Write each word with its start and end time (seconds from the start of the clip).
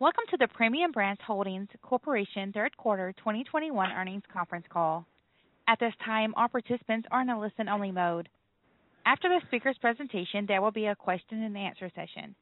Welcome 0.00 0.24
to 0.32 0.36
the 0.36 0.48
Premium 0.48 0.90
Brands 0.90 1.20
Holdings 1.24 1.68
Corporation 1.80 2.50
third 2.52 2.76
quarter 2.76 3.14
2021 3.18 3.92
earnings 3.92 4.24
conference 4.32 4.66
call. 4.68 5.06
At 5.68 5.78
this 5.78 5.92
time, 6.04 6.34
all 6.36 6.48
participants 6.48 7.06
are 7.12 7.22
in 7.22 7.30
a 7.30 7.38
listen-only 7.38 7.92
mode. 7.92 8.28
After 9.06 9.28
the 9.28 9.40
speaker's 9.46 9.78
presentation, 9.80 10.46
there 10.48 10.60
will 10.60 10.72
be 10.72 10.86
a 10.86 10.96
question-and-answer 10.96 11.92
session. 11.94 12.34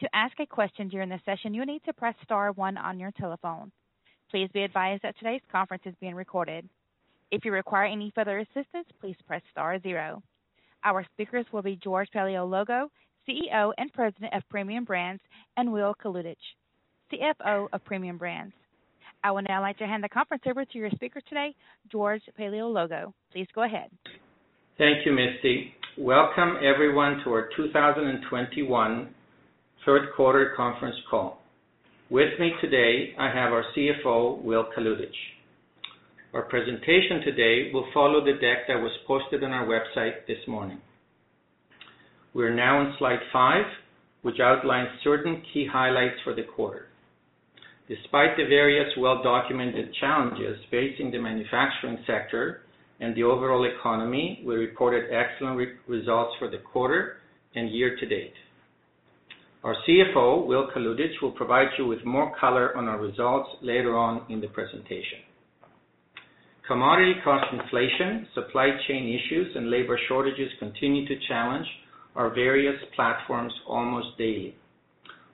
To 0.00 0.08
ask 0.12 0.34
a 0.40 0.46
question 0.46 0.88
during 0.88 1.08
the 1.08 1.20
session, 1.24 1.54
you 1.54 1.64
need 1.64 1.84
to 1.84 1.92
press 1.92 2.16
star 2.24 2.50
one 2.50 2.76
on 2.76 2.98
your 2.98 3.12
telephone. 3.12 3.70
Please 4.28 4.50
be 4.52 4.64
advised 4.64 5.04
that 5.04 5.16
today's 5.16 5.42
conference 5.52 5.84
is 5.86 5.94
being 6.00 6.16
recorded. 6.16 6.68
If 7.30 7.44
you 7.44 7.52
require 7.52 7.86
any 7.86 8.10
further 8.16 8.40
assistance, 8.40 8.88
please 9.00 9.16
press 9.28 9.42
star 9.52 9.80
zero. 9.80 10.24
Our 10.82 11.06
speakers 11.12 11.46
will 11.52 11.62
be 11.62 11.76
George 11.76 12.08
Paleologou, 12.12 12.88
CEO 13.28 13.72
and 13.78 13.92
President 13.92 14.34
of 14.34 14.42
Premium 14.50 14.84
Brands, 14.84 15.22
and 15.56 15.72
Will 15.72 15.94
Kalutycz, 15.94 16.34
CFO 17.12 17.68
of 17.72 17.84
Premium 17.84 18.18
Brands. 18.18 18.52
I 19.22 19.30
would 19.30 19.46
now 19.48 19.60
like 19.60 19.78
to 19.78 19.86
hand 19.86 20.04
the 20.04 20.08
conference 20.08 20.44
over 20.48 20.64
to 20.64 20.78
your 20.78 20.90
speaker 20.90 21.20
today, 21.28 21.54
George 21.90 22.22
Paleologou. 22.38 23.12
Please 23.32 23.46
go 23.54 23.64
ahead. 23.64 23.90
Thank 24.78 25.06
you, 25.06 25.12
Misty. 25.12 25.72
Welcome 25.98 26.56
everyone 26.62 27.22
to 27.24 27.30
our 27.30 27.48
2021 27.56 29.14
third 29.84 30.08
quarter 30.16 30.52
conference 30.56 30.96
call. 31.10 31.40
With 32.10 32.38
me 32.38 32.52
today, 32.60 33.14
I 33.18 33.26
have 33.26 33.52
our 33.52 33.64
CFO, 33.76 34.42
Will 34.42 34.66
Kalutycz. 34.76 35.08
Our 36.34 36.42
presentation 36.42 37.22
today 37.24 37.70
will 37.72 37.86
follow 37.94 38.24
the 38.24 38.34
deck 38.34 38.68
that 38.68 38.80
was 38.80 38.92
posted 39.06 39.42
on 39.42 39.52
our 39.52 39.66
website 39.66 40.26
this 40.28 40.38
morning. 40.46 40.78
We're 42.34 42.54
now 42.54 42.80
on 42.80 42.94
slide 42.98 43.20
five, 43.32 43.64
which 44.22 44.40
outlines 44.40 44.90
certain 45.02 45.42
key 45.52 45.66
highlights 45.72 46.16
for 46.22 46.34
the 46.34 46.42
quarter. 46.42 46.88
Despite 47.88 48.36
the 48.36 48.44
various 48.48 48.92
well-documented 48.98 49.94
challenges 50.00 50.58
facing 50.70 51.10
the 51.12 51.18
manufacturing 51.18 51.98
sector 52.06 52.62
and 53.00 53.14
the 53.14 53.22
overall 53.22 53.64
economy, 53.64 54.42
we 54.44 54.56
reported 54.56 55.12
excellent 55.12 55.60
results 55.86 56.34
for 56.38 56.50
the 56.50 56.58
quarter 56.58 57.18
and 57.54 57.70
year 57.70 57.96
to 57.96 58.06
date. 58.06 58.32
Our 59.62 59.76
CFO, 59.88 60.46
Will 60.46 60.68
Kalutycz, 60.74 61.20
will 61.22 61.32
provide 61.32 61.68
you 61.78 61.86
with 61.86 62.04
more 62.04 62.34
color 62.38 62.76
on 62.76 62.86
our 62.88 63.00
results 63.00 63.50
later 63.62 63.96
on 63.96 64.22
in 64.30 64.40
the 64.40 64.48
presentation. 64.48 65.20
Commodity 66.66 67.14
cost 67.22 67.46
inflation, 67.52 68.26
supply 68.34 68.68
chain 68.88 69.08
issues, 69.08 69.54
and 69.54 69.70
labor 69.70 69.98
shortages 70.08 70.50
continue 70.58 71.06
to 71.06 71.14
challenge 71.28 71.66
our 72.16 72.34
various 72.34 72.76
platforms 72.96 73.52
almost 73.68 74.18
daily. 74.18 74.56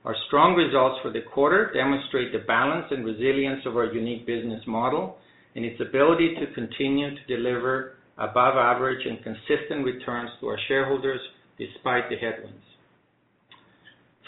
Our 0.04 0.16
strong 0.26 0.54
results 0.54 0.98
for 1.02 1.12
the 1.12 1.22
quarter 1.32 1.70
demonstrate 1.72 2.32
the 2.32 2.40
balance 2.46 2.86
and 2.90 3.04
resilience 3.04 3.62
of 3.66 3.76
our 3.76 3.92
unique 3.92 4.26
business 4.26 4.62
model 4.66 5.18
and 5.54 5.64
its 5.64 5.80
ability 5.80 6.34
to 6.40 6.54
continue 6.54 7.10
to 7.10 7.36
deliver 7.36 7.94
above 8.18 8.56
average 8.56 9.06
and 9.06 9.22
consistent 9.22 9.84
returns 9.84 10.30
to 10.40 10.48
our 10.48 10.58
shareholders 10.66 11.20
despite 11.56 12.10
the 12.10 12.16
headwinds. 12.16 12.64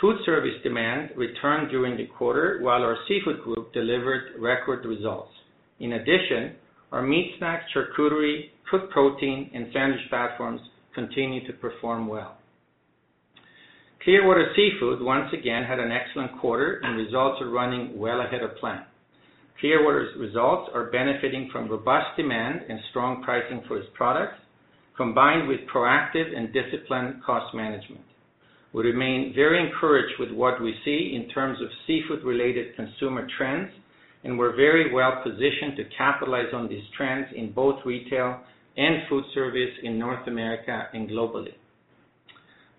Food 0.00 0.16
service 0.26 0.60
demand 0.62 1.10
returned 1.16 1.70
during 1.70 1.96
the 1.96 2.06
quarter, 2.06 2.58
while 2.60 2.82
our 2.82 2.96
seafood 3.08 3.42
group 3.42 3.72
delivered 3.72 4.38
record 4.38 4.84
results. 4.84 5.32
In 5.80 5.94
addition, 5.94 6.56
our 6.92 7.02
meat 7.02 7.34
snacks, 7.38 7.64
charcuterie, 7.74 8.50
cooked 8.70 8.92
protein, 8.92 9.50
and 9.54 9.66
sandwich 9.72 10.00
platforms 10.08 10.60
continue 10.94 11.46
to 11.46 11.52
perform 11.54 12.06
well. 12.06 12.36
Clearwater 14.04 14.52
Seafoods 14.54 15.02
once 15.02 15.32
again 15.32 15.64
had 15.64 15.78
an 15.80 15.90
excellent 15.90 16.38
quarter, 16.38 16.78
and 16.82 16.94
results 16.94 17.40
are 17.40 17.48
running 17.48 17.98
well 17.98 18.20
ahead 18.20 18.42
of 18.42 18.54
plan. 18.58 18.84
Clearwater's 19.60 20.14
results 20.20 20.70
are 20.74 20.90
benefiting 20.90 21.48
from 21.50 21.70
robust 21.70 22.14
demand 22.14 22.60
and 22.68 22.78
strong 22.90 23.22
pricing 23.22 23.62
for 23.66 23.78
its 23.78 23.88
products, 23.94 24.36
combined 24.94 25.48
with 25.48 25.60
proactive 25.74 26.36
and 26.36 26.52
disciplined 26.52 27.22
cost 27.24 27.54
management. 27.54 28.04
We 28.74 28.82
remain 28.82 29.32
very 29.34 29.66
encouraged 29.66 30.20
with 30.20 30.32
what 30.32 30.60
we 30.60 30.74
see 30.84 31.14
in 31.16 31.30
terms 31.32 31.58
of 31.62 31.68
seafood-related 31.86 32.76
consumer 32.76 33.26
trends, 33.38 33.70
and 34.22 34.38
we're 34.38 34.54
very 34.54 34.92
well 34.92 35.22
positioned 35.22 35.78
to 35.78 35.96
capitalize 35.96 36.52
on 36.52 36.68
these 36.68 36.84
trends 36.94 37.28
in 37.34 37.52
both 37.52 37.80
retail 37.86 38.40
and 38.76 39.08
food 39.08 39.24
service 39.32 39.72
in 39.82 39.98
North 39.98 40.28
America 40.28 40.88
and 40.92 41.08
globally. 41.08 41.54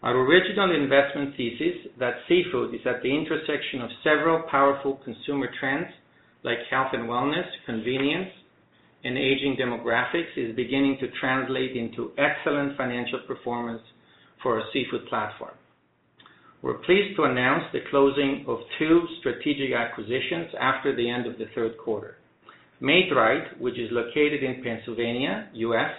Our 0.03 0.15
original 0.17 0.75
investment 0.75 1.35
thesis 1.35 1.91
that 1.99 2.15
seafood 2.27 2.75
is 2.75 2.81
at 2.85 3.01
the 3.01 3.09
intersection 3.09 3.81
of 3.81 3.89
several 4.03 4.43
powerful 4.51 4.99
consumer 5.03 5.49
trends 5.59 5.87
like 6.43 6.59
health 6.69 6.89
and 6.93 7.09
wellness, 7.09 7.47
convenience, 7.65 8.29
and 9.03 9.17
aging 9.17 9.57
demographics 9.59 10.37
is 10.37 10.55
beginning 10.55 10.97
to 10.99 11.07
translate 11.19 11.75
into 11.75 12.11
excellent 12.17 12.77
financial 12.77 13.19
performance 13.27 13.81
for 14.41 14.59
our 14.59 14.65
seafood 14.73 15.07
platform. 15.07 15.53
We're 16.61 16.79
pleased 16.79 17.15
to 17.17 17.23
announce 17.23 17.65
the 17.71 17.81
closing 17.91 18.45
of 18.47 18.59
two 18.79 19.01
strategic 19.19 19.73
acquisitions 19.73 20.49
after 20.59 20.95
the 20.95 21.09
end 21.09 21.27
of 21.27 21.37
the 21.37 21.45
third 21.53 21.77
quarter. 21.77 22.17
Maid-Rite, 22.79 23.59
which 23.61 23.77
is 23.77 23.89
located 23.91 24.43
in 24.43 24.63
Pennsylvania, 24.63 25.49
U.S., 25.53 25.91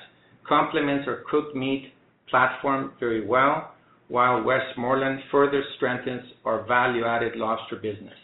complements 0.48 1.04
our 1.06 1.22
cooked 1.30 1.54
meat 1.54 1.92
platform 2.28 2.92
very 2.98 3.24
well, 3.24 3.72
while 4.08 4.42
Westmoreland 4.42 5.20
further 5.30 5.62
strengthens 5.76 6.22
our 6.44 6.66
value-added 6.66 7.36
lobster 7.36 7.76
business. 7.76 8.14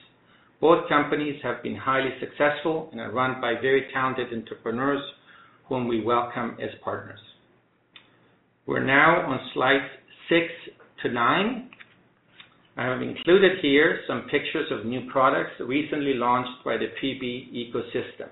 Both 0.60 0.88
companies 0.88 1.40
have 1.42 1.62
been 1.62 1.74
highly 1.74 2.10
successful 2.20 2.88
and 2.92 3.00
are 3.00 3.10
run 3.10 3.40
by 3.40 3.54
very 3.60 3.88
talented 3.92 4.32
entrepreneurs 4.32 5.02
whom 5.68 5.88
we 5.88 6.04
welcome 6.04 6.56
as 6.62 6.70
partners. 6.84 7.18
We're 8.66 8.84
now 8.84 9.26
on 9.28 9.40
slides 9.54 9.90
six 10.28 10.46
to 11.02 11.10
nine. 11.10 11.70
I 12.76 12.84
have 12.84 13.02
included 13.02 13.58
here 13.60 14.00
some 14.06 14.28
pictures 14.30 14.70
of 14.70 14.86
new 14.86 15.10
products 15.10 15.50
recently 15.60 16.14
launched 16.14 16.64
by 16.64 16.76
the 16.76 16.86
PB 17.02 17.52
ecosystem. 17.52 18.28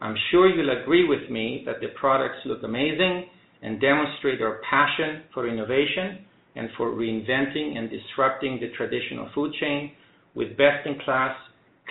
I'm 0.00 0.16
sure 0.30 0.48
you'll 0.48 0.82
agree 0.82 1.06
with 1.06 1.30
me 1.30 1.62
that 1.66 1.80
the 1.80 1.88
products 1.98 2.38
look 2.44 2.64
amazing 2.64 3.26
and 3.62 3.80
demonstrate 3.80 4.42
our 4.42 4.60
passion 4.68 5.22
for 5.32 5.48
innovation 5.48 6.26
and 6.56 6.68
for 6.76 6.90
reinventing 6.90 7.76
and 7.76 7.90
disrupting 7.90 8.60
the 8.60 8.70
traditional 8.76 9.28
food 9.34 9.52
chain 9.60 9.92
with 10.34 10.56
best-in-class, 10.56 11.36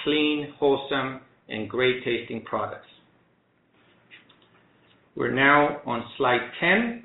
clean, 0.03 0.53
wholesome, 0.59 1.22
and 1.50 1.69
great-tasting 1.69 2.44
products. 2.44 2.88
We're 5.16 5.31
now 5.31 5.81
on 5.85 6.03
slide 6.18 6.41
10. 6.59 7.03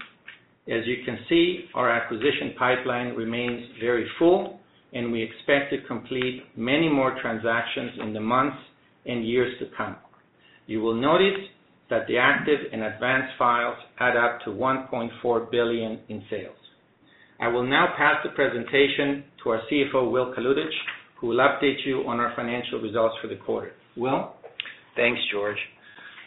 As 0.68 0.86
you 0.86 0.97
can 1.04 1.18
see, 1.28 1.64
our 1.74 1.91
acquisition 1.91 2.54
pipeline 2.58 3.14
remains 3.14 3.66
very 3.80 4.06
full, 4.18 4.60
and 4.92 5.12
we 5.12 5.22
expect 5.22 5.70
to 5.72 5.86
complete 5.86 6.42
many 6.56 6.88
more 6.88 7.18
transactions 7.21 7.92
in 8.00 8.12
the 8.12 8.21
months 8.21 8.56
and 9.06 9.27
years 9.27 9.53
to 9.60 9.66
come. 9.77 9.97
You 10.66 10.80
will 10.80 10.94
notice 10.94 11.41
that 11.91 12.06
the 12.06 12.18
active 12.18 12.59
and 12.72 12.83
advanced 12.83 13.33
files 13.38 13.77
add 13.98 14.16
up 14.16 14.41
to 14.44 14.50
1.4 14.50 15.50
billion 15.50 16.00
in 16.09 16.22
sales. 16.30 16.58
I 17.40 17.48
will 17.48 17.62
now 17.62 17.94
pass 17.96 18.16
the 18.24 18.30
presentation 18.30 19.22
to 19.44 19.50
our 19.50 19.60
CFO, 19.70 20.10
Will 20.10 20.34
Kalutycz, 20.34 20.74
who 21.20 21.28
will 21.28 21.38
update 21.38 21.86
you 21.86 22.02
on 22.08 22.18
our 22.18 22.32
financial 22.34 22.80
results 22.80 23.14
for 23.22 23.28
the 23.28 23.36
quarter. 23.36 23.72
Will? 23.96 24.32
Thanks, 24.96 25.20
George. 25.32 25.58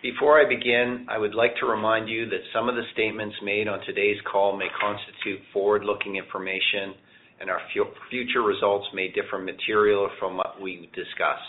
Before 0.01 0.39
I 0.39 0.47
begin, 0.47 1.05
I 1.09 1.17
would 1.17 1.35
like 1.35 1.55
to 1.59 1.65
remind 1.65 2.07
you 2.09 2.29
that 2.29 2.39
some 2.53 2.69
of 2.69 2.75
the 2.75 2.83
statements 2.93 3.35
made 3.43 3.67
on 3.67 3.81
today's 3.85 4.17
call 4.31 4.57
may 4.57 4.67
constitute 4.79 5.39
forward-looking 5.53 6.15
information, 6.15 6.95
and 7.41 7.49
our 7.49 7.59
future 8.09 8.41
results 8.41 8.87
may 8.93 9.09
differ 9.11 9.37
materially 9.37 10.07
from 10.17 10.37
what 10.37 10.61
we 10.61 10.89
discuss. 10.95 11.39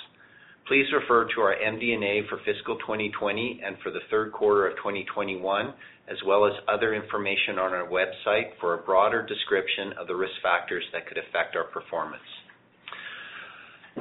Please 0.68 0.86
refer 0.92 1.26
to 1.34 1.40
our 1.40 1.56
MD&A 1.56 2.26
for 2.28 2.38
fiscal 2.44 2.76
2020 2.78 3.60
and 3.64 3.76
for 3.82 3.90
the 3.90 3.98
third 4.10 4.32
quarter 4.32 4.68
of 4.68 4.76
2021, 4.76 5.74
as 6.08 6.16
well 6.26 6.46
as 6.46 6.52
other 6.68 6.94
information 6.94 7.58
on 7.58 7.72
our 7.72 7.88
website 7.88 8.50
for 8.60 8.74
a 8.74 8.78
broader 8.78 9.26
description 9.26 9.92
of 9.98 10.06
the 10.06 10.14
risk 10.14 10.34
factors 10.42 10.84
that 10.92 11.06
could 11.06 11.18
affect 11.18 11.56
our 11.56 11.64
performance. 11.64 12.22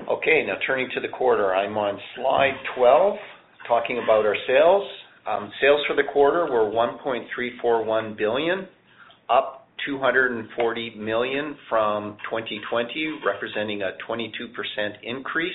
Okay, 0.07 0.43
now 0.45 0.55
turning 0.65 0.89
to 0.93 1.01
the 1.01 1.07
quarter. 1.07 1.53
I'm 1.53 1.77
on 1.77 1.99
slide 2.15 2.55
12, 2.77 3.17
talking 3.67 3.99
about 4.03 4.25
our 4.25 4.37
sales. 4.47 4.87
Um, 5.27 5.51
sales 5.61 5.81
for 5.87 5.95
the 5.95 6.07
quarter 6.13 6.45
were 6.45 6.71
1.341 6.71 8.17
billion, 8.17 8.67
up 9.29 9.67
240 9.85 10.95
million 10.95 11.55
from 11.69 12.17
2020, 12.29 13.19
representing 13.25 13.81
a 13.81 13.91
22% 14.07 14.19
increase. 15.03 15.53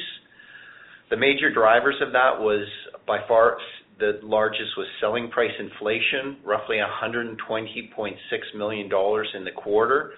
The 1.09 1.17
major 1.17 1.53
drivers 1.53 1.97
of 2.01 2.13
that 2.13 2.41
was 2.41 2.67
by 3.07 3.19
far 3.29 3.59
the 3.99 4.19
largest 4.23 4.77
was 4.77 4.87
selling 5.01 5.31
price 5.31 5.53
inflation, 5.59 6.37
roughly 6.45 6.79
120.6 6.79 8.17
million 8.55 8.89
dollars 8.89 9.29
in 9.35 9.45
the 9.45 9.53
quarter. 9.53 10.13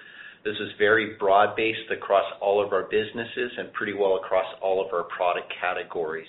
This 0.44 0.56
is 0.60 0.70
very 0.78 1.16
broad-based 1.18 1.90
across 1.92 2.24
all 2.40 2.64
of 2.64 2.72
our 2.72 2.84
businesses 2.84 3.52
and 3.58 3.72
pretty 3.72 3.92
well 3.92 4.16
across 4.16 4.46
all 4.62 4.84
of 4.84 4.92
our 4.92 5.04
product 5.04 5.52
categories. 5.60 6.28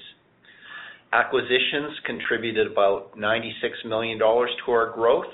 Acquisitions 1.14 1.98
contributed 2.06 2.72
about 2.72 3.18
96 3.18 3.74
million 3.86 4.20
dollars 4.20 4.50
to 4.66 4.72
our 4.72 4.92
growth. 4.92 5.32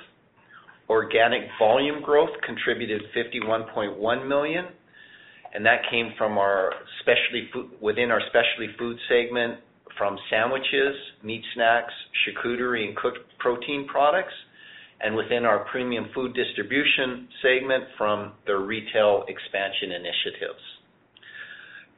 Organic 0.88 1.50
volume 1.58 2.02
growth 2.04 2.30
contributed 2.46 3.02
51.1 3.16 4.28
million, 4.28 4.66
and 5.56 5.66
that 5.66 5.82
came 5.90 6.12
from 6.18 6.38
our 6.38 6.72
within 7.82 8.12
our 8.12 8.22
specialty 8.30 8.76
food 8.78 8.98
segment 9.08 9.60
from 9.98 10.18
sandwiches, 10.30 10.96
meat 11.24 11.42
snacks, 11.54 11.94
charcuterie, 12.28 12.88
and 12.88 12.98
cooked 12.98 13.20
protein 13.40 13.88
products, 13.88 14.34
and 15.00 15.16
within 15.16 15.46
our 15.46 15.66
premium 15.72 16.08
food 16.14 16.34
distribution 16.34 17.30
segment 17.42 17.86
from 17.98 18.34
the 18.46 18.54
retail 18.54 19.24
expansion 19.30 19.92
initiatives. 19.92 20.60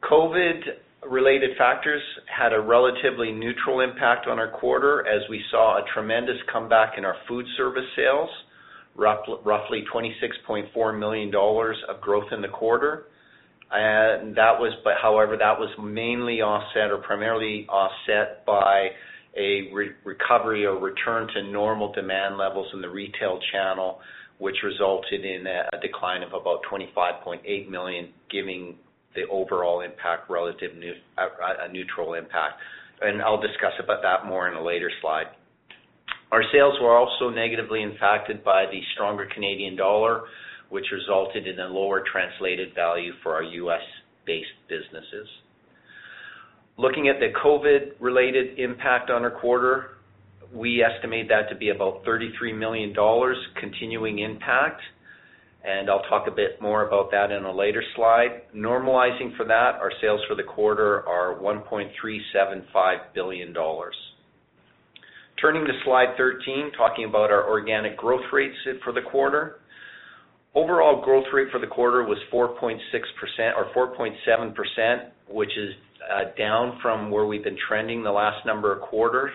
COVID-related 0.04 1.58
factors 1.58 2.02
had 2.28 2.54
a 2.54 2.62
relatively 2.62 3.32
neutral 3.32 3.80
impact 3.80 4.28
on 4.28 4.38
our 4.38 4.52
quarter 4.52 5.08
as 5.08 5.28
we 5.30 5.42
saw 5.50 5.78
a 5.78 5.86
tremendous 5.94 6.38
comeback 6.52 6.94
in 6.98 7.06
our 7.06 7.16
food 7.28 7.46
service 7.58 7.86
sales, 7.96 8.30
roughly 8.96 9.84
26.4 9.92 11.00
million 11.00 11.32
dollars 11.32 11.78
of 11.90 12.02
growth 12.02 12.32
in 12.32 12.42
the 12.42 12.48
quarter. 12.48 13.06
However, 13.70 15.38
that 15.38 15.60
was 15.60 15.70
mainly 15.80 16.42
offset 16.42 16.92
or 16.92 16.98
primarily 17.00 17.66
offset 17.68 18.46
by 18.46 18.90
a 19.38 19.70
recovery 20.04 20.66
or 20.66 20.80
return 20.80 21.28
to 21.34 21.44
normal 21.52 21.92
demand 21.94 22.38
levels 22.38 22.68
in 22.74 22.82
the 22.82 22.90
retail 22.90 23.40
channel, 23.52 24.00
which 24.40 24.56
resulted 24.64 25.26
in 25.26 25.46
a 25.48 25.80
decline 25.82 26.24
of 26.24 26.34
about 26.34 26.62
25.8 26.72 27.70
million, 27.70 28.10
giving 28.32 28.76
the 29.16 29.24
overall 29.32 29.82
impact 29.82 30.30
relative 30.30 30.72
a 31.18 31.72
neutral 31.72 32.14
impact. 32.14 32.62
And 33.02 33.22
I'll 33.22 33.42
discuss 33.42 33.74
about 33.84 34.02
that 34.02 34.26
more 34.28 34.48
in 34.48 34.56
a 34.56 34.64
later 34.64 34.90
slide. 35.02 35.28
Our 36.32 36.44
sales 36.52 36.76
were 36.82 36.96
also 36.98 37.30
negatively 37.30 37.84
impacted 37.84 38.44
by 38.44 38.66
the 38.66 38.82
stronger 38.94 39.28
Canadian 39.34 39.76
dollar, 39.76 40.24
which 40.70 40.86
resulted 40.92 41.48
in 41.48 41.60
a 41.60 41.68
lower 41.68 42.04
translated 42.12 42.74
value 42.76 43.12
for 43.24 43.34
our 43.36 43.44
U.S.-based 43.44 44.68
businesses. 44.70 45.28
Looking 46.78 47.08
at 47.08 47.20
the 47.20 47.30
COVID-related 47.44 48.60
impact 48.60 49.10
on 49.10 49.24
our 49.24 49.32
quarter, 49.32 49.98
we 50.54 50.84
estimate 50.84 51.28
that 51.30 51.50
to 51.50 51.56
be 51.56 51.70
about 51.70 52.04
33 52.06 52.54
million 52.54 52.94
dollars 52.94 53.38
continuing 53.60 54.20
impact, 54.20 54.82
and 55.66 55.90
I'll 55.90 56.04
talk 56.04 56.28
a 56.28 56.32
bit 56.32 56.62
more 56.62 56.88
about 56.88 57.12
that 57.12 57.32
in 57.32 57.44
a 57.44 57.52
later 57.52 57.84
slide. 57.96 58.44
Normalizing 58.56 59.36
for 59.36 59.46
that, 59.46 59.76
our 59.82 59.92
sales 60.02 60.22
for 60.28 60.36
the 60.36 60.44
quarter 60.44 61.08
are 61.08 61.36
1.375 61.42 62.98
billion 63.14 63.54
dollars. 63.54 63.96
Turning 65.42 65.66
to 65.66 65.74
slide 65.84 66.16
13, 66.18 66.72
talking 66.78 67.06
about 67.06 67.30
our 67.32 67.48
organic 67.48 67.96
growth 67.98 68.26
rates 68.32 68.56
for 68.84 68.92
the 68.92 69.02
quarter. 69.02 69.60
Overall 70.58 71.04
growth 71.06 71.26
rate 71.32 71.50
for 71.52 71.60
the 71.60 71.68
quarter 71.68 72.04
was 72.04 72.18
4.6% 72.34 72.80
or 73.56 73.94
4.7%, 73.96 75.10
which 75.30 75.52
is 75.56 75.70
uh, 76.12 76.36
down 76.36 76.80
from 76.82 77.12
where 77.12 77.28
we've 77.28 77.44
been 77.44 77.60
trending 77.68 78.02
the 78.02 78.10
last 78.10 78.44
number 78.44 78.74
of 78.74 78.82
quarters, 78.82 79.30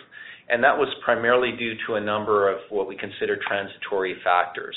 and 0.49 0.65
that 0.65 0.77
was 0.77 0.89
primarily 1.05 1.53
due 1.57 1.75
to 1.87 1.95
a 1.95 2.01
number 2.01 2.51
of 2.51 2.59
what 2.71 2.89
we 2.89 2.97
consider 2.97 3.39
transitory 3.47 4.17
factors. 4.25 4.75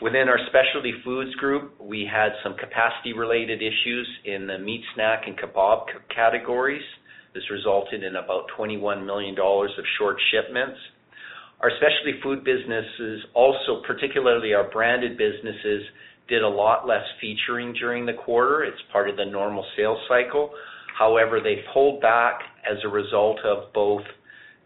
Within 0.00 0.30
our 0.30 0.38
specialty 0.48 0.94
foods 1.04 1.34
group, 1.34 1.78
we 1.78 2.08
had 2.10 2.30
some 2.42 2.54
capacity-related 2.56 3.60
issues 3.60 4.08
in 4.24 4.46
the 4.46 4.56
meat 4.56 4.80
snack 4.94 5.24
and 5.26 5.36
kebab 5.38 5.84
categories. 6.14 6.80
This 7.34 7.44
resulted 7.50 8.02
in 8.02 8.16
about 8.16 8.44
21 8.56 9.04
million 9.04 9.34
dollars 9.34 9.72
of 9.76 9.84
short 9.98 10.16
shipments. 10.32 10.78
Our 11.60 11.70
specialty 11.70 12.20
food 12.22 12.44
businesses, 12.44 13.24
also 13.34 13.82
particularly 13.86 14.54
our 14.54 14.70
branded 14.70 15.18
businesses, 15.18 15.82
did 16.28 16.42
a 16.42 16.48
lot 16.48 16.86
less 16.86 17.04
featuring 17.20 17.72
during 17.72 18.06
the 18.06 18.12
quarter. 18.12 18.62
It's 18.62 18.80
part 18.92 19.08
of 19.10 19.16
the 19.16 19.24
normal 19.24 19.64
sales 19.76 19.98
cycle. 20.08 20.50
However, 20.98 21.40
they 21.40 21.62
pulled 21.72 22.00
back 22.00 22.40
as 22.70 22.76
a 22.84 22.88
result 22.88 23.38
of 23.44 23.72
both 23.72 24.02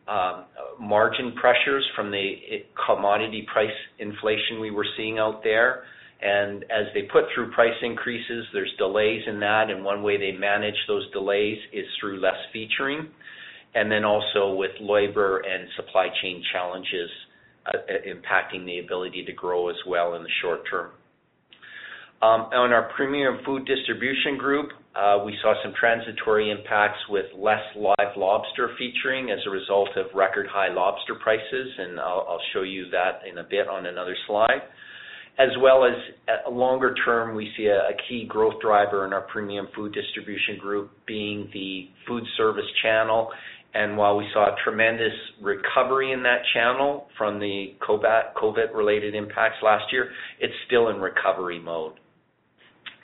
um, 0.09 0.45
margin 0.81 1.33
pressures 1.41 1.89
from 1.95 2.11
the 2.11 2.35
eh, 2.51 2.57
commodity 2.87 3.47
price 3.53 3.71
inflation 3.99 4.61
we 4.61 4.71
were 4.71 4.87
seeing 4.97 5.19
out 5.19 5.43
there. 5.43 5.85
And 6.21 6.65
as 6.65 6.87
they 6.95 7.03
put 7.03 7.25
through 7.35 7.53
price 7.53 7.75
increases, 7.83 8.47
there's 8.53 8.73
delays 8.79 9.23
in 9.27 9.41
that, 9.41 9.71
and 9.71 9.85
one 9.85 10.03
way 10.03 10.17
they 10.19 10.37
manage 10.39 10.77
those 10.87 11.11
delays 11.13 11.59
is 11.73 11.85
through 12.01 12.21
less 12.21 12.39
featuring, 12.53 13.09
then 13.91 14.05
also 14.05 14.55
with 14.55 14.73
labor 14.81 15.39
and 15.39 15.69
supply 15.77 16.09
chain 16.23 16.43
challenges 16.53 17.11
uh, 17.67 17.79
impacting 18.07 18.67
the 18.67 18.81
ability 18.81 19.25
to 19.25 19.33
grow 19.33 19.69
as 19.69 19.77
well 19.87 20.15
in 20.15 20.23
the 20.23 20.31
short 20.43 20.61
term. 20.69 20.91
Um, 22.23 22.47
on 22.55 22.73
our 22.73 22.89
premium 22.95 23.39
food 23.45 23.67
distribution 23.67 24.39
group, 24.39 24.71
uh, 24.95 25.19
we 25.25 25.37
saw 25.43 25.55
some 25.65 25.73
transitory 25.79 26.51
impacts 26.51 26.99
with 27.09 27.27
less 27.37 27.63
live 27.75 28.17
lobster 28.17 28.71
featuring 28.79 29.31
as 29.31 29.39
a 29.47 29.51
result 29.51 29.89
of 29.97 30.07
record 30.15 30.47
high 30.49 30.73
lobster 30.73 31.15
prices, 31.17 31.69
and 31.79 31.99
I'll 31.99 32.41
show 32.53 32.63
you 32.63 32.89
that 32.91 33.23
in 33.29 33.39
a 33.39 33.43
bit 33.43 33.67
on 33.67 33.87
another 33.87 34.15
slide. 34.29 34.63
As 35.39 35.49
well 35.61 35.85
as 35.85 35.95
uh, 36.29 36.51
longer 36.51 36.95
term, 37.07 37.35
we 37.35 37.51
see 37.57 37.67
a 37.67 37.97
key 38.07 38.27
growth 38.29 38.61
driver 38.61 39.07
in 39.07 39.15
our 39.15 39.23
premium 39.23 39.67
food 39.75 39.95
distribution 39.95 40.59
group 40.61 40.91
being 41.07 41.49
the 41.55 41.89
food 42.07 42.23
service 42.37 42.71
channel. 42.83 43.31
And 43.75 43.97
while 43.97 44.17
we 44.17 44.27
saw 44.35 44.53
a 44.53 44.57
tremendous 44.63 45.15
recovery 45.41 46.13
in 46.13 46.23
that 46.25 46.43
channel 46.53 47.09
from 47.17 47.39
the 47.39 47.75
COVID-related 47.81 49.15
impacts 49.15 49.57
last 49.63 49.85
year, 49.91 50.11
it's 50.41 50.53
still 50.67 50.89
in 50.89 50.97
recovery 50.97 51.59
mode. 51.59 51.95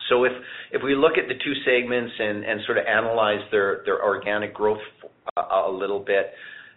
So 0.09 0.25
if 0.25 0.33
if 0.73 0.83
we 0.83 0.95
look 0.95 1.13
at 1.19 1.29
the 1.29 1.35
two 1.35 1.55
segments 1.65 2.13
and 2.19 2.61
sort 2.67 2.79
of 2.79 2.87
analyze 2.87 3.41
their 3.51 4.03
organic 4.03 4.55
growth 4.55 4.81
uh, 5.37 5.43
a 5.67 5.71
little 5.71 6.01
bit, 6.01 6.33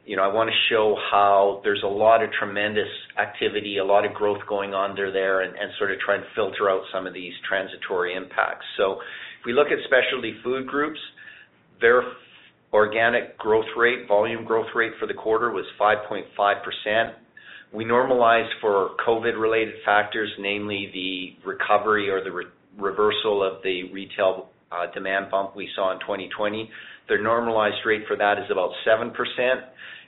you 0.06 0.16
know, 0.16 0.24
I 0.24 0.34
wanna 0.34 0.52
show 0.70 0.98
how 1.12 1.62
there's 1.64 1.84
a 1.84 1.88
lot 1.88 2.24
of 2.24 2.30
tremendous 2.38 2.90
activity, 3.20 3.78
a 3.78 3.86
lot 3.86 4.06
of 4.06 4.14
growth 4.14 4.42
going 4.48 4.74
on 4.74 4.96
there 4.96 5.12
there 5.12 5.42
and 5.42 5.56
sort 5.78 5.92
of 5.92 6.00
try 6.00 6.16
and 6.16 6.24
filter 6.36 6.70
out 6.70 6.82
some 6.94 7.08
of 7.08 7.14
these 7.14 7.34
transitory 7.48 8.16
impacts. 8.16 8.66
So 8.78 9.00
if 9.40 9.46
we 9.46 9.54
look 9.54 9.68
at 9.68 9.80
specialty 9.86 10.36
food 10.44 10.68
groups, 10.68 11.00
their 11.80 12.04
organic 12.74 13.38
growth 13.38 13.66
rate, 13.78 14.08
volume 14.08 14.46
growth 14.46 14.68
rate 14.76 14.94
for 15.00 15.08
the 15.08 15.14
quarter 15.14 15.52
was 15.52 15.66
5.5%. 15.80 17.14
We 17.74 17.86
normalized 17.86 18.52
for 18.60 18.92
COVID-related 19.08 19.76
factors, 19.86 20.30
namely 20.40 20.90
the 20.94 21.48
recovery 21.48 22.10
or 22.10 22.24
the 22.24 22.32
reversal 22.78 23.44
of 23.44 23.62
the 23.64 23.92
retail 23.94 24.50
uh, 24.72 24.92
demand 24.94 25.32
bump 25.32 25.56
we 25.56 25.70
saw 25.76 25.94
in 25.94 26.00
2020. 26.00 26.70
The 27.10 27.18
normalized 27.22 27.86
rate 27.86 28.04
for 28.08 28.16
that 28.18 28.38
is 28.38 28.46
about 28.52 28.72
7%. 28.88 29.12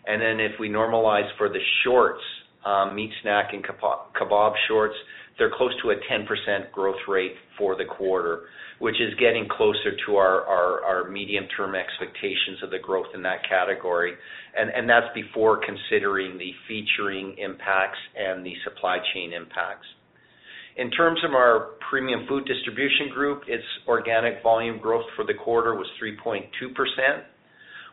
And 0.06 0.22
then 0.22 0.40
if 0.40 0.60
we 0.60 0.70
normalize 0.70 1.30
for 1.38 1.50
the 1.50 1.60
shorts, 1.84 2.22
um, 2.66 2.96
meat 2.96 3.12
snack 3.22 3.54
and 3.54 3.64
kebab 3.64 4.54
shorts, 4.68 4.96
they're 5.38 5.52
close 5.56 5.74
to 5.82 5.90
a 5.92 5.96
10% 5.96 6.72
growth 6.72 7.02
rate 7.08 7.34
for 7.58 7.76
the 7.76 7.86
quarter, 7.86 8.42
which 8.80 8.96
is 9.02 9.14
getting 9.20 9.48
closer 9.50 9.96
to 10.06 10.16
our 10.16 11.10
medium-term 11.10 11.76
expectations 11.76 12.62
of 12.64 12.70
the 12.70 12.80
growth 12.80 13.08
in 13.16 13.24
that 13.24 13.48
category. 13.48 14.14
And 14.56 14.88
that's 14.90 15.08
before 15.16 15.60
considering 15.66 16.38
the 16.38 16.52
featuring 16.68 17.36
impacts 17.38 17.98
and 18.16 18.46
the 18.46 18.54
supply 18.64 19.00
chain 19.14 19.34
impacts. 19.34 19.88
In 20.76 20.90
terms 20.90 21.20
of 21.24 21.36
our 21.36 21.78
premium 21.90 22.26
food 22.28 22.46
distribution 22.46 23.10
group, 23.14 23.44
its 23.48 23.64
organic 23.88 24.42
volume 24.42 24.80
growth 24.80 25.06
for 25.16 25.24
the 25.24 25.34
quarter 25.34 25.76
was 25.76 25.88
3.2%. 26.02 26.50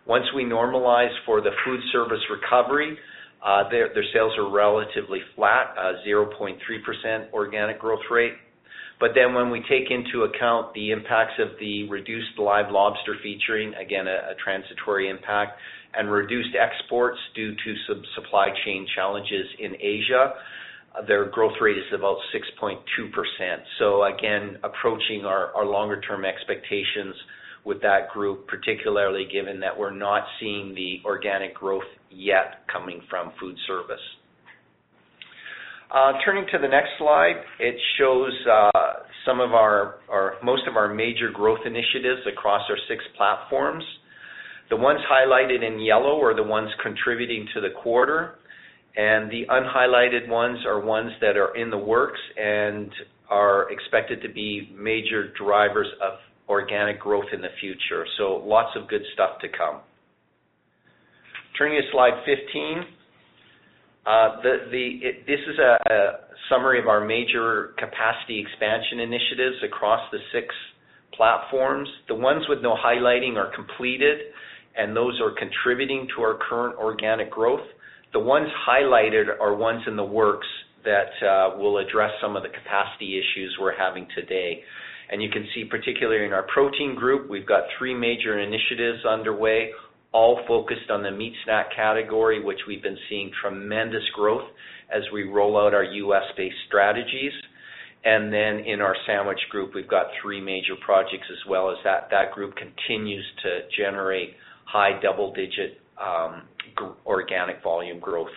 Once 0.06 0.24
we 0.34 0.44
normalize 0.44 1.12
for 1.26 1.42
the 1.42 1.50
food 1.64 1.80
service 1.92 2.20
recovery, 2.30 2.96
Uh, 3.42 3.68
their 3.70 4.04
sales 4.12 4.32
are 4.36 4.50
relatively 4.50 5.20
flat, 5.34 5.74
uh, 5.78 5.92
0.3% 6.06 7.32
organic 7.32 7.78
growth 7.78 8.04
rate. 8.10 8.34
But 9.00 9.12
then 9.14 9.32
when 9.32 9.50
we 9.50 9.60
take 9.62 9.90
into 9.90 10.24
account 10.24 10.74
the 10.74 10.90
impacts 10.90 11.32
of 11.38 11.58
the 11.58 11.88
reduced 11.88 12.38
live 12.38 12.70
lobster 12.70 13.16
featuring, 13.22 13.72
again, 13.74 14.06
a 14.06 14.34
transitory 14.44 15.08
impact, 15.08 15.58
and 15.94 16.10
reduced 16.10 16.54
exports 16.54 17.18
due 17.34 17.54
to 17.54 17.74
some 17.88 18.02
supply 18.14 18.48
chain 18.64 18.86
challenges 18.94 19.46
in 19.58 19.74
Asia, 19.80 20.34
uh, 20.94 21.02
their 21.06 21.24
growth 21.24 21.54
rate 21.62 21.78
is 21.78 21.84
about 21.94 22.18
6.2%. 22.34 22.76
So 23.78 24.04
again, 24.04 24.58
approaching 24.62 25.24
our 25.24 25.64
longer-term 25.64 26.26
expectations 26.26 27.14
with 27.64 27.80
that 27.82 28.08
group, 28.12 28.46
particularly 28.48 29.26
given 29.30 29.60
that 29.60 29.76
we're 29.76 29.94
not 29.94 30.24
seeing 30.38 30.74
the 30.74 31.00
organic 31.04 31.54
growth 31.54 31.84
yet 32.10 32.66
coming 32.72 33.00
from 33.08 33.32
food 33.40 33.56
service. 33.66 34.00
Turning 36.24 36.46
to 36.52 36.58
the 36.58 36.68
next 36.68 36.90
slide, 36.98 37.42
it 37.58 37.74
shows 37.98 38.32
uh 38.50 38.92
some 39.26 39.40
of 39.40 39.52
our 39.52 39.96
our 40.08 40.34
most 40.42 40.62
of 40.68 40.76
our 40.76 40.92
major 40.92 41.30
growth 41.30 41.60
initiatives 41.66 42.20
across 42.32 42.62
our 42.70 42.76
six 42.88 43.02
platforms. 43.16 43.84
The 44.70 44.76
ones 44.76 45.00
highlighted 45.10 45.66
in 45.66 45.80
yellow 45.80 46.22
are 46.22 46.34
the 46.34 46.44
ones 46.44 46.70
contributing 46.82 47.46
to 47.54 47.60
the 47.60 47.70
quarter, 47.82 48.36
and 48.96 49.30
the 49.30 49.46
unhighlighted 49.48 50.28
ones 50.28 50.58
are 50.64 50.80
ones 50.80 51.10
that 51.20 51.36
are 51.36 51.56
in 51.56 51.70
the 51.70 51.78
works 51.78 52.20
and 52.36 52.90
are 53.28 53.70
expected 53.72 54.22
to 54.22 54.28
be 54.28 54.72
major 54.76 55.32
drivers 55.32 55.88
of 56.00 56.18
organic 56.50 56.98
growth 56.98 57.30
in 57.32 57.40
the 57.40 57.54
future. 57.60 58.04
So 58.18 58.42
lots 58.44 58.76
of 58.76 58.88
good 58.88 59.02
stuff 59.14 59.38
to 59.40 59.48
come. 59.48 59.80
Turning 61.56 61.80
to 61.80 61.86
slide 61.92 62.20
15. 62.26 62.84
Uh, 64.04 64.42
this 64.42 65.40
is 65.46 65.58
a 65.58 65.76
summary 66.50 66.80
of 66.80 66.88
our 66.88 67.04
major 67.04 67.74
capacity 67.78 68.40
expansion 68.40 68.98
initiatives 68.98 69.56
across 69.64 70.00
the 70.10 70.18
six 70.32 70.46
platforms. 71.14 71.88
The 72.08 72.14
ones 72.14 72.44
with 72.48 72.60
no 72.62 72.74
highlighting 72.74 73.36
are 73.36 73.54
completed, 73.54 74.18
and 74.76 74.96
those 74.96 75.20
are 75.20 75.32
contributing 75.38 76.08
to 76.16 76.22
our 76.22 76.38
current 76.48 76.76
organic 76.76 77.30
growth. 77.30 77.66
The 78.12 78.20
ones 78.20 78.48
highlighted 78.68 79.26
are 79.40 79.54
ones 79.54 79.82
in 79.86 79.96
the 79.96 80.04
works 80.04 80.46
that 80.84 81.12
uh, 81.22 81.58
will 81.58 81.78
address 81.78 82.10
some 82.20 82.36
of 82.36 82.42
the 82.42 82.48
capacity 82.48 83.18
issues 83.18 83.56
we're 83.60 83.76
having 83.76 84.08
today. 84.16 84.62
And 85.10 85.20
you 85.20 85.28
can 85.28 85.46
see, 85.54 85.64
particularly 85.64 86.24
in 86.24 86.32
our 86.32 86.44
protein 86.44 86.94
group, 86.94 87.28
we've 87.28 87.46
got 87.46 87.64
three 87.78 87.94
major 87.94 88.38
initiatives 88.38 89.04
underway, 89.04 89.70
all 90.12 90.40
focused 90.46 90.88
on 90.90 91.02
the 91.02 91.10
meat 91.10 91.34
snack 91.44 91.74
category, 91.74 92.42
which 92.42 92.60
we've 92.68 92.82
been 92.82 92.98
seeing 93.08 93.30
tremendous 93.40 94.04
growth 94.14 94.48
as 94.94 95.02
we 95.12 95.24
roll 95.24 95.58
out 95.58 95.74
our 95.74 95.84
U.S.-based 95.84 96.66
strategies. 96.68 97.32
And 98.04 98.32
then 98.32 98.60
in 98.60 98.80
our 98.80 98.96
sandwich 99.06 99.40
group, 99.50 99.74
we've 99.74 99.88
got 99.88 100.06
three 100.22 100.40
major 100.40 100.74
projects 100.84 101.26
as 101.30 101.48
well 101.48 101.70
as 101.70 101.76
that 101.84 102.08
That 102.10 102.32
group 102.32 102.54
continues 102.56 103.24
to 103.42 103.60
generate 103.76 104.30
high 104.64 105.00
double-digit 105.02 105.80
um, 106.00 106.42
organic 107.04 107.62
volume 107.62 107.98
growth. 107.98 108.30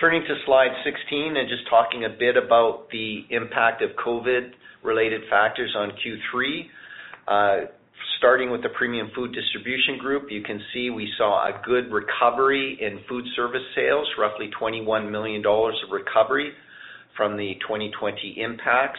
Turning 0.00 0.22
to 0.22 0.34
slide 0.44 0.72
16 0.84 1.36
and 1.36 1.48
just 1.48 1.68
talking 1.70 2.04
a 2.04 2.08
bit 2.08 2.36
about 2.36 2.90
the 2.90 3.24
impact 3.30 3.80
of 3.80 3.90
COVID-related 4.04 5.22
factors 5.30 5.72
on 5.78 5.92
Q3. 5.92 6.66
Uh, 7.28 7.66
starting 8.18 8.50
with 8.50 8.62
the 8.62 8.70
Premium 8.70 9.10
Food 9.14 9.32
Distribution 9.32 9.96
group, 9.98 10.24
you 10.30 10.42
can 10.42 10.60
see 10.72 10.90
we 10.90 11.08
saw 11.16 11.46
a 11.46 11.62
good 11.64 11.92
recovery 11.92 12.76
in 12.80 13.00
food 13.08 13.24
service 13.36 13.62
sales, 13.76 14.08
roughly 14.18 14.50
21 14.58 15.12
million 15.12 15.42
dollars 15.42 15.76
of 15.86 15.92
recovery 15.92 16.52
from 17.16 17.36
the 17.36 17.54
2020 17.60 18.34
impacts. 18.40 18.98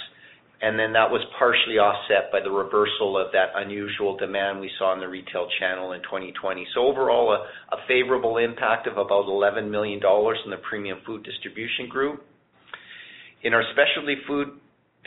And 0.62 0.80
then 0.80 0.94
that 0.94 1.12
was 1.12 1.22
partially 1.38 1.78
offset 1.78 2.32
by 2.32 2.40
the 2.40 2.50
reversal 2.50 3.18
of 3.18 3.32
that 3.34 3.52
unusual 3.56 4.16
demand 4.16 4.60
we 4.60 4.72
saw 4.80 4.94
in 4.94 5.00
the 5.00 5.08
retail 5.08 5.48
channel 5.60 5.92
in 5.92 6.02
2020. 6.04 6.66
Overall, 6.78 7.34
a 7.34 7.78
favorable 7.88 8.38
impact 8.38 8.88
of 8.88 8.98
about 8.98 9.28
11 9.28 9.70
million 9.70 10.00
dollars 10.00 10.38
in 10.46 10.52
the 10.52 10.58
Premium 10.58 11.00
Food 11.06 11.24
Distribution 11.24 11.90
group. 11.90 12.24
In 13.44 13.54
our 13.54 13.64
Specialty 13.74 14.16
Foods 14.26 14.52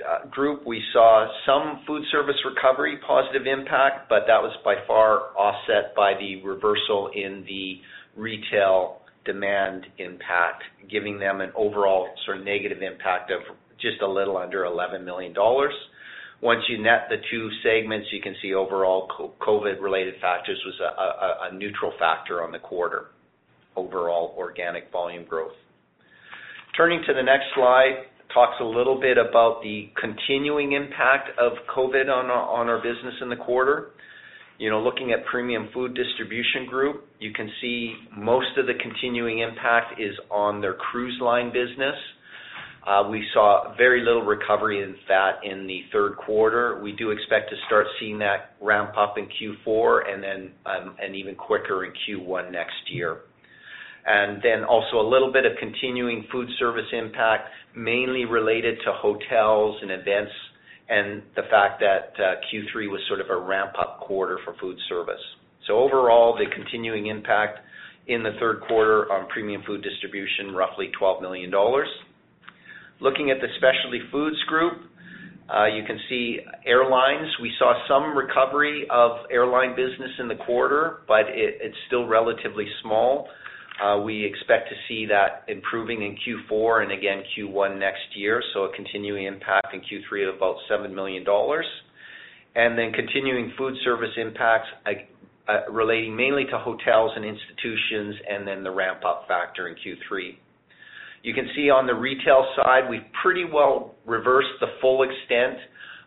uh, 0.07 0.26
group, 0.28 0.67
we 0.67 0.83
saw 0.93 1.26
some 1.47 1.83
food 1.87 2.02
service 2.12 2.37
recovery 2.45 2.99
positive 3.07 3.47
impact, 3.47 4.09
but 4.09 4.25
that 4.26 4.40
was 4.40 4.55
by 4.64 4.75
far 4.87 5.37
offset 5.37 5.95
by 5.97 6.12
the 6.21 6.43
reversal 6.47 7.11
in 7.14 7.43
the 7.49 7.81
retail 8.17 8.99
demand 9.25 9.87
impact, 9.99 10.62
giving 10.90 11.19
them 11.19 11.40
an 11.40 11.50
overall 11.57 12.09
sort 12.25 12.38
of 12.38 12.45
negative 12.45 12.83
impact 12.83 13.31
of 13.31 13.40
just 13.80 14.02
a 14.02 14.08
little 14.08 14.37
under 14.37 14.64
11 14.64 15.04
million 15.04 15.32
dollars. 15.32 15.75
Once 16.40 16.62
you 16.68 16.80
net 16.80 17.08
the 17.11 17.16
two 17.30 17.49
segments, 17.64 18.06
you 18.12 18.20
can 18.20 18.35
see 18.40 18.54
overall 18.54 19.08
COVID-related 19.40 20.14
factors 20.20 20.58
was 20.64 21.49
a 21.50 21.54
neutral 21.54 21.92
factor 21.99 22.44
on 22.44 22.52
the 22.52 22.58
quarter 22.61 23.06
overall 23.76 24.35
organic 24.37 24.90
volume 24.92 25.25
growth. 25.25 25.52
Turning 26.76 27.02
to 27.06 27.14
the 27.14 27.23
next 27.23 27.47
slide, 27.54 28.04
talks 28.32 28.56
a 28.61 28.64
little 28.64 29.00
bit 29.00 29.18
about 29.18 29.61
the 29.62 29.90
continuing 30.00 30.73
impact 30.73 31.30
of 31.38 31.52
COVID 31.75 32.08
on 32.08 32.30
our 32.68 32.78
business 32.78 33.14
in 33.23 33.28
the 33.28 33.37
quarter. 33.37 33.90
You 34.58 34.70
know, 34.70 34.80
looking 34.80 35.12
at 35.12 35.25
Premium 35.26 35.68
Food 35.73 35.94
Distribution 35.94 36.66
group, 36.68 37.06
you 37.20 37.32
can 37.32 37.49
see 37.61 37.94
most 38.16 38.58
of 38.58 38.66
the 38.66 38.75
continuing 38.82 39.38
impact 39.38 40.00
is 40.00 40.14
on 40.30 40.61
their 40.61 40.75
cruise 40.75 41.18
line 41.20 41.49
business. 41.49 41.94
Uh, 42.88 43.07
we 43.11 43.23
saw 43.35 43.75
very 43.76 44.02
little 44.02 44.23
recovery 44.23 44.83
in 44.83 44.95
that 45.09 45.45
in 45.45 45.66
the 45.66 45.83
third 45.92 46.16
quarter. 46.16 46.80
We 46.83 46.92
do 46.92 47.11
expect 47.11 47.50
to 47.50 47.57
start 47.66 47.87
seeing 48.00 48.18
that 48.21 48.54
ramp 48.62 48.92
up 48.97 49.16
in 49.18 49.26
Q4 49.26 50.11
and 50.11 50.23
then 50.23 50.50
um, 50.64 50.97
and 50.99 51.14
even 51.14 51.35
quicker 51.35 51.85
in 51.85 51.92
Q1 51.92 52.50
next 52.50 52.90
year. 52.90 53.18
And 54.07 54.40
then 54.42 54.64
also 54.64 55.00
a 55.00 55.07
little 55.07 55.30
bit 55.30 55.45
of 55.45 55.52
continuing 55.61 56.25
food 56.33 56.49
service 56.59 56.87
impact, 56.92 57.50
mainly 57.76 58.25
related 58.25 58.78
to 58.87 58.92
hotels 58.95 59.76
and 59.83 59.90
events, 59.90 60.33
and 60.88 61.23
the 61.37 61.42
fact 61.50 61.80
that 61.80 62.14
uh, 62.16 62.37
Q3 62.49 62.90
was 62.90 63.02
sort 63.07 63.21
of 63.21 63.28
a 63.28 63.37
ramp-up 63.37 64.00
quarter 64.00 64.38
for 64.47 64.54
food 64.59 64.78
service. 64.88 65.21
So 65.66 65.76
overall, 65.76 66.38
the 66.38 66.47
continuing 66.57 67.09
impact 67.09 67.59
in 68.07 68.23
the 68.23 68.33
third 68.40 68.62
quarter 68.66 69.12
on 69.12 69.28
Premium 69.28 69.62
Food 69.66 69.83
Distribution, 69.83 70.54
roughly 70.54 70.90
12 70.99 71.21
million 71.21 71.50
dollars. 71.50 71.88
Looking 73.00 73.31
at 73.31 73.38
the 73.40 73.47
Specialty 73.59 74.00
Foods 74.11 74.43
group, 74.49 74.83
uh, 75.49 75.67
you 75.67 75.83
can 75.85 75.99
see 76.09 76.40
airlines. 76.67 77.28
We 77.40 77.52
saw 77.59 77.73
some 77.88 78.17
recovery 78.17 78.87
of 78.90 79.26
airline 79.31 79.76
business 79.76 80.11
in 80.19 80.28
the 80.28 80.35
quarter, 80.35 80.99
but 81.07 81.25
it's 81.28 81.76
still 81.87 82.07
relatively 82.07 82.67
small. 82.83 83.28
Uh, 83.81 84.00
we 84.02 84.25
expect 84.25 84.69
to 84.69 84.75
see 84.88 85.07
that 85.07 85.45
improving 85.47 86.02
in 86.02 86.17
Q4 86.17 86.83
and 86.83 86.93
again 86.93 87.23
Q1 87.37 87.78
next 87.78 88.17
year, 88.17 88.43
so 88.52 88.64
a 88.64 88.75
continuing 88.75 89.25
impact 89.26 89.73
in 89.73 89.81
Q3 89.81 90.28
of 90.28 90.35
about 90.37 90.57
7 90.69 90.93
million 90.93 91.25
dollars. 91.25 91.67
And 92.57 92.76
then 92.76 92.93
continuing 92.93 93.52
food 93.57 93.75
service 93.85 94.11
impacts 94.17 94.67
uh, 95.49 95.71
relating 95.71 96.17
mainly 96.17 96.45
to 96.47 96.59
hotels 96.59 97.12
and 97.14 97.25
institutions, 97.25 98.17
and 98.28 98.47
then 98.47 98.64
the 98.64 98.71
ramp-up 98.71 99.26
factor 99.28 99.69
in 99.69 99.76
Q3. 99.76 100.35
You 101.23 101.35
can 101.35 101.49
see 101.55 101.71
on 101.71 101.87
the 101.87 101.95
retail 101.95 102.47
side, 102.57 102.89
we've 102.89 103.01
pretty 103.23 103.45
well 103.45 103.95
reversed 104.07 104.49
the 104.61 104.69
full 104.81 105.03
extent 105.03 105.59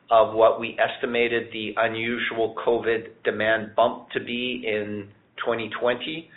of 0.10 0.34
what 0.36 0.60
we 0.60 0.78
estimated 0.78 1.48
the 1.54 1.74
unusual 1.78 2.56
COVID 2.66 3.24
demand 3.24 3.76
bump 3.76 4.10
to 4.12 4.20
be 4.20 4.64
in 4.66 5.08
2020. 5.38 6.30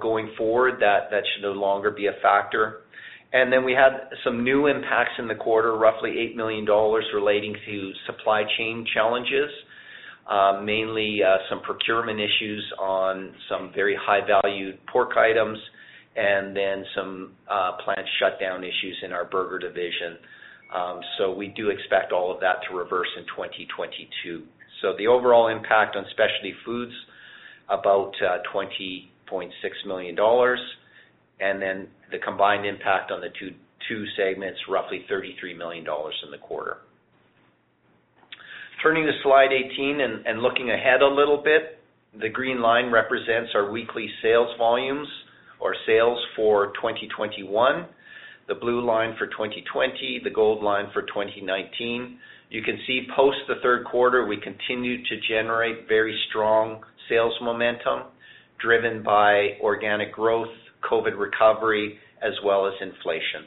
Going 0.00 0.32
forward, 0.36 0.80
that 0.80 1.10
should 1.10 1.42
no 1.42 1.52
longer 1.52 1.92
be 1.92 2.06
a 2.06 2.12
factor. 2.20 2.80
And 3.32 3.52
then 3.52 3.64
we 3.64 3.72
had 3.72 4.10
some 4.24 4.44
new 4.44 4.66
impacts 4.66 5.12
in 5.18 5.28
the 5.28 5.34
quarter, 5.34 5.76
roughly 5.76 6.18
8 6.32 6.36
million 6.36 6.64
dollars 6.64 7.04
relating 7.14 7.54
to 7.66 7.92
supply 8.06 8.42
chain 8.58 8.84
challenges. 8.92 9.50
Uh, 10.28 10.60
mainly 10.64 11.20
uh, 11.22 11.36
some 11.50 11.60
procurement 11.62 12.20
issues 12.20 12.72
on 12.78 13.34
some 13.48 13.72
very 13.74 13.96
high-valued 14.00 14.78
pork 14.86 15.16
items, 15.16 15.58
and 16.16 16.56
then 16.56 16.84
some 16.94 17.32
plant 17.84 18.06
shutdown 18.18 18.64
issues 18.64 18.98
in 19.04 19.12
our 19.12 19.24
burger 19.24 19.58
division. 19.58 20.18
Um 20.74 21.00
so 21.18 21.32
we 21.32 21.48
do 21.48 21.70
expect 21.70 22.12
all 22.12 22.32
of 22.32 22.40
that 22.40 22.56
to 22.68 22.76
reverse 22.76 23.08
in 23.16 23.24
2022. 23.24 24.42
The 24.98 25.06
overall 25.06 25.46
impact 25.46 25.94
on 25.94 26.04
Specialty 26.10 26.54
Foods, 26.64 26.92
about 27.68 28.12
20.6 28.52 29.50
million 29.86 30.14
dollars, 30.16 30.58
and 31.38 31.62
then 31.62 31.86
the 32.10 32.18
combined 32.18 32.66
impact 32.66 33.12
on 33.12 33.20
the 33.20 33.28
two 33.38 34.04
segments, 34.16 34.58
roughly 34.68 35.04
33 35.08 35.54
million 35.54 35.84
dollars 35.84 36.14
in 36.24 36.30
the 36.30 36.38
quarter. 36.38 36.78
Turning 38.82 39.04
to 39.04 39.12
slide 39.22 39.52
18 39.52 40.00
and 40.26 40.42
looking 40.42 40.70
ahead 40.70 41.02
a 41.02 41.06
little 41.06 41.40
bit, 41.42 41.78
the 42.20 42.28
green 42.28 42.60
line 42.60 42.90
represents 42.90 43.52
our 43.54 43.70
weekly 43.70 44.08
sales 44.20 44.50
volumes 44.58 45.08
or 45.62 45.74
sales 45.86 46.18
for 46.36 46.72
2021. 46.74 47.86
the 48.48 48.54
blue 48.56 48.84
line 48.84 49.14
for 49.18 49.26
2020, 49.28 50.20
the 50.24 50.30
gold 50.30 50.62
line 50.64 50.86
for 50.92 51.02
2019. 51.02 52.18
You 52.50 52.60
can 52.62 52.76
see 52.86 53.06
post 53.16 53.38
the 53.46 53.54
third 53.62 53.84
quarter, 53.86 54.26
we 54.26 54.36
continued 54.36 55.06
to 55.06 55.16
generate 55.28 55.86
very 55.88 56.18
strong 56.28 56.82
sales 57.08 57.32
momentum 57.40 58.10
driven 58.60 59.02
by 59.02 59.50
organic 59.62 60.12
growth, 60.12 60.48
COVID 60.90 61.18
recovery, 61.18 61.98
as 62.20 62.32
well 62.44 62.66
as 62.66 62.74
inflation. 62.80 63.46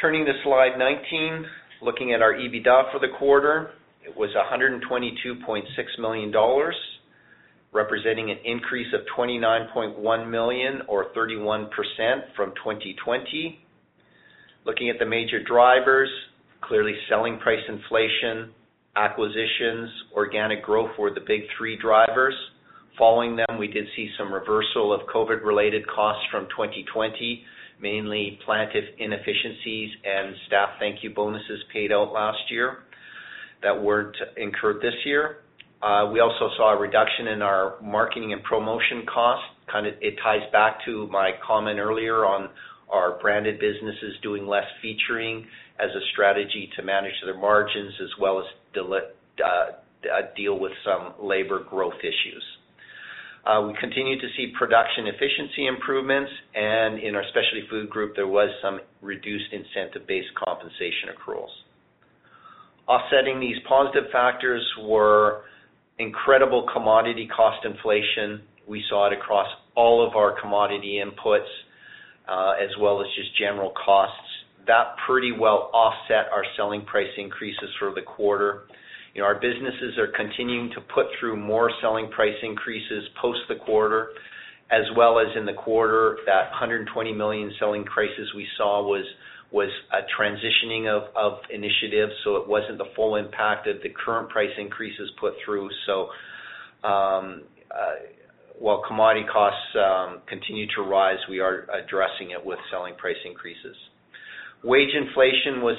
Turning 0.00 0.24
to 0.24 0.32
slide 0.44 0.78
19, 0.78 1.44
looking 1.82 2.12
at 2.12 2.22
our 2.22 2.34
EBITDA 2.34 2.92
for 2.92 2.98
the 3.00 3.12
quarter, 3.18 3.70
it 4.04 4.16
was 4.16 4.30
122.6 4.34 5.62
million 6.00 6.30
dollars, 6.32 6.74
representing 7.72 8.30
an 8.30 8.38
increase 8.44 8.92
of 8.92 9.00
29.1 9.16 10.30
million 10.30 10.82
or 10.88 11.06
31% 11.16 11.68
from 12.36 12.50
2020. 12.56 13.58
Looking 14.64 14.90
at 14.90 14.98
the 14.98 15.06
major 15.06 15.42
drivers, 15.42 16.10
clearly 16.60 16.94
selling 17.08 17.38
price 17.38 17.62
inflation, 17.68 18.52
acquisitions, 18.94 19.90
organic 20.14 20.62
growth 20.62 20.90
were 20.98 21.12
the 21.12 21.24
big 21.26 21.42
three 21.56 21.76
drivers. 21.80 22.34
Following 22.98 23.36
them, 23.36 23.58
we 23.58 23.68
did 23.68 23.86
see 23.96 24.10
some 24.18 24.32
reversal 24.32 24.92
of 24.92 25.00
COVID-related 25.12 25.86
costs 25.88 26.22
from 26.30 26.44
2020, 26.50 27.42
mainly 27.80 28.38
plant 28.44 28.70
inefficiencies 28.98 29.90
and 30.04 30.36
staff 30.46 30.70
thank 30.78 31.02
you 31.02 31.10
bonuses 31.10 31.64
paid 31.72 31.90
out 31.90 32.12
last 32.12 32.38
year 32.50 32.78
that 33.62 33.82
weren't 33.82 34.16
incurred 34.36 34.82
this 34.82 34.94
year. 35.04 35.38
Uh, 35.82 36.08
we 36.12 36.20
also 36.20 36.48
saw 36.56 36.76
a 36.76 36.80
reduction 36.80 37.26
in 37.28 37.42
our 37.42 37.74
marketing 37.82 38.32
and 38.32 38.42
promotion 38.44 39.04
costs. 39.12 39.44
It 40.00 40.14
ties 40.22 40.48
back 40.52 40.78
to 40.84 41.08
my 41.08 41.32
comment 41.44 41.78
earlier 41.80 42.24
on 42.24 42.50
our 42.90 43.18
branded 43.20 43.58
businesses 43.58 44.14
doing 44.22 44.46
less 44.46 44.66
featuring 44.80 45.46
as 45.80 45.90
a 45.90 46.00
strategy 46.12 46.70
to 46.76 46.82
manage 46.82 47.14
their 47.24 47.36
margins 47.36 47.94
as 48.00 48.10
well 48.20 48.38
as 48.38 48.44
uh, 48.78 50.20
deal 50.36 50.58
with 50.58 50.72
some 50.84 51.14
labor 51.26 51.64
growth 51.68 51.98
issues. 52.00 52.44
Uh, 53.44 53.66
we 53.66 53.74
continue 53.80 54.20
to 54.20 54.28
see 54.36 54.52
production 54.56 55.08
efficiency 55.08 55.66
improvements, 55.66 56.30
and 56.54 57.00
in 57.00 57.16
our 57.16 57.24
Specialty 57.30 57.66
Foods 57.68 57.90
Group, 57.90 58.14
there 58.14 58.28
was 58.28 58.48
some 58.62 58.78
reduced 59.00 59.52
incentive-based 59.52 60.28
compensation 60.44 61.10
accruals. 61.10 61.50
Offsetting 62.86 63.40
these 63.40 63.56
positive 63.68 64.04
factors 64.12 64.62
were 64.82 65.42
incredible 65.98 66.66
commodity 66.72 67.28
cost 67.34 67.64
inflation. 67.64 68.42
We 68.66 68.82
saw 68.88 69.08
it 69.08 69.12
across 69.12 69.48
all 69.74 70.06
of 70.06 70.16
our 70.16 70.40
commodity 70.40 71.02
inputs, 71.04 71.48
uh, 72.28 72.54
as 72.62 72.70
well 72.80 73.00
as 73.00 73.06
just 73.16 73.36
general 73.38 73.72
costs. 73.84 74.16
That 74.66 74.94
pretty 75.06 75.32
well 75.32 75.70
offset 75.74 76.30
our 76.32 76.44
selling 76.56 76.84
price 76.84 77.10
increases 77.18 77.70
for 77.78 77.92
the 77.94 78.02
quarter. 78.02 78.64
You 79.14 79.20
know, 79.20 79.26
our 79.26 79.34
businesses 79.34 79.98
are 79.98 80.08
continuing 80.16 80.70
to 80.70 80.80
put 80.94 81.06
through 81.18 81.36
more 81.36 81.70
selling 81.82 82.10
price 82.10 82.36
increases 82.42 83.04
post 83.20 83.40
the 83.48 83.56
quarter, 83.56 84.10
as 84.70 84.84
well 84.96 85.18
as 85.18 85.26
in 85.36 85.44
the 85.44 85.52
quarter, 85.52 86.18
that 86.26 86.50
120 86.50 87.12
million 87.12 87.52
selling 87.58 87.84
prices 87.84 88.32
we 88.34 88.46
saw 88.56 88.82
was 89.52 89.68
a 89.92 90.00
transitioning 90.18 90.88
of 90.88 91.32
initiatives, 91.50 92.12
so 92.24 92.36
it 92.36 92.48
wasn't 92.48 92.78
the 92.78 92.88
full 92.96 93.16
impact 93.16 93.66
of 93.66 93.76
the 93.82 93.90
current 93.90 94.30
price 94.30 94.50
increases 94.58 95.10
put 95.20 95.34
through. 95.44 95.68
So 95.86 96.08
um, 96.88 97.42
uh, 97.70 98.00
while 98.58 98.82
commodity 98.86 99.26
costs 99.30 99.58
um, 99.76 100.22
continue 100.26 100.66
to 100.76 100.82
rise, 100.82 101.18
we 101.28 101.40
are 101.40 101.66
addressing 101.70 102.30
it 102.30 102.44
with 102.44 102.58
selling 102.70 102.94
price 102.94 103.16
increases. 103.26 103.76
Wage 104.64 104.94
inflation 104.94 105.60
was 105.60 105.76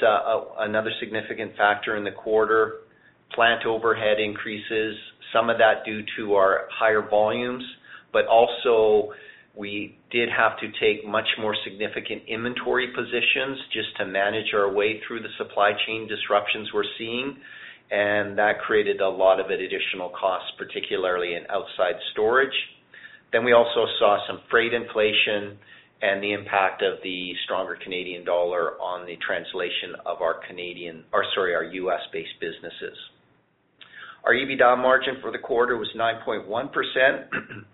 another 0.59 0.91
significant 0.99 1.55
factor 1.55 1.95
in 1.95 2.03
the 2.03 2.11
quarter. 2.11 2.81
Plant 3.33 3.65
overhead 3.65 4.19
increases, 4.19 4.95
some 5.33 5.49
of 5.49 5.57
that 5.57 5.85
due 5.85 6.01
to 6.17 6.36
our 6.36 6.67
higher 6.69 7.01
volumes, 7.01 7.63
but 8.12 8.27
also 8.27 9.13
we 9.55 9.97
did 10.11 10.29
have 10.29 10.57
to 10.59 10.67
take 10.79 11.05
much 11.07 11.27
more 11.39 11.55
significant 11.63 12.23
inventory 12.27 12.87
positions 12.87 13.59
just 13.71 13.95
to 13.97 14.05
manage 14.05 14.53
our 14.53 14.71
way 14.71 14.99
through 15.07 15.21
the 15.21 15.29
supply 15.37 15.71
chain 15.85 16.07
disruptions 16.07 16.69
we're 16.73 16.83
seeing, 16.97 17.37
and 17.91 18.37
that 18.37 18.59
created 18.65 18.99
a 19.01 19.07
lot 19.07 19.39
of 19.39 19.51
additional 19.51 20.09
costs, 20.19 20.51
particularly 20.57 21.35
in 21.35 21.43
outside 21.49 21.95
storage. 22.11 22.55
Then 23.31 23.45
we 23.45 23.53
also 23.53 23.85
saw 23.99 24.17
some 24.27 24.39
freight 24.49 24.73
inflation 24.73 25.57
and 26.01 26.21
the 26.21 26.33
impact 26.33 26.81
of 26.81 26.97
the 27.03 27.33
stronger 27.45 27.77
Canadian 27.81 28.25
dollar 28.25 28.81
on 28.81 29.05
the 29.05 29.17
translation 29.25 29.95
of 30.05 30.21
our 30.21 30.41
Canadian, 30.47 31.03
or 31.13 31.23
sorry, 31.33 31.55
our 31.55 31.63
U.S.-based 31.63 32.39
businesses. 32.41 32.97
Our 34.25 34.33
EBITDA 34.33 34.77
margin 34.77 35.15
for 35.21 35.31
the 35.31 35.37
quarter 35.37 35.77
was 35.77 35.87
9.1%, 35.95 37.27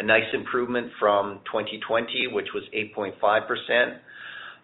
a 0.00 0.02
nice 0.02 0.32
improvement 0.32 0.90
from 0.98 1.40
2020, 1.52 2.28
which 2.32 2.48
was 2.54 2.64
8.5%. 2.74 3.98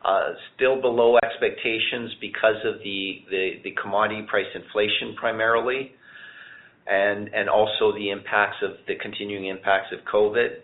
Uh, 0.04 0.34
still 0.54 0.80
below 0.80 1.16
expectations 1.22 2.12
because 2.20 2.56
of 2.64 2.80
the 2.82 3.72
commodity 3.82 4.24
price 4.28 4.46
inflation 4.54 5.14
primarily, 5.18 5.92
and 6.86 7.48
also 7.50 7.92
the 7.94 8.10
impacts 8.10 8.56
of 8.62 8.76
the 8.86 8.94
continuing 9.02 9.46
impacts 9.46 9.92
of 9.92 9.98
COVID. 10.10 10.60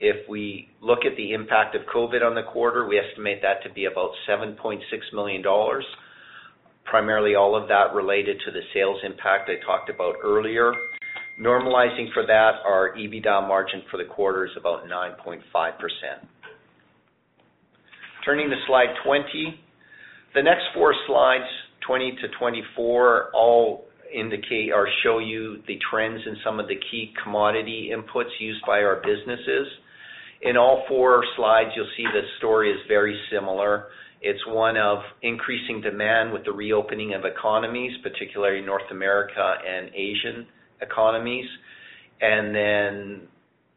If 0.00 0.28
we 0.28 0.68
look 0.82 1.00
at 1.04 1.16
the 1.16 1.32
impact 1.32 1.76
of 1.76 1.82
COVID 1.94 2.22
on 2.22 2.34
the 2.34 2.42
quarter, 2.42 2.86
we 2.88 2.98
estimate 2.98 3.42
that 3.42 3.62
to 3.62 3.72
be 3.72 3.84
about 3.84 4.10
7.6 4.28 4.80
million 5.12 5.42
dollars. 5.42 5.84
Primarily 6.84 7.36
all 7.36 7.54
of 7.54 7.68
that 7.68 7.94
related 7.94 8.40
to 8.44 8.50
the 8.50 8.62
sales 8.74 8.98
impact 9.04 9.48
I 9.48 9.64
talked 9.64 9.88
about 9.88 10.16
earlier. 10.24 10.72
Normalizing 11.40 12.12
for 12.12 12.26
that, 12.26 12.60
our 12.66 12.94
EBITDA 12.98 13.48
margin 13.48 13.82
for 13.90 13.96
the 13.96 14.04
quarter 14.04 14.44
is 14.44 14.50
about 14.58 14.84
9.5%. 14.84 15.40
Turning 18.26 18.50
to 18.50 18.56
slide 18.66 18.94
20. 19.02 19.58
The 20.34 20.42
next 20.42 20.64
four 20.74 20.94
slides, 21.06 21.48
20 21.86 22.18
to 22.20 22.28
24, 22.38 23.30
all 23.32 23.86
indicate 24.14 24.70
or 24.74 24.86
show 25.02 25.18
you 25.18 25.62
the 25.66 25.78
trends 25.90 26.20
in 26.26 26.36
some 26.44 26.60
of 26.60 26.68
the 26.68 26.76
key 26.90 27.14
commodity 27.24 27.90
inputs 27.96 28.30
used 28.38 28.60
by 28.66 28.82
our 28.82 28.96
businesses. 28.96 29.66
In 30.42 30.58
all 30.58 30.84
four 30.88 31.24
slides, 31.36 31.70
you'll 31.74 31.88
see 31.96 32.04
the 32.04 32.20
story 32.36 32.70
is 32.70 32.78
very 32.86 33.18
similar. 33.32 33.86
It's 34.20 34.40
one 34.46 34.76
of 34.76 34.98
increasing 35.22 35.80
demand 35.80 36.34
with 36.34 36.44
the 36.44 36.52
reopening 36.52 37.14
of 37.14 37.24
economies, 37.24 37.92
particularly 38.02 38.60
North 38.60 38.90
America 38.90 39.54
and 39.66 39.88
Asian 39.94 40.46
economies, 40.80 41.46
and 42.20 42.54
then 42.54 43.20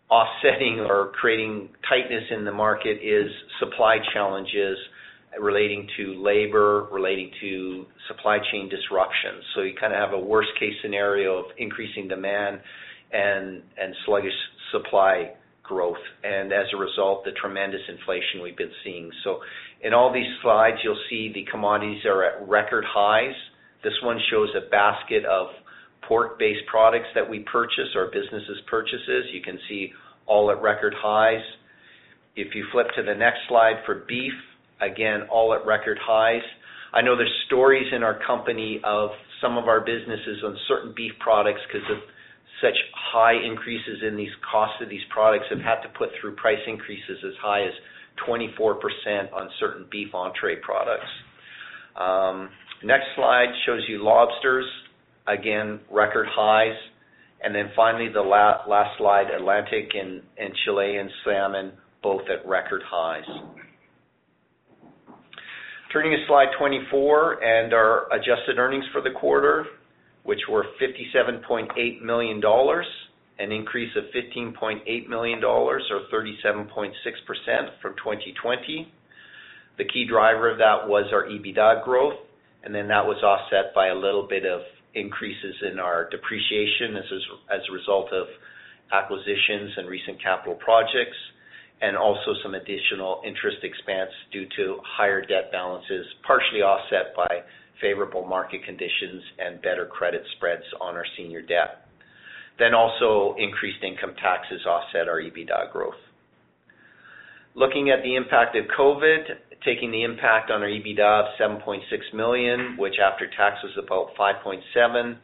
offsetting 0.10 0.80
or 0.80 1.12
creating 1.20 1.70
tightness 1.90 2.24
in 2.32 2.46
the 2.46 2.52
market 2.52 3.00
is 3.02 3.32
supply 3.60 3.98
challenges 4.14 4.78
relating 5.40 5.88
to 5.98 6.22
labor, 6.22 6.88
relating 6.92 7.32
to 7.42 7.86
supply 8.08 8.38
chain 8.52 8.70
disruptions. 8.70 9.44
So 9.56 9.62
you 9.62 9.74
kind 9.80 9.92
of 9.92 10.00
have 10.00 10.14
a 10.14 10.20
worst-case 10.20 10.74
scenario 10.84 11.40
of 11.40 11.46
increasing 11.58 12.08
demand 12.08 12.60
and 13.12 13.64
sluggish 14.06 14.34
supply 14.72 15.32
growth, 15.64 16.04
and 16.24 16.52
as 16.52 16.66
a 16.74 16.78
result, 16.78 17.24
the 17.24 17.32
tremendous 17.32 17.82
inflation 17.88 18.44
we've 18.44 18.58
been 18.58 18.74
seeing. 18.84 19.10
So 19.24 19.40
in 19.82 19.94
all 19.94 20.12
these 20.14 20.28
slides, 20.42 20.78
you'll 20.84 21.02
see 21.10 21.32
the 21.34 21.46
commodities 21.50 22.06
are 22.06 22.24
at 22.24 22.48
record 22.48 22.84
highs. 22.88 23.36
This 23.84 23.94
one 24.04 24.20
shows 24.30 24.50
a 24.56 24.70
basket 24.70 25.24
of 25.26 25.48
pork-based 26.08 26.66
products 26.68 27.08
that 27.16 27.30
we 27.30 27.40
purchase, 27.40 27.90
our 27.96 28.08
businesses 28.08 28.60
purchases. 28.70 29.26
You 29.32 29.42
can 29.42 29.60
see 29.70 29.92
all 30.26 30.52
at 30.52 30.62
record 30.62 30.94
highs. 30.98 31.44
If 32.36 32.56
you 32.56 32.66
flip 32.72 32.88
to 32.96 33.04
the 33.04 33.14
next 33.14 33.40
slide 33.48 33.84
for 33.86 34.06
beef, 34.08 34.34
again, 34.82 35.24
all 35.32 35.54
at 35.54 35.66
record 35.66 36.00
highs. 36.02 36.42
I 36.94 37.02
know 37.02 37.16
there's 37.16 37.34
stories 37.48 37.88
in 37.94 38.04
our 38.04 38.20
company 38.26 38.80
of 38.84 39.10
some 39.42 39.58
of 39.58 39.68
our 39.68 39.82
businesses 39.82 40.44
on 40.44 40.58
certain 40.68 40.94
beef 40.96 41.12
products 41.20 41.60
because 41.68 41.90
of 41.92 41.98
such 42.62 42.78
high 42.96 43.34
increases 43.34 44.00
in 44.08 44.16
these 44.16 44.32
costs 44.50 44.78
of 44.82 44.90
these 44.90 45.04
products 45.10 45.46
have 45.50 45.60
had 45.60 45.82
to 45.82 45.90
put 45.98 46.10
through 46.20 46.36
price 46.36 46.62
increases 46.68 47.18
as 47.26 47.34
high 47.42 47.66
as 47.66 47.74
24% 48.28 49.34
on 49.34 49.50
certain 49.60 49.86
beef 49.92 50.14
entree 50.14 50.56
products. 50.58 51.10
Um, 52.00 52.50
next 52.84 53.08
slide 53.16 53.50
shows 53.66 53.82
you 53.88 54.04
lobsters, 54.04 54.66
again, 55.28 55.80
record 55.92 56.28
highs. 56.30 56.78
And 57.44 57.54
then 57.54 57.72
finally, 57.76 58.08
the 58.14 58.22
last 58.22 58.98
slide, 58.98 59.28
Atlantic 59.30 59.92
and 60.00 60.22
Chilean 60.64 61.10
salmon, 61.26 61.74
both 62.02 62.22
at 62.30 62.48
record 62.48 62.82
highs. 62.86 63.26
Turning 65.92 66.12
to 66.12 66.26
slide 66.26 66.48
24 66.58 67.44
and 67.44 67.74
our 67.74 68.12
adjusted 68.12 68.58
earnings 68.58 68.86
for 68.92 69.02
the 69.02 69.12
quarter, 69.12 69.66
which 70.24 70.40
were 70.50 70.66
57.8 70.82 72.02
million 72.02 72.40
dollars, 72.40 72.88
an 73.40 73.52
increase 73.52 73.92
of 73.96 74.06
15.8 74.16 75.08
million 75.08 75.42
dollars 75.42 75.84
or 75.92 76.02
37.6% 76.12 76.94
from 77.82 77.94
2020. 77.98 78.92
The 79.78 79.86
key 79.86 80.06
driver 80.10 80.50
of 80.50 80.58
that 80.60 80.88
was 80.88 81.12
our 81.12 81.26
EBITDA 81.26 81.84
growth, 81.84 82.20
and 82.64 82.74
then 82.74 82.88
that 82.88 83.06
was 83.06 83.22
offset 83.22 83.76
by 83.76 83.88
a 83.88 83.96
little 83.96 84.28
bit 84.28 84.46
of 84.46 84.62
increases 84.96 85.56
in 85.72 85.80
our 85.80 86.10
depreciation 86.10 86.96
as 86.98 87.62
a 87.70 87.74
result 87.74 88.12
of 88.14 88.28
acquisitions 88.92 89.74
and 89.78 89.88
recent 89.88 90.22
capital 90.22 90.56
projects, 90.56 91.18
and 91.82 91.98
also 91.98 92.34
some 92.44 92.54
additional 92.54 93.22
interest 93.26 93.58
expense 93.64 94.12
due 94.32 94.46
to 94.56 94.78
higher 94.86 95.22
debt 95.22 95.52
balances, 95.52 96.06
partially 96.26 96.62
offset 96.62 97.16
by 97.16 97.42
favorable 97.82 98.26
market 98.26 98.64
conditions 98.64 99.22
and 99.40 99.62
better 99.62 99.86
credit 99.86 100.24
spreads 100.38 100.64
on 100.80 100.96
our 100.96 101.06
senior 101.18 101.42
debt. 101.42 101.88
Then 102.60 102.74
also 102.74 103.36
increased 103.40 103.84
income 103.84 104.16
taxes 104.22 104.66
offset 104.66 105.08
our 105.08 105.20
EBITDA 105.20 105.72
growth. 105.74 106.00
Looking 107.56 107.90
at 107.90 108.04
the 108.04 108.16
impact 108.16 108.56
of 108.56 108.66
COVID, 108.78 109.43
taking 109.66 109.92
the 109.92 110.04
impact 110.04 110.52
on 110.52 110.62
our 110.62 110.70
EBITDA 110.70 111.00
of 111.00 111.26
7.6 111.40 111.80
million, 112.14 112.78
which 112.78 112.96
after 113.04 113.28
tax 113.28 113.58
was 113.64 113.74
about 113.84 114.16
5.7 114.20 114.62
million, 114.94 115.18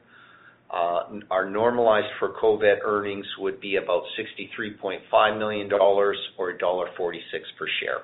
uh, 0.71 1.01
our 1.31 1.49
normalized 1.49 2.07
for 2.19 2.29
COVID 2.39 2.77
earnings 2.85 3.25
would 3.39 3.59
be 3.59 3.77
about 3.77 4.03
63.5 4.19 5.39
million 5.39 5.67
dollars 5.67 6.17
or 6.37 6.55
dollar 6.57 6.85
1.46 6.99 7.17
per 7.57 7.65
share. 7.81 8.01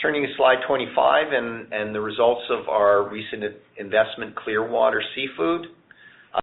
Turning 0.00 0.22
to 0.22 0.28
slide 0.36 0.58
25 0.66 1.26
and 1.32 1.94
the 1.94 2.00
results 2.00 2.42
of 2.50 2.68
our 2.68 3.08
recent 3.10 3.44
investment, 3.78 4.34
Clearwater 4.36 5.02
Seafood. 5.14 5.66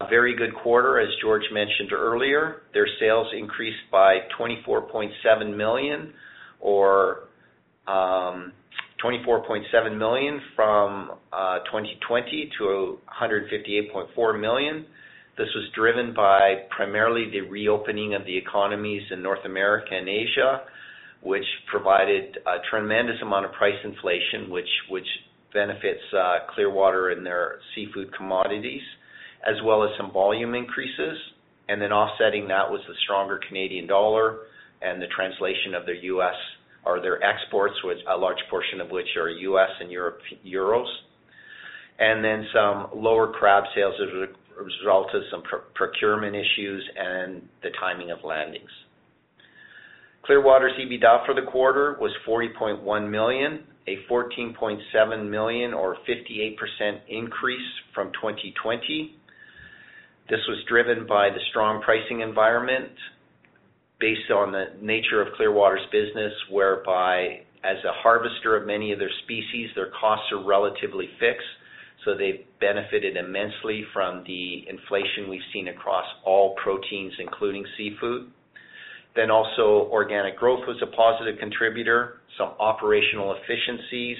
A 0.01 0.07
very 0.09 0.35
good 0.35 0.55
quarter, 0.63 0.99
as 0.99 1.09
George 1.21 1.43
mentioned 1.51 1.91
earlier. 1.91 2.63
Their 2.73 2.87
sales 2.99 3.27
increased 3.37 3.77
by 3.91 4.19
24.7 4.39 5.55
million 5.55 6.13
Um, 7.87 8.53
from 10.55 11.11
uh, 11.33 11.59
2020 11.65 12.51
to 12.57 12.97
158.4 13.21 14.39
million. 14.39 14.85
This 15.37 15.47
was 15.55 15.69
driven 15.75 16.13
by 16.13 16.63
primarily 16.75 17.29
the 17.31 17.41
reopening 17.41 18.13
of 18.13 18.23
the 18.25 18.37
economies 18.37 19.01
in 19.11 19.21
North 19.21 19.43
America 19.45 19.89
and 19.91 20.07
Asia, 20.07 20.61
which 21.21 21.45
provided 21.69 22.37
a 22.45 22.57
tremendous 22.69 23.15
amount 23.21 23.45
of 23.45 23.51
price 23.53 23.75
inflation, 23.83 24.49
which 24.49 25.07
benefits 25.53 26.01
uh, 26.17 26.37
Clearwater 26.53 27.11
in 27.11 27.23
their 27.23 27.59
seafood 27.75 28.15
commodities, 28.15 28.81
as 29.45 29.55
well 29.65 29.83
as 29.83 29.89
some 29.97 30.11
volume 30.11 30.55
increases. 30.55 31.17
And 31.67 31.81
then 31.81 31.91
offsetting 31.91 32.47
that 32.47 32.69
was 32.69 32.81
the 32.87 32.93
stronger 33.03 33.39
Canadian 33.47 33.87
dollar 33.87 34.39
and 34.83 35.01
the 35.01 35.07
translation 35.15 35.73
of 35.75 35.85
their 35.85 35.95
U.S. 35.95 36.35
or 36.85 36.99
their 37.01 37.23
exports, 37.23 37.75
which 37.83 37.99
a 38.09 38.17
large 38.17 38.41
portion 38.49 38.81
of 38.81 38.89
which 38.91 39.07
are 39.17 39.29
U.S. 39.29 39.69
and 39.79 39.91
Europe 39.91 40.19
euros. 40.45 40.91
And 41.99 42.23
then 42.23 42.45
some 42.53 42.87
lower 42.95 43.31
crab 43.31 43.63
sales 43.75 43.95
as 44.01 44.09
a 44.09 44.63
result 44.63 45.07
of 45.13 45.21
some 45.31 45.43
procurement 45.73 46.35
issues 46.35 46.83
and 46.97 47.41
the 47.61 47.69
timing 47.79 48.11
of 48.11 48.19
landings. 48.23 48.69
Clearwater's 50.25 50.73
EBITDA 50.79 51.25
for 51.25 51.35
the 51.35 51.49
quarter 51.51 51.97
was 51.99 52.11
40.1 52.27 53.09
million, 53.09 53.63
a 53.87 53.97
14.7 54.09 55.29
million 55.29 55.73
or 55.73 55.97
58% 56.07 56.55
increase 57.09 57.59
from 57.93 58.07
2020. 58.13 59.17
This 60.29 60.39
was 60.47 60.63
driven 60.69 61.05
by 61.05 61.29
the 61.29 61.41
strong 61.49 61.81
pricing 61.81 62.21
environment 62.21 62.91
based 63.99 64.31
on 64.31 64.51
the 64.51 64.65
nature 64.81 65.21
of 65.21 65.33
Clearwater's 65.35 65.85
business, 65.91 66.33
whereby 66.49 67.41
as 67.63 67.77
a 67.85 67.93
harvester 68.01 68.55
of 68.57 68.67
many 68.67 68.91
of 68.91 68.99
their 68.99 69.11
species, 69.23 69.69
their 69.75 69.91
costs 69.99 70.25
are 70.31 70.43
relatively 70.43 71.07
fixed, 71.19 71.47
so 72.03 72.17
they've 72.17 72.43
benefited 72.59 73.15
immensely 73.15 73.85
from 73.93 74.23
the 74.27 74.65
inflation 74.67 75.29
we've 75.29 75.47
seen 75.53 75.69
across 75.69 76.05
all 76.25 76.55
proteins, 76.61 77.13
including 77.19 77.65
seafood. 77.77 78.29
Then 79.15 79.31
also 79.31 79.87
organic 79.91 80.37
growth 80.37 80.67
was 80.67 80.81
a 80.81 80.87
positive 80.87 81.39
contributor. 81.39 82.19
Some 82.37 82.49
operational 82.59 83.35
efficiencies, 83.35 84.17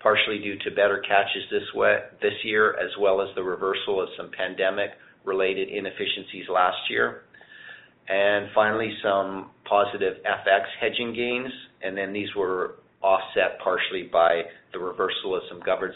partially 0.00 0.38
due 0.38 0.56
to 0.64 0.70
better 0.70 1.02
catches 1.06 1.42
this 1.50 2.32
year, 2.44 2.74
as 2.78 2.90
well 2.98 3.20
as 3.20 3.28
the 3.34 3.42
reversal 3.42 4.00
of 4.00 4.08
some 4.16 4.30
pandemic-related 4.30 5.68
inefficiencies 5.68 6.48
last 6.48 6.78
year. 6.88 7.24
And 8.12 8.48
finally, 8.54 8.92
some 9.04 9.50
positive 9.68 10.14
FX 10.24 10.62
hedging 10.80 11.14
gains, 11.14 11.52
and 11.82 11.96
then 11.96 12.12
these 12.12 12.34
were 12.34 12.74
offset 13.02 13.60
partially 13.62 14.08
by 14.12 14.42
the 14.72 14.78
reversal 14.80 15.36
of 15.36 15.42
some 15.48 15.60
government 15.60 15.94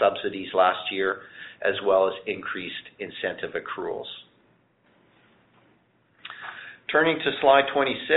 subsidies 0.00 0.48
last 0.52 0.90
year, 0.90 1.20
as 1.62 1.74
well 1.86 2.08
as 2.08 2.14
increased 2.26 2.74
incentive 2.98 3.54
accruals. 3.54 4.10
Turning 6.90 7.16
to 7.16 7.30
slide 7.40 7.64
26 7.72 8.10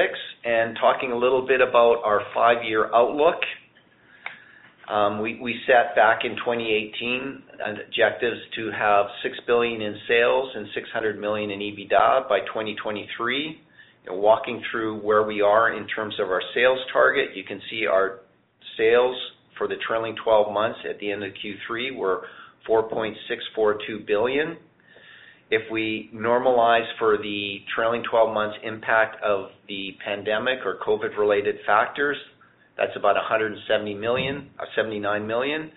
and 0.43 0.75
talking 0.81 1.11
a 1.11 1.17
little 1.17 1.45
bit 1.47 1.61
about 1.61 2.01
our 2.03 2.21
five-year 2.33 2.93
outlook. 2.93 3.39
Um, 4.89 5.19
we 5.19 5.59
set 5.67 5.95
back 5.95 6.21
in 6.23 6.31
2018 6.37 7.43
objectives 7.59 8.39
to 8.55 8.71
have 8.71 9.07
6 9.21 9.37
billion 9.45 9.81
in 9.81 9.97
sales 10.07 10.49
and 10.55 10.67
600 10.73 11.19
million 11.19 11.51
in 11.51 11.59
EBITDA 11.59 12.29
by 12.29 12.39
2023. 12.47 13.61
Walking 14.09 14.63
through 14.71 15.01
where 15.01 15.23
we 15.23 15.41
are 15.41 15.75
in 15.75 15.85
terms 15.87 16.15
of 16.21 16.29
our 16.29 16.41
sales 16.55 16.79
target, 16.93 17.35
you 17.35 17.43
can 17.43 17.59
see 17.69 17.85
our 17.85 18.21
sales 18.77 19.17
for 19.57 19.67
the 19.67 19.75
trailing 19.85 20.15
12 20.23 20.53
months 20.53 20.79
at 20.89 20.97
the 20.99 21.11
end 21.11 21.23
of 21.23 21.31
Q3 21.33 21.97
were 21.97 22.23
4.642 22.69 24.07
billion. 24.07 24.55
If 25.49 25.69
we 25.71 26.09
normalize 26.13 26.85
for 26.99 27.17
the 27.17 27.57
trailing 27.75 28.03
12 28.09 28.33
months 28.33 28.57
impact 28.63 29.21
of 29.23 29.49
the 29.67 29.97
pandemic 30.05 30.59
or 30.65 30.77
COVID-related 30.85 31.55
factors, 31.65 32.17
that's 32.77 32.95
about 32.95 33.15
170 33.15 33.93
million 33.95 34.49
or 34.59 34.67
79 34.75 35.25
million. 35.25 35.71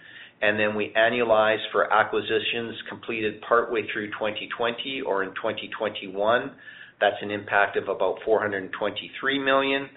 We 0.76 0.92
annualize 0.96 1.58
for 1.72 1.92
acquisitions 1.92 2.74
completed 2.88 3.40
partway 3.46 3.82
through 3.92 4.08
2020 4.08 5.02
or 5.06 5.22
in 5.22 5.30
2021. 5.30 6.52
That's 7.00 7.16
an 7.22 7.30
impact 7.30 7.76
of 7.76 7.88
about 7.88 8.18
423 8.24 9.38
million, 9.38 9.88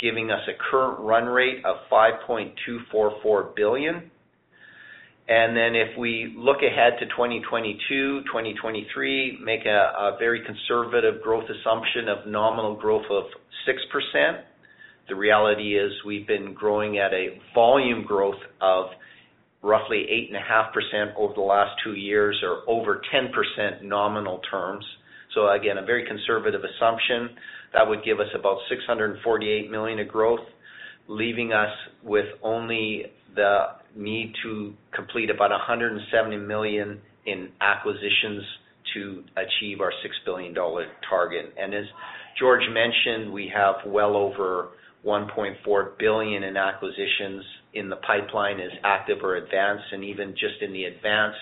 giving 0.00 0.30
us 0.30 0.40
a 0.48 0.52
current 0.70 1.00
run 1.00 1.26
rate 1.26 1.64
of 1.64 1.76
5.244 1.90 3.54
billion. 3.54 4.10
And 5.28 5.56
then 5.56 5.74
If 5.74 5.98
we 5.98 6.34
look 6.36 6.58
ahead 6.58 7.00
to 7.00 7.06
2022, 7.06 8.22
2023, 8.26 9.40
make 9.42 9.66
a 9.66 10.16
very 10.18 10.40
conservative 10.44 11.20
growth 11.22 11.44
assumption 11.50 12.08
of 12.08 12.26
nominal 12.26 12.76
growth 12.76 13.06
of 13.10 13.24
6%. 13.66 14.40
The 15.08 15.14
reality 15.14 15.78
is 15.78 15.92
we've 16.04 16.26
been 16.26 16.52
growing 16.52 16.98
at 16.98 17.12
a 17.12 17.38
volume 17.54 18.04
growth 18.04 18.40
of 18.60 18.86
roughly 19.62 20.06
8.5% 20.32 21.14
over 21.16 21.34
the 21.34 21.40
last 21.40 21.72
two 21.84 21.94
years 21.94 22.40
or 22.42 22.62
over 22.68 23.00
10% 23.14 23.82
nominal 23.82 24.40
terms. 24.50 24.84
So 25.34 25.50
again, 25.50 25.78
a 25.78 25.84
very 25.84 26.06
conservative 26.06 26.62
assumption. 26.62 27.36
That 27.72 27.88
would 27.88 28.04
give 28.04 28.20
us 28.20 28.28
about 28.38 28.58
648 28.68 29.70
million 29.70 29.98
of 30.00 30.08
growth, 30.08 30.40
leaving 31.08 31.52
us 31.52 31.70
with 32.02 32.26
only 32.42 33.06
the 33.34 33.66
need 33.94 34.32
to 34.42 34.74
complete 34.94 35.30
about 35.30 35.50
170 35.50 36.36
million 36.38 37.00
in 37.26 37.50
acquisitions 37.60 38.42
to 38.94 39.24
achieve 39.36 39.80
our 39.80 39.92
6 40.02 40.14
billion 40.24 40.54
dollar 40.54 40.86
target. 41.08 41.52
And 41.58 41.74
as 41.74 41.84
George 42.38 42.62
mentioned, 42.72 43.32
we 43.32 43.50
have 43.54 43.76
well 43.86 44.16
over 44.16 44.68
1.4 45.06 45.98
billion 45.98 46.42
in 46.42 46.56
acquisitions 46.56 47.44
in 47.74 47.88
the 47.88 47.96
pipeline 47.96 48.58
as 48.60 48.70
active 48.82 49.18
or 49.22 49.36
advanced, 49.36 49.84
and 49.92 50.02
even 50.02 50.32
just 50.32 50.60
in 50.62 50.72
the 50.72 50.84
advanced 50.84 51.38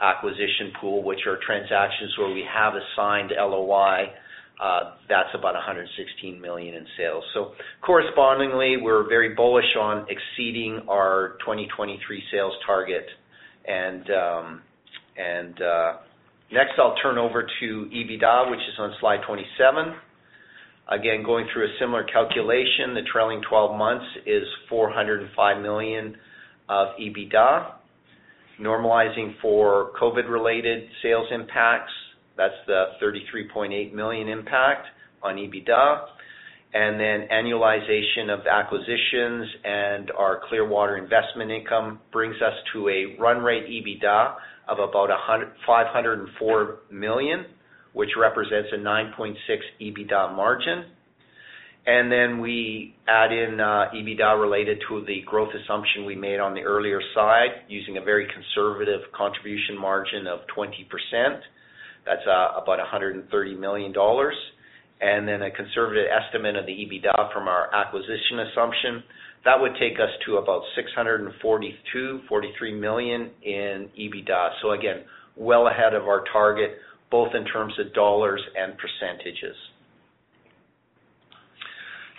acquisition 0.00 0.72
pool, 0.80 1.02
which 1.02 1.20
are 1.26 1.38
transactions 1.44 2.16
where 2.18 2.32
we 2.32 2.44
have 2.52 2.74
a 2.74 2.80
signed 2.96 3.32
LOI, 3.36 4.06
that's 5.08 5.28
about 5.34 5.54
116 5.54 6.40
million 6.40 6.74
in 6.74 6.86
sales. 6.96 7.24
So 7.34 7.52
correspondingly, 7.82 8.76
we're 8.80 9.08
very 9.08 9.34
bullish 9.34 9.76
on 9.78 10.06
exceeding 10.08 10.82
our 10.88 11.36
2023 11.40 12.22
sales 12.32 12.54
target. 12.66 13.06
And 13.66 14.10
um, 14.10 14.62
uh, 15.60 15.98
next 16.52 16.72
I'll 16.78 16.96
turn 17.02 17.18
over 17.18 17.42
to 17.42 17.66
EBITDA, 17.92 18.50
which 18.50 18.60
is 18.60 18.78
on 18.78 18.94
slide 19.00 19.20
27. 19.26 19.94
Again, 20.90 21.22
going 21.22 21.46
through 21.52 21.64
a 21.66 21.74
similar 21.78 22.04
calculation, 22.04 22.94
the 22.94 23.02
trailing 23.12 23.42
12 23.48 23.76
months 23.76 24.06
is 24.26 24.44
405 24.70 25.62
million 25.62 26.16
of 26.68 26.88
EBITDA. 26.98 27.72
Normalizing 28.60 29.34
for 29.40 29.92
COVID-related 30.00 30.88
sales 31.02 31.28
impacts, 31.30 31.92
That's 32.36 32.54
the 32.66 32.84
33.8 33.02 33.92
million 33.92 34.28
impact 34.28 34.86
on 35.22 35.36
EBITDA. 35.36 36.06
And 36.74 37.00
then 37.00 37.28
annualization 37.32 38.28
of 38.32 38.46
acquisitions 38.46 39.46
and 39.64 40.10
our 40.12 40.40
Clearwater 40.48 40.96
investment 40.96 41.50
income 41.50 41.98
brings 42.12 42.36
us 42.36 42.52
to 42.72 42.88
a 42.88 43.16
run 43.20 43.38
rate 43.38 43.64
EBITDA 43.64 44.34
of 44.68 44.78
about 44.78 45.08
504 45.66 46.78
million, 46.90 47.46
which 47.92 48.10
represents 48.18 48.68
a 48.72 48.78
9.6 48.78 49.34
EBITDA 49.80 50.34
margin. 50.34 50.84
And 51.86 52.12
then 52.12 52.40
we 52.40 52.94
add 53.08 53.32
in 53.32 53.60
uh, 53.60 53.88
EBITDA 53.94 54.38
related 54.38 54.78
to 54.88 55.04
the 55.06 55.22
growth 55.24 55.48
assumption 55.54 56.04
we 56.04 56.14
made 56.14 56.38
on 56.38 56.52
the 56.52 56.60
earlier 56.60 57.00
side 57.14 57.64
using 57.68 57.96
a 57.96 58.02
very 58.02 58.28
conservative 58.28 59.00
contribution 59.16 59.78
margin 59.80 60.26
of 60.26 60.40
20%. 60.54 60.68
That's 62.04 62.20
uh, 62.26 62.60
about 62.60 62.78
130 62.78 63.54
million 63.56 63.92
dollars. 63.92 64.34
And 65.00 65.26
then 65.26 65.42
a 65.42 65.50
conservative 65.50 66.06
estimate 66.10 66.56
of 66.56 66.66
the 66.66 66.72
EBITDA 66.72 67.32
from 67.32 67.48
our 67.48 67.72
acquisition 67.72 68.40
assumption. 68.50 69.02
That 69.44 69.60
would 69.60 69.72
take 69.80 69.94
us 69.94 70.10
to 70.26 70.36
about 70.36 70.62
642 70.74 72.20
million-643 72.28 72.80
million 72.80 73.30
in 73.42 73.88
EBITDA. 73.96 74.50
So 74.60 74.72
again, 74.72 75.04
well 75.36 75.68
ahead 75.68 75.94
of 75.94 76.02
our 76.02 76.24
target, 76.32 76.72
both 77.10 77.34
in 77.34 77.44
terms 77.44 77.74
of 77.78 77.92
dollars 77.94 78.40
and 78.56 78.74
percentages. 78.78 79.56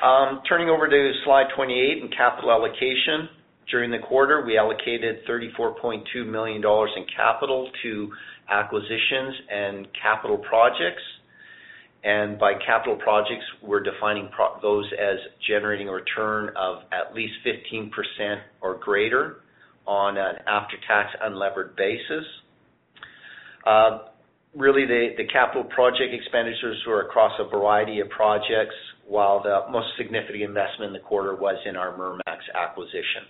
Um, 0.03 0.41
turning 0.47 0.69
over 0.69 0.87
to 0.87 1.11
slide 1.25 1.47
28 1.55 2.03
in 2.03 2.09
capital 2.15 2.51
allocation. 2.51 3.29
During 3.69 3.91
the 3.91 3.99
quarter, 3.99 4.43
we 4.45 4.57
allocated 4.57 5.25
34.2 5.29 6.25
million 6.25 6.61
dollars 6.61 6.91
in 6.95 7.05
capital 7.15 7.69
to 7.83 8.09
acquisitions 8.49 9.35
and 9.51 9.87
capital 10.01 10.37
projects. 10.37 11.01
And 12.03 12.39
by 12.39 12.53
capital 12.65 12.95
projects, 12.95 13.43
we're 13.61 13.81
defining 13.83 14.29
those 14.61 14.89
as 14.93 15.17
generating 15.47 15.89
a 15.89 15.91
return 15.91 16.49
of 16.55 16.77
at 16.93 17.13
least 17.13 17.33
15% 17.45 17.91
or 18.61 18.75
greater 18.75 19.41
on 19.85 20.17
an 20.17 20.35
after-tax 20.47 21.09
unlevered 21.21 21.75
basis. 21.75 22.23
Uh, 23.67 23.99
Really, 24.59 24.85
the 24.85 25.23
capital 25.31 25.63
project 25.63 26.13
expenditures 26.13 26.83
were 26.85 27.03
across 27.03 27.31
a 27.39 27.47
variety 27.47 28.01
of 28.01 28.09
projects, 28.09 28.75
while 29.07 29.41
the 29.41 29.61
most 29.71 29.87
significant 29.97 30.41
investment 30.43 30.89
in 30.89 30.93
the 30.93 31.07
quarter 31.07 31.33
was 31.33 31.55
in 31.65 31.77
our 31.77 31.97
Mermax 31.97 32.39
acquisition. 32.53 33.23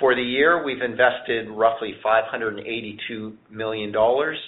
For 0.00 0.14
the 0.14 0.22
year, 0.22 0.64
we've 0.64 0.80
invested 0.80 1.50
roughly 1.50 1.96
582 2.02 3.36
million 3.50 3.92
dollars 3.92 4.38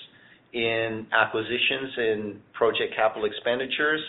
in 0.55 1.07
acquisitions 1.13 1.93
and 1.99 2.53
project 2.55 2.95
capital 2.97 3.27
expenditures. 3.27 4.01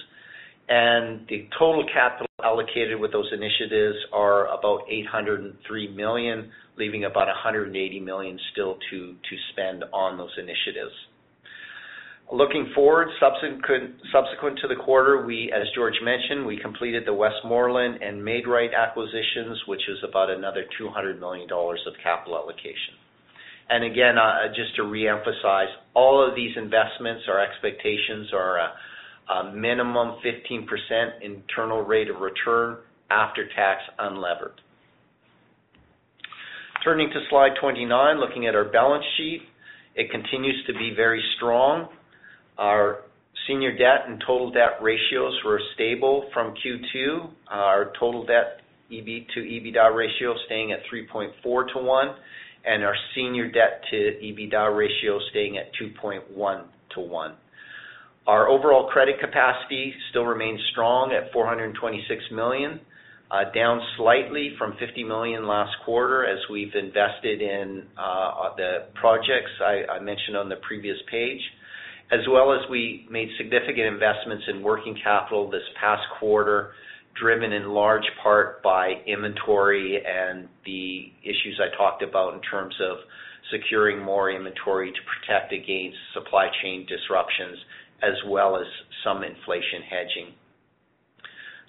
And 0.70 1.28
the 1.28 1.50
total 1.60 1.86
capital 1.94 2.28
allocated 2.42 2.98
with 3.02 3.12
those 3.12 3.30
initiatives 3.34 3.98
are 4.14 4.48
about 4.58 4.84
803 4.90 5.94
million, 5.94 6.50
leaving 6.78 7.04
about 7.04 7.28
180 7.28 8.00
million 8.00 8.40
still 8.54 8.78
to 8.92 9.16
spend 9.52 9.84
on 9.92 10.18
those 10.18 10.32
initiatives. 10.38 10.96
Looking 12.32 12.72
forward, 12.74 13.10
subsequent 13.20 14.60
to 14.60 14.68
the 14.68 14.76
quarter, 14.84 15.26
we, 15.26 15.52
as 15.56 15.68
George 15.76 15.94
mentioned, 16.04 16.46
we 16.46 16.58
completed 16.58 17.04
the 17.06 17.14
Westmoreland 17.14 18.02
and 18.02 18.24
Maid-Rite 18.24 18.74
acquisitions, 18.74 19.62
which 19.68 19.82
is 19.88 19.98
about 20.08 20.32
another 20.32 20.66
200 20.78 21.20
million 21.20 21.48
dollars 21.48 21.80
of 21.86 21.94
capital 22.02 22.36
allocation. 22.36 22.98
And 23.70 23.84
again, 23.84 24.18
uh, 24.18 24.22
uh, 24.22 24.48
just 24.50 24.76
to 24.78 24.84
reemphasize, 24.84 25.70
all 25.94 26.28
of 26.28 26.36
these 26.36 26.56
investments, 26.58 27.24
our 27.28 27.40
expectations 27.40 28.32
are 28.34 28.60
uh, 28.60 29.34
a 29.34 29.54
minimum 29.56 30.18
15% 30.24 30.66
internal 31.22 31.82
rate 31.82 32.10
of 32.10 32.22
return 32.22 32.78
after 33.10 33.48
tax 33.56 33.82
unlevered. 34.00 34.58
Turning 36.84 37.10
to 37.10 37.20
slide 37.30 37.52
29, 37.60 38.20
looking 38.20 38.46
at 38.48 38.56
our 38.56 38.66
balance 38.66 39.06
sheet. 39.18 39.42
It 39.96 40.12
continues 40.12 40.64
to 40.68 40.74
be 40.74 40.94
very 40.96 41.24
strong. 41.38 41.88
Our 42.58 43.00
senior 43.48 43.72
debt 43.72 44.08
and 44.08 44.22
total 44.26 44.52
debt 44.52 44.82
ratios 44.82 45.34
were 45.46 45.60
stable 45.74 46.30
from 46.34 46.54
Q2. 46.56 47.30
Our 47.50 47.92
total 48.00 48.26
debt 48.26 48.62
to 48.90 48.96
EBITDA 48.96 49.96
ratio 49.96 50.36
staying 50.46 50.72
at 50.72 50.80
3.4 50.92 51.74
to 51.74 51.80
1, 51.80 52.16
and 52.66 52.84
our 52.84 52.96
senior 53.16 53.52
debt 53.52 53.82
to 53.90 53.96
EBITDA 53.96 54.78
ratio 54.78 55.20
staying 55.32 55.58
at 55.58 55.72
2.1 55.82 56.64
to 56.94 57.00
1. 57.00 57.36
Our 58.28 58.48
overall 58.48 58.90
credit 58.90 59.20
capacity 59.20 59.94
still 60.10 60.26
remains 60.26 60.60
strong 60.72 61.12
at 61.12 61.32
426 61.32 62.24
million, 62.32 62.80
uh, 63.30 63.52
down 63.54 63.82
slightly 63.98 64.56
from 64.58 64.74
50 64.80 65.04
million 65.04 65.48
last 65.48 65.72
quarter 65.84 66.26
as 66.26 66.40
we've 66.50 66.74
invested 66.74 67.42
in 67.42 67.84
uh, 67.98 68.56
the 68.56 68.88
projects 68.96 69.52
I 69.62 70.00
mentioned 70.00 70.38
on 70.38 70.50
the 70.50 70.58
previous 70.68 70.98
page, 71.10 71.42
as 72.12 72.22
well 72.30 72.54
as 72.54 72.60
we 72.70 73.08
made 73.10 73.30
significant 73.38 73.88
investments 73.88 74.46
in 74.48 74.62
working 74.62 74.98
capital 75.04 75.50
this 75.50 75.64
past 75.80 76.04
quarter, 76.20 76.72
driven 77.20 77.52
in 77.52 77.70
large 77.70 78.06
part 78.22 78.62
by 78.62 78.94
inventory 79.08 80.02
and 80.06 80.48
the 80.66 81.12
issues 81.24 81.60
I 81.60 81.76
talked 81.76 82.04
about 82.04 82.34
in 82.36 82.42
terms 82.42 82.76
of 82.82 82.98
securing 83.52 84.04
more 84.04 84.32
inventory 84.32 84.92
to 84.92 84.98
protect 85.06 85.54
against 85.54 85.98
supply 86.14 86.48
chain 86.62 86.86
disruptions, 86.88 87.58
as 88.04 88.14
well 88.28 88.58
as 88.58 88.68
some 89.04 89.24
inflation 89.24 89.82
hedging. 89.90 90.34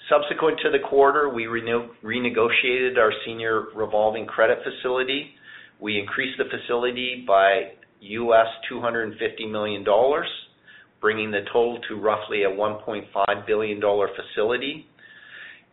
Subsequent 0.08 0.58
to 0.62 0.70
the 0.70 0.78
quarter, 0.88 1.28
we 1.28 1.44
renegotiated 1.44 2.96
our 2.98 3.12
senior 3.24 3.66
revolving 3.74 4.26
credit 4.26 4.58
facility. 4.62 5.30
We 5.80 5.98
increased 5.98 6.38
the 6.38 6.44
facility 6.44 7.24
by 7.26 7.72
$250 8.02 9.50
million, 9.50 9.84
bringing 11.00 11.30
the 11.30 11.42
total 11.52 11.78
to 11.88 11.96
roughly 11.96 12.44
a 12.44 12.48
$1.5 12.48 13.46
billion 13.46 13.80
facility. 13.80 14.86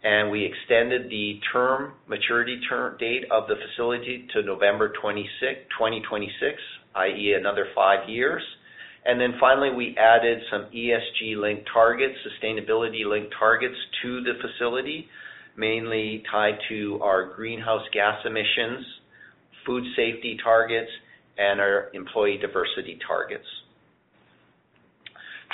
And 0.04 0.30
we 0.32 0.44
extended 0.46 1.10
the 1.10 1.40
term 1.54 1.94
maturity 2.08 2.60
date 3.00 3.24
of 3.32 3.48
the 3.48 3.56
facility 3.56 4.28
to 4.34 4.44
November 4.44 4.92
26, 5.02 5.30
2026, 5.80 6.58
i.e., 6.96 7.36
another 7.40 7.68
five 7.74 8.10
years. 8.10 8.44
And 9.06 9.20
then 9.20 9.34
finally, 9.40 9.70
we 9.76 9.96
added 9.98 10.40
some 10.52 10.68
ESG-linked 10.74 11.68
targets, 11.74 12.16
sustainability-linked 12.24 13.34
targets 13.38 13.76
to 14.02 14.22
the 14.22 14.34
facility, 14.42 15.08
mainly 15.58 16.24
tied 16.32 16.58
to 16.70 17.00
our 17.02 17.34
greenhouse 17.34 17.84
gas 17.94 18.20
emissions, 18.26 18.86
food 19.66 19.84
safety 19.96 20.38
targets, 20.44 20.90
and 21.38 21.60
our 21.60 21.90
employee 21.94 22.38
diversity 22.40 23.00
targets. 23.08 23.46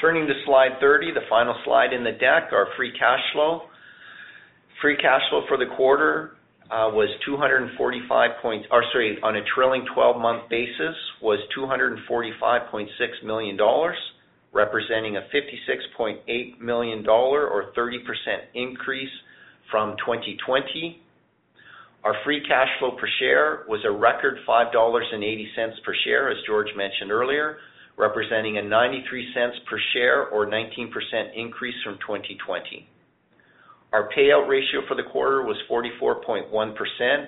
Turning 0.01 0.27
to 0.27 0.33
slide 0.45 0.79
30, 0.79 1.13
the 1.13 1.21
final 1.29 1.55
slide 1.65 1.91
in 1.93 2.03
the 2.03 2.11
deck, 2.11 2.51
our 2.53 2.67
free 2.77 2.91
cash 2.97 3.19
flow. 3.33 3.63
Free 4.81 4.95
cash 4.95 5.21
flow 5.29 5.43
for 5.47 5.57
the 5.57 5.65
quarter 5.75 6.37
uh, 6.71 6.89
on 9.23 9.35
a 9.35 9.41
trailing 9.55 9.85
12-month 9.95 10.49
basis, 10.49 10.95
was 11.21 11.39
245.6 11.57 12.87
million 13.25 13.57
dollars, 13.57 13.97
representing 14.53 15.17
a 15.17 15.21
56.8 15.33 16.59
million 16.59 17.03
dollar 17.03 17.47
or 17.47 17.71
30% 17.77 17.97
increase 18.53 19.09
from 19.71 19.95
2020. 19.97 21.01
Our 22.03 22.15
free 22.23 22.41
cash 22.47 22.69
flow 22.79 22.91
per 22.91 23.07
share 23.19 23.65
was 23.67 23.81
a 23.85 23.91
record 23.91 24.37
5.80 24.47 24.71
dollars 24.71 25.05
per 25.83 25.93
share, 26.05 26.31
as 26.31 26.37
George 26.47 26.69
mentioned 26.75 27.11
earlier, 27.11 27.57
representing 27.97 28.57
a 28.57 28.61
0.93 28.61 29.65
per 29.69 29.79
share 29.93 30.27
or 30.27 30.47
19% 30.47 30.87
increase 31.35 31.75
from 31.83 31.95
2020. 31.95 32.87
Our 33.91 34.09
payout 34.15 34.47
ratio 34.47 34.81
for 34.87 34.95
the 34.95 35.03
quarter 35.11 35.43
was 35.43 35.57
44.1%, 35.69 37.25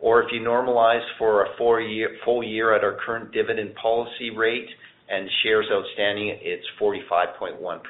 or 0.00 0.22
if 0.22 0.32
you 0.32 0.40
normalize 0.40 1.04
for 1.18 1.44
a 1.44 1.56
full 1.56 2.42
year 2.42 2.74
at 2.74 2.82
our 2.82 2.98
current 3.04 3.32
dividend 3.32 3.74
policy 3.76 4.30
rate 4.36 4.68
and 5.08 5.28
shares 5.42 5.66
outstanding, 5.70 6.36
it's 6.42 6.66
45.1%. 6.80 7.80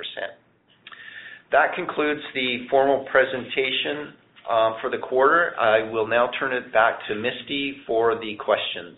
That 1.52 1.74
concludes 1.74 2.20
the 2.34 2.66
formal 2.70 3.06
presentation 3.10 4.12
Um, 4.48 4.76
for 4.80 4.88
the 4.88 4.96
quarter. 4.96 5.52
I 5.60 5.90
will 5.90 6.06
now 6.06 6.30
turn 6.40 6.54
it 6.54 6.72
back 6.72 7.00
to 7.08 7.14
Misty 7.14 7.82
for 7.86 8.14
the 8.14 8.34
questions 8.36 8.96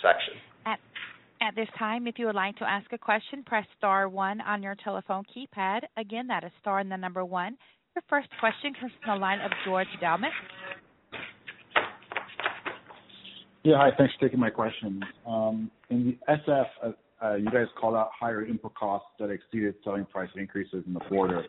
section. 0.00 0.34
At 1.40 1.54
this 1.54 1.68
time, 1.78 2.06
if 2.06 2.18
you 2.18 2.26
would 2.26 2.34
like 2.34 2.56
to 2.56 2.68
ask 2.68 2.92
a 2.92 2.98
question, 2.98 3.44
press 3.44 3.64
star 3.76 4.08
one 4.08 4.40
on 4.40 4.62
your 4.62 4.76
telephone 4.82 5.24
keypad. 5.24 5.80
Again, 5.96 6.26
that 6.28 6.42
is 6.44 6.50
star 6.60 6.80
and 6.80 6.90
the 6.90 6.96
number 6.96 7.24
one. 7.24 7.56
Your 7.94 8.02
first 8.08 8.28
question 8.40 8.72
comes 8.80 8.92
from 9.04 9.16
the 9.18 9.20
line 9.20 9.40
of 9.40 9.50
George 9.64 9.88
Doumet. 10.02 10.30
Yeah. 13.62 13.76
Hi, 13.76 13.90
thanks 13.96 14.14
for 14.18 14.26
taking 14.26 14.40
my 14.40 14.50
questions. 14.50 15.02
Um, 15.26 15.70
in 15.90 16.16
the 16.28 16.34
SF, 16.34 16.66
uh, 16.84 16.90
uh, 17.24 17.34
you 17.34 17.46
guys 17.46 17.66
called 17.80 17.94
out 17.94 18.10
higher 18.18 18.44
input 18.44 18.74
costs 18.74 19.08
that 19.18 19.30
exceeded 19.30 19.74
selling 19.84 20.06
price 20.06 20.30
increases 20.36 20.84
in 20.86 20.94
the 20.94 21.00
quarter 21.00 21.44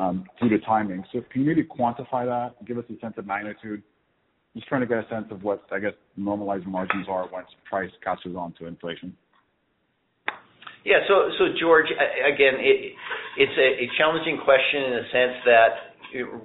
Um, 0.00 0.24
due 0.40 0.48
to 0.48 0.58
timing. 0.60 1.04
So 1.12 1.20
can 1.30 1.42
you 1.42 1.48
maybe 1.48 1.62
quantify 1.62 2.24
that 2.24 2.64
give 2.66 2.78
us 2.78 2.84
a 2.88 2.98
sense 3.00 3.14
of 3.18 3.26
magnitude? 3.26 3.82
Just 4.54 4.66
trying 4.66 4.80
to 4.80 4.86
get 4.86 4.96
a 4.96 5.06
sense 5.10 5.26
of 5.30 5.44
what, 5.44 5.64
I 5.70 5.78
guess, 5.78 5.92
normalized 6.16 6.66
margins 6.66 7.06
are 7.06 7.28
once 7.30 7.48
price 7.68 7.90
catches 8.02 8.34
on 8.34 8.54
to 8.58 8.66
inflation. 8.66 9.14
Yeah. 10.86 11.00
So 11.06 11.28
so 11.38 11.44
George, 11.60 11.84
again, 11.86 12.54
it's 13.36 13.52
a 13.58 13.86
challenging 13.98 14.40
question 14.42 14.84
in 14.84 14.90
the 14.90 15.06
sense 15.12 15.36
that 15.44 15.68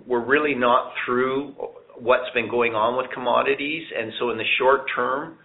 we're 0.05 0.25
really 0.25 0.53
not 0.53 0.91
through 1.05 1.53
what's 1.97 2.29
been 2.33 2.49
going 2.49 2.75
on 2.75 2.97
with 2.97 3.07
commodities. 3.13 3.83
And 3.97 4.11
so 4.19 4.31
in 4.31 4.37
the 4.37 4.49
short 4.59 4.81
term, 4.93 5.37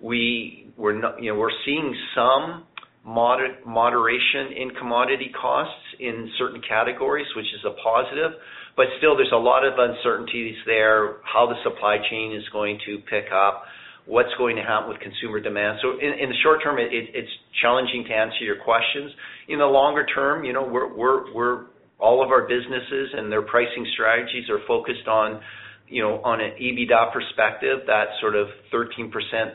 we 0.00 0.72
we're 0.78 0.98
not 0.98 1.22
you 1.22 1.32
know, 1.32 1.38
we're 1.38 1.58
seeing 1.66 1.94
some 2.14 2.64
moderation 3.04 4.52
in 4.56 4.70
commodity 4.78 5.30
costs 5.40 5.82
in 5.98 6.30
certain 6.38 6.62
categories, 6.66 7.26
which 7.36 7.46
is 7.46 7.64
a 7.66 7.74
positive. 7.82 8.32
But 8.76 8.86
still, 8.98 9.16
there's 9.16 9.32
a 9.34 9.36
lot 9.36 9.66
of 9.66 9.74
uncertainties 9.76 10.56
there, 10.66 11.16
how 11.24 11.46
the 11.46 11.56
supply 11.62 11.98
chain 12.10 12.32
is 12.32 12.44
going 12.52 12.78
to 12.86 12.98
pick 13.10 13.26
up, 13.34 13.64
what's 14.06 14.32
going 14.38 14.56
to 14.56 14.62
happen 14.62 14.88
with 14.88 14.98
consumer 15.00 15.40
demand. 15.40 15.78
So 15.82 15.98
in 16.00 16.28
the 16.28 16.38
short 16.42 16.62
term, 16.62 16.76
it's 16.78 17.32
challenging 17.60 18.04
to 18.08 18.14
answer 18.14 18.42
your 18.42 18.62
questions. 18.64 19.12
In 19.48 19.58
the 19.58 19.66
longer 19.66 20.06
term, 20.06 20.44
you 20.44 20.52
know, 20.52 20.64
we're 20.64 21.66
all 21.98 22.22
of 22.22 22.30
our 22.30 22.48
businesses 22.48 23.10
and 23.14 23.30
their 23.30 23.42
pricing 23.42 23.86
strategies 23.94 24.50
are 24.50 24.58
focused 24.66 25.06
on 25.06 25.40
you 25.88 26.02
know 26.02 26.20
on 26.24 26.40
an 26.40 26.52
EBITDA 26.60 27.12
perspective, 27.12 27.80
that 27.86 28.06
sort 28.20 28.34
of 28.34 28.48
13% 28.72 29.12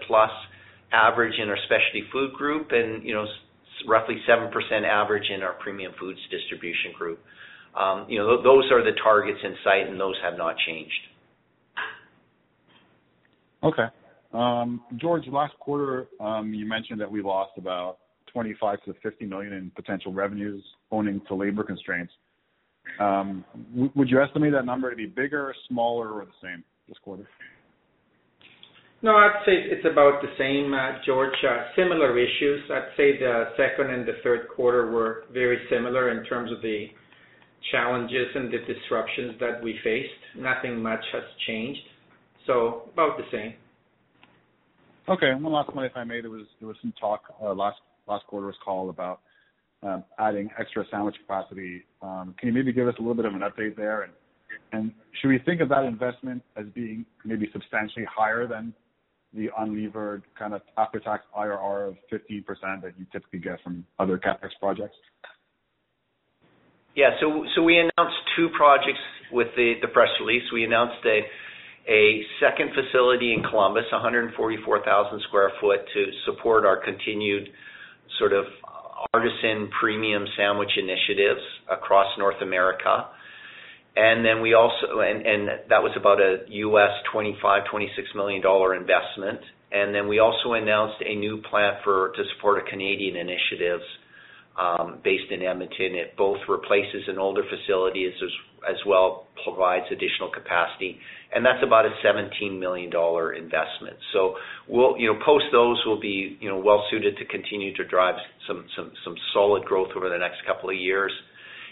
plus 0.07 0.29
average 0.91 1.34
in 1.41 1.50
our 1.50 1.58
Specialty 1.65 2.04
food 2.12 2.34
Group 2.34 2.69
and 2.71 3.04
you 3.04 3.13
know 3.13 3.26
roughly 3.88 4.17
7% 4.28 4.50
average 4.84 5.30
in 5.30 5.43
our 5.43 5.54
Premium 5.54 5.93
foods 6.00 6.19
Distribution 6.32 6.91
Group. 6.97 7.19
Um 7.76 8.06
you 8.10 8.19
know 8.19 8.41
those 8.41 8.71
are 8.71 8.84
the 8.84 8.97
targets 9.04 9.39
in 9.43 9.56
sight, 9.63 9.88
and 9.88 10.00
those 10.00 10.15
have 10.23 10.38
not 10.38 10.56
changed. 10.65 11.02
Okay. 13.63 13.88
Um, 14.34 14.82
George, 14.97 15.26
last 15.28 15.54
quarter, 15.60 16.08
um, 16.19 16.54
you 16.54 16.65
mentioned 16.67 17.00
that 17.02 17.10
we 17.10 17.21
lost 17.21 17.52
about 17.58 17.97
25 18.32 18.80
million-50 18.86 19.30
million 19.30 19.54
in 19.54 19.71
potential 19.76 20.13
revenues 20.13 20.63
owing 20.91 21.21
to 21.28 21.36
labor 21.36 21.63
constraints. 21.63 22.13
Um, 23.00 23.43
would 23.95 24.10
you 24.10 24.21
estimate 24.21 24.54
that 24.54 24.65
number 24.65 24.89
to 24.89 24.95
be 24.95 25.06
bigger, 25.06 25.54
smaller, 25.67 26.12
or 26.12 26.26
the 26.26 26.32
same 26.41 26.63
this 26.88 26.97
quarter? 27.04 27.28
No, 29.03 29.15
I'd 29.15 29.43
say 29.45 29.53
it's 29.53 29.86
about 29.86 30.21
the 30.23 30.33
same, 30.39 30.73
uh, 30.73 30.99
George. 31.05 31.36
Uh, 31.47 31.65
similar 31.75 32.17
issues. 32.17 32.62
I'd 32.71 32.97
say 32.97 33.17
the 33.19 33.51
second 33.55 33.93
and 33.93 34.07
the 34.07 34.13
third 34.23 34.47
quarter 34.55 34.89
were 34.89 35.25
very 35.31 35.60
similar 35.69 36.10
in 36.12 36.25
terms 36.25 36.51
of 36.51 36.62
the 36.63 36.88
challenges 37.71 38.27
and 38.33 38.51
the 38.51 38.57
disruptions 38.60 39.39
that 39.39 39.62
we 39.62 39.77
faced. 39.83 40.10
Nothing 40.36 40.81
much 40.81 41.03
has 41.13 41.23
changed. 41.45 41.81
So 42.47 42.89
about 42.93 43.17
the 43.17 43.25
same. 43.31 43.53
Okay. 45.10 45.33
One 45.36 45.53
last 45.53 45.73
one, 45.75 45.86
if 45.86 45.91
I 45.95 46.03
may. 46.03 46.21
There 46.21 46.31
was 46.31 46.47
some 46.60 46.93
talk 46.99 47.21
uh, 47.41 47.53
last 47.53 47.79
quarter's 48.27 48.55
call 48.65 48.89
about 48.89 49.19
um, 49.83 50.03
adding 50.17 50.49
extra 50.60 50.83
sandwich 50.89 51.15
capacity. 51.21 51.83
Um, 52.01 52.33
can 52.39 52.47
you 52.47 52.53
maybe 52.53 52.73
give 52.73 52.88
us 52.88 52.95
a 52.97 53.01
little 53.01 53.15
bit 53.15 53.25
of 53.25 53.33
an 53.36 53.41
update 53.41 53.75
there? 53.75 54.10
Should 54.71 55.27
we 55.27 55.39
think 55.45 55.62
of 55.62 55.69
that 55.69 55.83
investment 55.83 56.41
as 56.55 56.65
being 56.73 57.05
maybe 57.23 57.47
substantially 57.53 58.05
higher 58.10 58.47
than 58.47 58.73
the 59.38 59.50
unlevered 59.60 60.23
kind 60.38 60.54
of 60.54 60.62
after-tax 60.78 61.23
IRR 61.38 61.89
of 61.89 61.95
15% 62.12 62.82
that 62.82 62.93
you 62.97 63.06
typically 63.12 63.39
get 63.39 63.62
from 63.63 63.86
other 64.00 64.17
CapEx 64.17 64.50
projects? 64.60 64.95
Yeah. 66.95 67.12
We 67.63 67.78
announced 67.78 68.17
two 68.36 68.50
projects 68.58 69.00
with 69.32 69.47
the 69.56 69.76
press 69.93 70.10
release. 70.19 70.43
We 70.52 70.63
announced 70.63 71.06
a 71.06 72.21
second 72.41 72.71
facility 72.73 73.34
in 73.34 73.43
Columbus, 73.43 73.86
144,000 73.91 75.21
sq 75.21 75.34
ft, 75.63 75.78
to 75.93 76.06
support 76.26 76.65
our 76.65 76.84
continued 76.84 77.50
sort 78.17 78.34
of 78.34 78.45
artisan 79.13 79.69
premium 79.80 80.26
sandwich 80.36 80.71
initiatives 80.76 81.41
across 81.71 82.08
North 82.17 82.41
America. 82.41 83.06
We 84.41 84.53
also 84.53 85.01
and 85.01 85.47
that 85.69 85.81
was 85.81 85.91
about 85.95 86.21
a 86.21 86.45
$25 86.49 87.03
million-$26 87.13 88.15
million 88.15 88.41
investment. 88.79 89.39
And 89.71 89.93
then 89.93 90.07
we 90.07 90.19
also 90.19 90.53
announced 90.53 91.03
a 91.05 91.15
new 91.15 91.41
plant 91.49 91.77
for 91.83 92.13
to 92.15 92.23
support 92.36 92.63
our 92.63 92.69
Canadian 92.69 93.17
initiatives 93.17 93.83
um, 94.57 94.99
based 95.03 95.31
in 95.31 95.41
Edmonton. 95.41 95.95
It 95.95 96.15
both 96.17 96.38
replaces 96.47 97.03
an 97.07 97.17
older 97.17 97.43
facility 97.43 98.05
as 98.05 98.13
as 98.67 98.77
well 98.86 99.27
provides 99.43 99.86
additional 99.91 100.29
capacity. 100.33 100.97
And 101.33 101.45
that's 101.45 101.63
about 101.63 101.86
a 101.86 101.91
17 102.03 102.60
million 102.60 102.89
dollar 102.89 103.33
investment. 103.33 103.97
So 104.13 104.36
we'll, 104.67 104.97
you 104.97 105.13
know, 105.13 105.19
post 105.23 105.45
those, 105.51 105.81
we'll 105.86 105.99
be 105.99 106.38
you 106.39 106.49
know, 106.49 106.57
well-suited 106.57 107.17
to 107.17 107.25
continue 107.25 107.75
to 107.75 107.83
drive 107.86 108.15
some 108.47 108.65
some 108.75 108.91
some 109.03 109.15
solid 109.33 109.65
growth 109.65 109.89
over 109.95 110.10
the 110.10 110.17
next 110.17 110.38
couple 110.45 110.69
of 110.69 110.75
years. 110.75 111.12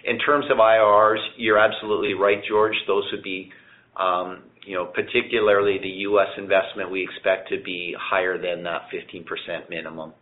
In 0.06 0.20
terms 0.20 0.46
of 0.52 0.58
IRRs, 0.58 1.24
you're 1.38 1.58
absolutely 1.58 2.14
right, 2.14 2.40
George. 2.48 2.76
Those 2.88 3.04
would 3.12 3.24
be, 3.24 3.52
um, 4.00 4.44
you 4.66 4.76
know, 4.76 4.86
particularly 4.86 5.80
the 5.82 5.90
U.S. 6.10 6.28
investment, 6.38 6.92
we 6.92 7.04
expect 7.04 7.50
to 7.50 7.62
be 7.64 7.96
higher 8.00 8.40
than 8.40 8.64
that 8.64 8.84
15% 8.94 9.70
minimum. 9.70 10.14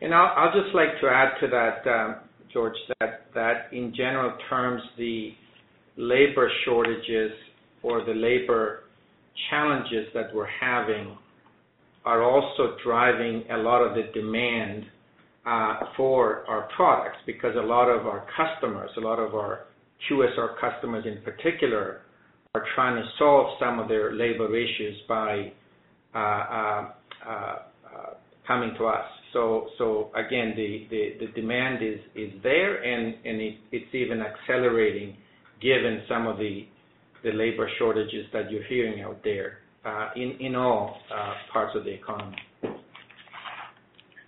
And 0.00 0.14
I'll 0.14 0.52
just 0.52 0.74
like 0.74 1.00
to 1.00 1.08
add 1.08 1.38
to 1.40 1.46
that, 1.48 2.22
George, 2.52 2.74
that 2.98 3.68
in 3.72 3.92
general 3.96 4.32
terms, 4.48 4.82
the 4.96 5.32
labor 5.96 6.50
shortages 6.64 7.32
or 7.82 8.04
the 8.04 8.14
labor 8.14 8.84
challenges 9.50 10.06
that 10.14 10.34
we're 10.34 10.48
having 10.60 11.16
are 12.04 12.22
also 12.22 12.76
driving 12.82 13.44
a 13.50 13.58
lot 13.58 13.82
of 13.82 13.94
the 13.94 14.10
demand 14.18 14.84
Uh, 15.46 15.86
for 15.96 16.44
our 16.48 16.68
products 16.76 17.16
because 17.24 17.56
a 17.56 17.66
lot 17.66 17.88
of 17.88 18.06
our 18.06 18.26
customers, 18.36 18.90
a 18.98 19.00
lot 19.00 19.18
of 19.18 19.34
our 19.34 19.60
QSR 20.06 20.60
customers 20.60 21.06
in 21.06 21.22
particular, 21.22 22.02
are 22.54 22.62
trying 22.74 22.94
to 22.94 23.08
solve 23.18 23.56
some 23.58 23.78
of 23.78 23.88
their 23.88 24.12
labor 24.12 24.54
issues 24.54 25.00
by 25.08 25.50
uh, 26.14 26.18
uh, 26.18 26.88
coming 28.46 28.74
to 28.76 28.84
us. 28.84 29.04
So 29.32 29.68
so 29.78 30.10
again, 30.14 30.52
the 30.56 30.86
the 31.20 31.32
demand 31.40 31.82
is 31.82 32.30
there, 32.42 32.82
and 32.82 33.14
it's 33.24 33.94
even 33.94 34.20
accelerating 34.20 35.16
given 35.62 36.02
some 36.06 36.26
of 36.26 36.36
the 36.36 36.66
the 37.24 37.30
labor 37.32 37.66
shortages 37.78 38.26
that 38.34 38.50
you're 38.50 38.64
hearing 38.64 39.02
out 39.02 39.20
there 39.24 39.58
uh 39.86 40.10
in 40.16 40.54
all 40.54 40.98
parts 41.50 41.74
of 41.74 41.84
the 41.84 41.90
economy. 41.92 42.36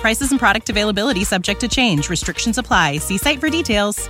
Prices 0.00 0.30
and 0.30 0.40
product 0.40 0.70
availability 0.70 1.24
subject 1.24 1.60
to 1.60 1.68
change. 1.68 2.08
Restrictions 2.08 2.56
apply. 2.56 2.98
See 2.98 3.18
site 3.18 3.38
for 3.38 3.50
details. 3.50 4.08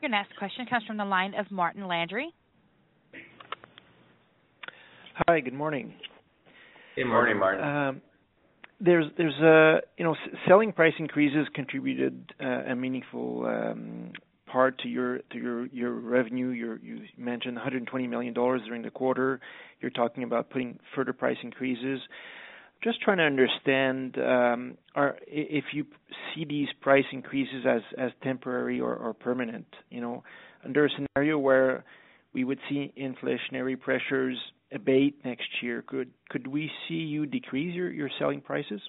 Your 0.00 0.10
next 0.10 0.36
question 0.36 0.66
comes 0.66 0.84
from 0.86 0.96
the 0.96 1.04
line 1.04 1.34
of 1.34 1.50
Martin 1.50 1.88
Landry. 1.88 2.32
Hi, 5.28 5.40
good 5.40 5.52
morning. 5.52 5.92
Good 6.96 7.06
morning, 7.06 7.38
Martin. 7.38 7.64
Um, 7.64 8.02
there's 8.80 9.06
there's 9.18 9.34
a 9.42 9.78
uh, 9.78 9.80
you 9.98 10.04
know 10.04 10.14
selling 10.48 10.72
price 10.72 10.94
increases 10.98 11.46
contributed 11.54 12.32
uh, 12.40 12.70
a 12.70 12.74
meaningful 12.74 13.44
part 14.50 14.78
to 14.80 14.88
your 14.88 15.18
to 15.30 15.38
your 15.38 15.66
your 15.66 15.92
revenue. 15.92 16.48
You 16.48 17.00
mentioned 17.16 17.56
120 17.56 18.06
million 18.06 18.34
dollars 18.34 18.62
during 18.66 18.82
the 18.82 18.90
quarter. 18.90 19.40
You're 19.80 19.90
talking 19.90 20.22
about 20.22 20.50
putting 20.50 20.78
further 20.94 21.12
price 21.12 21.36
increases. 21.42 22.00
Just 22.82 23.00
trying 23.02 23.18
to 23.18 23.24
understand 23.24 24.16
um 24.18 24.78
are 24.94 25.16
if 25.26 25.64
you 25.72 25.86
see 26.34 26.44
these 26.44 26.68
price 26.80 27.04
increases 27.12 27.64
as 27.66 27.82
as 27.98 28.10
temporary 28.22 28.80
or 28.80 29.14
permanent. 29.14 29.66
You 29.90 30.00
know, 30.00 30.22
under 30.64 30.86
a 30.86 30.88
scenario 30.90 31.38
where 31.38 31.84
we 32.32 32.44
would 32.44 32.58
see 32.68 32.92
inflationary 32.98 33.78
pressures 33.78 34.38
abate 34.72 35.24
next 35.24 35.48
year, 35.62 35.82
could 35.86 36.10
could 36.28 36.46
we 36.46 36.70
see 36.88 36.94
you 36.94 37.26
decrease 37.26 37.74
your 37.74 37.90
your 37.90 38.10
selling 38.18 38.40
prices? 38.40 38.80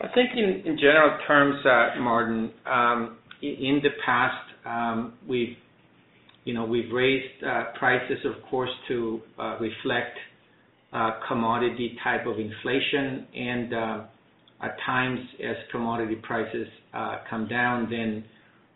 I 0.00 0.08
think 0.14 0.30
in 0.36 0.76
general 0.78 1.18
terms, 1.26 1.64
uh, 1.64 2.00
Martin, 2.00 2.50
um, 2.66 3.18
in 3.42 3.80
the 3.82 3.90
past, 4.04 4.36
um 4.66 5.12
we've 5.28 5.56
you 6.44 6.54
know 6.54 6.64
we've 6.64 6.90
raised 6.92 7.44
uh, 7.46 7.64
prices, 7.78 8.18
of 8.24 8.42
course, 8.50 8.70
to 8.88 9.20
uh, 9.38 9.58
reflect 9.60 10.16
commodity 11.28 11.96
type 12.02 12.24
of 12.26 12.38
inflation. 12.38 13.26
And 13.36 13.74
uh 13.74 14.04
at 14.62 14.76
times, 14.86 15.20
as 15.44 15.56
commodity 15.70 16.16
prices 16.22 16.66
come 17.28 17.46
down, 17.48 17.90
then 17.90 18.24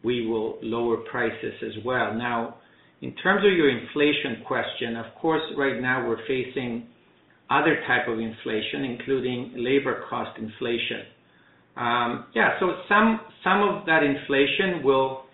we 0.05 0.27
will 0.27 0.59
lower 0.63 0.99
prices 1.11 1.55
as 1.63 1.83
well. 1.85 2.15
Now, 2.15 2.57
in 3.01 3.15
terms 3.17 3.45
of 3.47 3.53
your 3.53 3.71
inflation 3.71 4.45
question, 4.47 4.97
of 4.97 5.07
course, 5.21 5.43
right 5.57 5.81
now 5.81 6.07
we're 6.07 6.25
facing 6.27 6.87
other 7.51 7.83
type 7.87 8.09
of 8.09 8.19
inflation, 8.19 8.85
including 8.85 9.53
labor 9.57 10.05
cost 10.09 10.39
inflation. 10.39 11.03
Um, 11.77 12.27
Yeah, 12.35 12.59
so 12.61 12.83
some 12.89 13.21
some 13.45 13.63
of 13.63 13.87
that 13.87 14.03
inflation 14.03 14.83
will, 14.83 15.25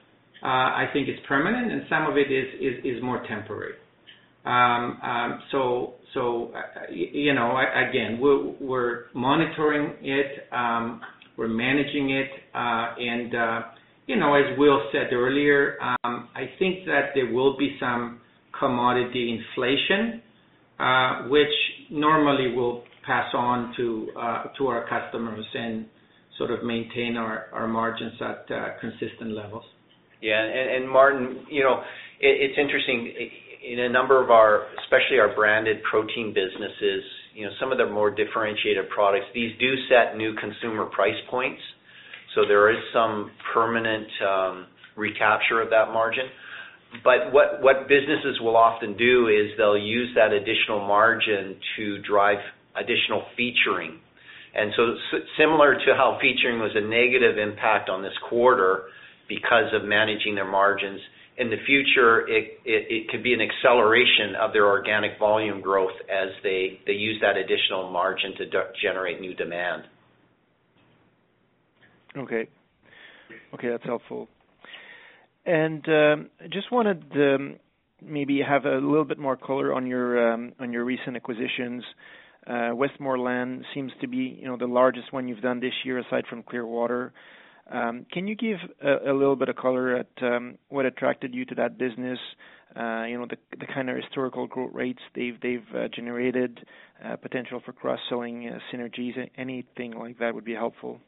uh, 0.42 0.46
I 0.82 0.88
think 0.92 1.08
is 1.08 1.18
permanent, 1.26 1.72
and 1.72 1.82
some 1.88 2.06
of 2.06 2.16
it 2.16 2.30
is 2.30 2.48
is 2.84 3.02
more 3.02 3.22
temporary. 3.26 3.74
Um, 4.44 5.00
um, 5.02 5.42
So, 5.50 5.94
so 6.12 6.52
uh, 6.54 6.92
you 6.92 7.32
know, 7.34 7.56
again, 7.88 8.20
we're 8.20 9.06
monitoring 9.14 9.94
it, 10.02 10.46
we're 11.36 11.48
managing 11.48 12.10
it. 12.10 12.30
Uh, 12.54 12.94
and 13.12 13.32
you 14.06 14.16
know, 14.16 14.34
as 14.34 14.58
Will 14.58 14.80
said 14.92 15.12
earlier, 15.12 15.78
I 15.80 16.44
think 16.58 16.84
that 16.86 17.12
there 17.14 17.32
will 17.32 17.56
be 17.56 17.76
some 17.80 18.20
commodity 18.58 19.24
inflation, 19.40 20.22
Uh, 20.78 21.28
which 21.28 21.54
normally 21.90 22.52
we'll 22.56 22.82
pass 23.06 23.32
on 23.32 23.72
to 23.76 24.08
uh 24.18 24.44
to 24.58 24.66
our 24.66 24.88
customers 24.88 25.44
and 25.54 25.86
sort 26.36 26.50
of 26.50 26.64
maintain 26.64 27.16
our 27.16 27.68
margins 27.68 28.14
at 28.20 28.50
uh, 28.52 28.70
consistent 28.80 29.30
levels. 29.36 29.62
Yeah. 30.20 30.78
Martin, 30.90 31.46
you 31.50 31.62
know, 31.62 31.82
it's 32.18 32.58
interesting 32.58 33.12
in 33.64 33.80
a 33.80 33.88
number 33.88 34.22
of 34.22 34.30
our, 34.30 34.66
especially 34.82 35.18
our 35.18 35.34
branded 35.34 35.82
protein 35.88 36.34
businesses, 36.34 37.02
you 37.34 37.44
know, 37.44 37.52
some 37.60 37.72
of 37.72 37.78
the 37.78 37.86
more 37.86 38.10
differentiated 38.10 38.88
products, 38.88 39.26
these 39.34 39.52
do 39.58 39.74
set 39.88 40.16
new 40.16 40.34
consumer 40.36 40.86
price 40.86 41.16
points. 41.30 41.60
So 42.34 42.42
there 42.46 42.70
is 42.70 42.78
some 42.92 43.30
permanent 43.52 44.08
um, 44.26 44.66
recapture 44.96 45.60
of 45.60 45.70
that 45.70 45.92
margin. 45.92 46.24
But 47.02 47.32
what 47.32 47.88
businesses 47.88 48.40
will 48.40 48.56
often 48.56 48.96
do 48.96 49.28
is 49.28 49.56
they'll 49.56 49.76
use 49.76 50.10
that 50.14 50.32
additional 50.32 50.86
margin 50.86 51.56
to 51.76 51.98
drive 52.02 52.38
additional 52.76 53.24
featuring. 53.36 54.00
And 54.54 54.72
so 54.76 54.94
similar 55.36 55.74
to 55.74 55.94
how 55.96 56.18
featuring 56.20 56.60
was 56.60 56.70
a 56.74 56.80
negative 56.80 57.38
impact 57.38 57.88
on 57.88 58.02
this 58.02 58.14
quarter 58.28 58.84
because 59.28 59.72
of 59.72 59.84
managing 59.84 60.34
their 60.34 60.48
margins, 60.48 61.00
in 61.36 61.50
the 61.50 61.56
future, 61.66 62.28
it 62.28 62.60
it 62.64 63.08
could 63.08 63.22
be 63.22 63.34
an 63.34 63.40
acceleration 63.40 64.36
of 64.40 64.52
their 64.52 64.66
organic 64.66 65.18
volume 65.18 65.60
growth 65.60 65.94
as 66.08 66.28
they 66.42 66.78
use 66.86 67.20
that 67.20 67.36
additional 67.36 67.90
margin 67.90 68.34
to 68.38 68.44
generate 68.80 69.20
new 69.20 69.34
demand. 69.34 69.82
Okay. 72.16 72.48
Okay, 73.52 73.68
that's 73.68 73.84
helpful. 73.84 74.28
And 75.46 75.86
um, 75.88 76.30
just 76.50 76.72
wanted 76.72 77.10
to 77.12 77.56
maybe 78.02 78.40
have 78.46 78.64
a 78.64 78.76
little 78.76 79.04
bit 79.04 79.18
more 79.18 79.36
color 79.36 79.72
on 79.72 79.86
your 79.86 80.32
um 80.32 80.52
on 80.60 80.72
your 80.72 80.84
recent 80.84 81.16
acquisitions. 81.16 81.82
Uh, 82.46 82.70
Westmorland 82.74 83.64
seems 83.72 83.90
to 84.02 84.06
be, 84.06 84.38
you 84.40 84.46
know, 84.46 84.58
the 84.58 84.66
largest 84.66 85.12
one 85.12 85.28
you've 85.28 85.40
done 85.40 85.60
this 85.60 85.72
year 85.84 85.98
aside 85.98 86.24
from 86.28 86.42
Clearwater. 86.42 87.14
Um, 87.70 88.04
can 88.12 88.26
you 88.26 88.34
give 88.34 88.58
a 88.82 89.12
little 89.12 89.36
bit 89.36 89.48
of 89.48 89.56
color 89.56 90.04
on 90.20 90.58
what 90.68 90.84
attracted 90.84 91.34
you 91.34 91.46
to 91.46 91.54
that 91.54 91.78
business? 91.78 92.18
Uh, 92.76 93.04
you 93.04 93.16
know, 93.18 93.26
the 93.26 93.66
kind 93.66 93.88
of 93.88 93.96
historical 93.96 94.46
growth 94.46 94.72
rates 94.74 95.00
they've 95.14 95.40
they've 95.40 95.64
uh 95.74 95.88
generated, 95.94 96.60
uh, 97.02 97.16
potential 97.16 97.62
for 97.64 97.72
cross-selling 97.72 98.50
synergies. 98.72 99.14
Anything 99.38 99.92
like 99.92 100.18
that 100.18 100.34
would 100.34 100.44
be 100.44 100.54
helpful. 100.54 101.00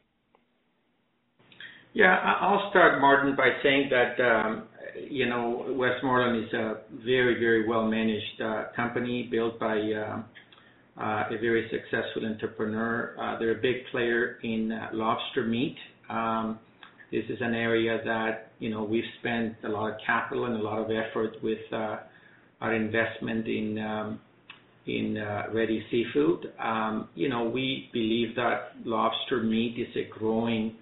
Yeah. 1.93 2.15
I'll 2.41 2.69
start, 2.69 3.01
Martin, 3.01 3.35
by 3.35 3.49
saying 3.63 3.89
that, 3.89 4.23
um, 4.23 4.63
you 5.09 5.27
know, 5.27 5.65
Westmorland 5.69 6.45
is 6.45 6.53
a 6.53 6.81
very, 7.05 7.39
very 7.39 7.67
well-managed 7.67 8.41
uh, 8.41 8.63
company 8.75 9.27
built 9.31 9.59
by 9.59 9.77
um, 9.77 10.25
uh, 10.99 11.23
a 11.29 11.37
very 11.39 11.69
successful 11.71 12.25
entrepreneur. 12.25 13.15
Uh, 13.19 13.39
they're 13.39 13.57
a 13.57 13.61
big 13.61 13.77
player 13.91 14.37
in 14.43 14.77
lobster 14.93 15.45
meat. 15.45 15.75
Um, 16.09 16.59
this 17.11 17.23
is 17.29 17.37
an 17.41 17.53
area 17.53 17.99
that, 18.03 18.51
you 18.59 18.69
know, 18.69 18.83
we've 18.83 19.03
spent 19.19 19.55
a 19.63 19.69
lot 19.69 19.91
of 19.91 19.97
capital 20.05 20.45
and 20.45 20.55
a 20.55 20.61
lot 20.61 20.79
of 20.79 20.89
effort 20.91 21.35
with 21.41 21.59
our 21.71 22.73
investment 22.73 23.47
in 23.47 23.77
um 23.79 24.19
in 24.87 25.15
Ready 25.53 25.85
Seafood. 25.91 26.51
You 27.15 27.29
know, 27.29 27.43
we 27.43 27.89
believe 27.93 28.35
that 28.35 28.71
lobster 28.85 29.43
meat 29.43 29.77
is 29.77 29.95
a 29.95 30.09
growing 30.17 30.75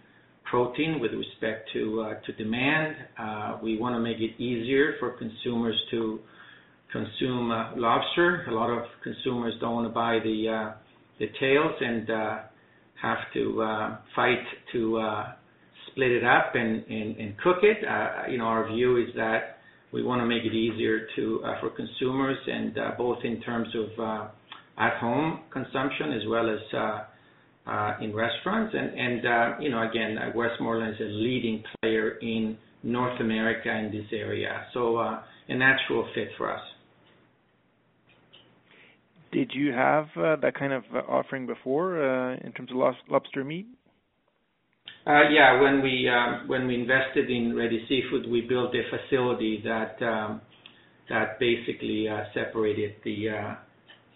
protein 0.50 1.00
with 1.00 1.12
respect 1.12 1.70
to 1.74 2.02
uh, 2.02 2.14
demand. 2.38 2.96
Uh, 3.20 3.58
we 3.64 3.78
wanna 3.78 4.00
make 4.00 4.18
it 4.18 4.39
easier 4.41 4.96
for 5.00 5.12
consumers 5.12 5.76
to 5.91 6.20
consume 6.91 7.52
uh, 7.52 7.76
lobster. 7.76 8.46
A 8.50 8.54
lot 8.54 8.70
of 8.70 8.84
consumers 9.04 9.54
don't 9.60 9.76
wanna 9.76 9.89
buy 9.89 10.20
the 10.24 10.74
tails 11.39 11.74
and 11.82 12.08
have 13.02 13.18
to 13.34 13.98
fight 14.16 14.43
to 14.72 15.02
split 15.88 16.12
it 16.12 16.24
up 16.24 16.56
and 16.56 17.38
cook 17.43 17.58
it. 17.64 17.78
You 18.32 18.38
know, 18.38 18.46
our 18.46 18.68
view 18.74 18.98
is 18.98 19.14
that 19.16 19.58
we 19.91 20.04
wanna 20.04 20.26
make 20.26 20.43
it 20.43 20.54
easier 20.54 21.08
to 21.16 21.41
for 21.60 21.70
consumers 21.70 22.38
and 22.48 22.78
both 22.98 23.20
in 23.24 23.41
terms 23.41 23.68
of 23.76 24.30
at 24.78 24.98
home 24.98 25.41
consumption 25.52 26.14
as 26.14 26.22
well 26.28 26.50
as 26.50 26.60
Uh, 27.68 27.97
in 27.99 28.13
restaurants. 28.13 28.76
And 28.76 29.26
uh 29.26 29.59
you 29.59 29.72
know, 29.72 29.89
again, 29.89 30.20
uh, 30.20 30.32
Westmorland 30.36 30.93
is 30.93 31.01
a 31.01 31.09
leading 31.09 31.63
player 31.82 32.20
in 32.22 32.59
North 32.84 33.20
America 33.20 33.76
in 33.76 33.91
this 33.91 34.05
area, 34.11 34.68
so 34.72 34.97
uh, 34.97 35.24
a 35.49 35.55
natural 35.55 36.07
fit 36.13 36.28
for 36.38 36.53
us. 36.53 36.61
Did 39.32 39.49
you 39.55 39.72
have 39.72 40.05
that 40.16 40.53
kind 40.53 40.74
of 40.74 40.84
offering 41.09 41.47
before 41.47 41.99
in 42.36 42.51
terms 42.51 42.70
of 42.70 42.78
lobster 43.09 43.43
meat? 43.43 43.66
Yeah. 45.07 45.59
When 45.59 45.82
we 45.82 46.07
um 46.07 46.47
when 46.47 46.68
we 46.68 46.76
invested 46.76 47.32
in 47.32 47.55
Ready 47.55 47.84
Seafood, 47.89 48.30
we 48.30 48.41
built 48.41 48.76
a 48.76 48.84
facility 48.95 49.63
that 49.63 49.99
um 50.05 50.39
that 51.09 51.39
basically 51.39 52.07
separated 52.36 52.93
the 53.03 53.30
uh 53.30 53.55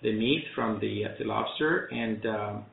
the 0.03 0.13
meat 0.13 0.43
from 0.53 0.79
the 0.79 1.05
the 1.17 1.25
lobster. 1.25 1.89
Um, 1.91 2.65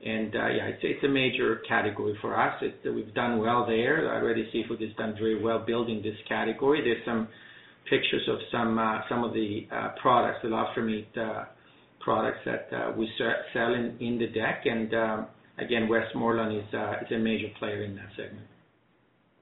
Uh, 0.00 0.48
yeah, 0.48 0.70
it's 0.80 1.04
a 1.04 1.08
major 1.08 1.60
category 1.68 2.16
for 2.20 2.38
us. 2.40 2.62
We've 2.84 3.12
done 3.14 3.38
well 3.38 3.66
there. 3.66 4.22
Ready 4.24 4.48
Seafood 4.52 4.80
has 4.80 4.90
done 4.96 5.14
very 5.18 5.42
well 5.42 5.58
building 5.58 6.02
this 6.02 6.14
category. 6.28 6.82
There's 6.82 7.04
some 7.04 7.26
pictures 7.90 8.22
of 8.28 8.38
some 8.52 8.78
uh, 8.78 9.00
some 9.08 9.24
of 9.24 9.32
the 9.32 9.66
uh, 9.72 9.88
products, 10.00 10.38
the 10.42 10.50
lobster 10.50 10.82
meat 10.82 11.08
products 12.00 12.38
that 12.46 12.96
we 12.96 13.10
sell 13.52 13.74
in 13.74 14.18
the 14.18 14.28
deck. 14.28 14.62
And 14.66 14.94
um 14.94 15.26
again, 15.58 15.88
Westmorland 15.88 16.56
is 16.56 16.72
a 17.12 17.18
major 17.18 17.48
player 17.58 17.82
in 17.82 17.96
that 17.96 18.10
segment. 18.16 18.46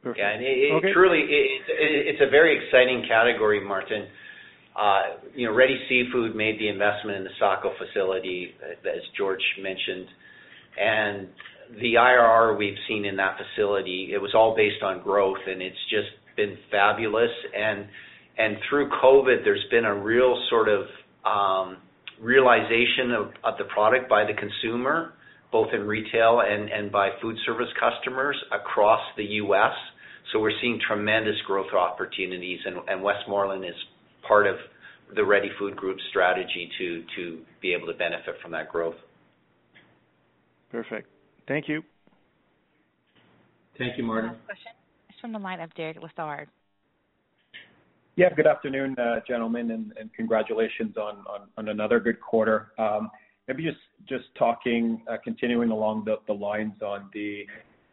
Perfect. 0.03 0.19
Yeah. 0.19 0.77
Okay. 0.77 0.89
It 0.89 0.93
truly 0.95 1.21
it's 1.29 2.23
a 2.23 2.31
very 2.31 2.65
exciting 2.65 3.05
category, 3.07 3.61
Martin. 3.63 4.07
You 5.35 5.49
know, 5.49 5.55
Ready 5.55 5.79
Seafood 5.89 6.35
made 6.35 6.59
the 6.59 6.69
investment 6.69 7.19
in 7.19 7.25
the 7.25 7.31
Saco 7.39 7.73
facility, 7.77 8.55
as 8.71 9.03
George 9.19 9.45
mentioned. 9.61 10.09
And 10.79 11.29
the 11.81 11.95
IRR 11.95 12.57
we've 12.59 12.79
seen 12.89 13.05
in 13.05 13.17
that 13.17 13.37
facility, 13.39 14.11
it 14.13 14.19
was 14.19 14.33
all 14.35 14.55
based 14.57 14.83
on 14.83 15.03
growth, 15.03 15.39
and 15.47 15.61
it's 15.63 15.77
just 15.91 16.09
been 16.37 16.57
fabulous. 16.71 17.31
And 17.57 17.87
and 18.39 18.57
through 18.69 18.91
COVID, 19.03 19.45
there's 19.45 19.65
been 19.71 19.85
a 19.85 19.95
real 19.95 20.41
sort 20.51 20.69
of 20.69 20.87
um 21.25 21.79
realization 22.21 23.13
of 23.45 23.55
the 23.59 23.65
product 23.65 24.09
by 24.09 24.25
the 24.25 24.33
consumer, 24.35 25.13
both 25.53 25.69
in 25.75 25.87
retail 25.87 26.41
and 26.41 26.91
by 26.91 27.11
food 27.21 27.37
service 27.45 27.69
customers 27.79 28.37
across 28.53 29.01
the 29.17 29.25
U.S. 29.25 29.73
So 30.33 30.41
we're 30.41 30.59
seeing 30.61 30.81
tremendous 30.87 31.37
growth 31.47 31.73
opportunities, 31.73 32.61
and 32.67 33.03
Westmorland 33.03 33.65
is 33.65 33.75
part 34.27 34.47
of 34.47 34.57
the 35.15 35.25
Ready 35.25 35.51
Food 35.59 35.77
Group 35.77 35.99
strategy 36.11 36.69
to 36.79 37.05
to 37.17 37.39
be 37.61 37.73
able 37.73 37.87
to 37.87 37.95
benefit 37.95 38.35
from 38.43 38.53
that 38.53 38.71
growth. 38.71 38.97
Perfect. 40.71 41.09
Thank 41.47 41.69
you. 41.69 41.83
Thank 43.79 43.99
you, 43.99 44.05
Martin. 44.05 44.31
Next 44.31 44.45
question 44.47 44.73
is 45.11 45.17
from 45.21 45.33
the 45.33 45.39
line 45.39 45.61
of 45.61 45.73
Derek 45.75 45.99
Lessard. 46.01 46.47
Yeah. 48.17 48.31
Good 48.35 48.47
afternoon, 48.47 48.99
uh, 48.99 49.21
gentlemen, 49.29 49.71
and 49.71 50.13
congratulations 50.15 50.97
on 50.97 51.69
another 51.69 52.01
good 52.01 52.21
quarter. 52.21 52.73
Um, 52.79 53.11
maybe 53.47 53.69
just 54.09 54.25
talking, 54.39 55.03
uh, 55.11 55.17
continuing 55.23 55.71
along 55.71 56.07
the 56.27 56.33
lines 56.33 56.81
on 56.83 57.11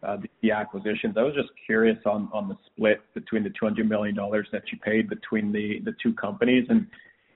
uh, 0.02 0.18
the 0.42 0.52
acquisitions. 0.52 1.16
I 1.18 1.24
was 1.24 1.36
just 1.36 1.50
curious 1.66 1.98
on 2.06 2.30
the 2.48 2.58
split 2.66 3.02
between 3.14 3.44
the 3.44 3.50
200 3.50 3.88
million 3.88 4.16
dollars 4.16 4.48
that 4.52 4.64
you 4.72 4.78
paid 4.80 5.10
between 5.10 5.52
the 5.52 5.94
two 6.02 6.14
companies 6.14 6.68
and 6.70 6.88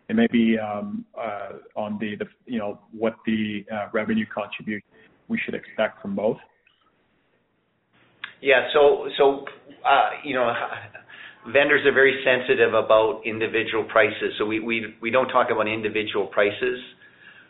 maybe 0.10 0.58
um, 0.58 1.06
on 1.76 1.98
the, 2.00 2.18
you 2.46 2.58
know, 2.58 2.80
what 2.98 3.18
the 3.26 3.66
revenue 3.92 4.26
contribution 4.34 4.88
we 5.28 5.40
should 5.44 5.54
expect 5.54 6.02
from 6.02 6.16
both. 6.16 6.38
Yeah. 8.42 8.68
So, 8.74 9.10
so 9.18 9.46
uh, 9.86 10.10
you 10.24 10.36
know, 10.36 10.52
vendors 11.52 11.86
are 11.86 11.94
very 11.94 12.24
sensitive 12.24 12.74
about 12.74 13.22
individual 13.26 13.86
prices, 13.86 14.34
so 14.38 14.46
we 14.46 15.10
don't 15.12 15.30
talk 15.30 15.48
about 15.52 15.68
individual 15.68 16.28
prices, 16.28 16.80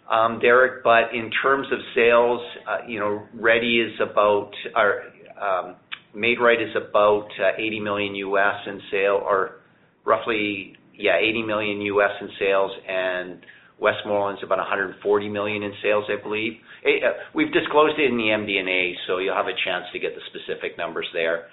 um, 0.10 0.40
Derek. 0.40 0.84
But 0.84 1.14
in 1.14 1.32
terms 1.42 1.68
of 1.72 1.80
sales, 1.96 2.42
uh, 2.68 2.88
you 2.88 3.00
know, 3.00 3.24
Ready 3.34 3.80
is 3.80 4.00
about, 4.00 4.52
or, 4.76 5.04
um, 5.42 5.76
Maid-Rite 6.16 6.62
is 6.62 6.76
about 6.76 7.28
uh, 7.40 7.60
$80 7.60 7.84
million 7.84 8.16
in 8.16 8.82
sales 8.90 9.22
or 9.24 9.58
roughly 10.06 10.78
yeah, 10.98 11.14
$80 11.22 11.46
million 11.46 11.82
in 11.82 12.30
sales, 12.40 12.72
and 12.88 13.40
Westmorland's 13.82 14.42
about 14.44 14.58
140 14.58 15.30
million 15.30 15.64
in 15.64 15.74
sales, 15.84 16.06
I 16.10 16.22
believe. 16.22 16.54
Eh, 16.88 17.06
uh, 17.06 17.12
we've 17.36 17.52
disclosed 17.52 18.00
it 18.00 18.10
in 18.10 18.18
the 18.18 18.32
MD&A, 18.32 18.96
so 19.06 19.18
you'll 19.18 19.36
have 19.36 19.48
a 19.48 19.58
chance 19.66 19.86
to 19.92 20.00
get 20.00 20.16
the 20.16 20.22
specific 20.32 20.78
numbers 20.78 21.08
there. 21.14 21.48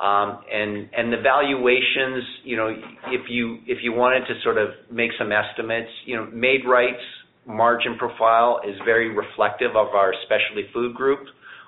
Um, 0.00 0.40
and 0.50 1.12
the 1.12 1.20
valuations, 1.22 2.24
you 2.44 2.56
know, 2.56 2.68
if 3.08 3.28
you 3.28 3.58
if 3.66 3.78
you 3.82 3.92
wanted 3.92 4.20
to 4.28 4.34
sort 4.42 4.56
of 4.56 4.70
make 4.90 5.10
some 5.18 5.30
estimates, 5.30 5.90
you 6.06 6.16
know, 6.16 6.26
Maid-Rite's 6.32 7.04
margin 7.46 7.98
profile 7.98 8.60
is 8.66 8.76
very 8.86 9.14
reflective 9.14 9.72
of 9.72 9.88
our 9.88 10.14
Specialty 10.24 10.70
food 10.72 10.94
Group, 10.94 11.20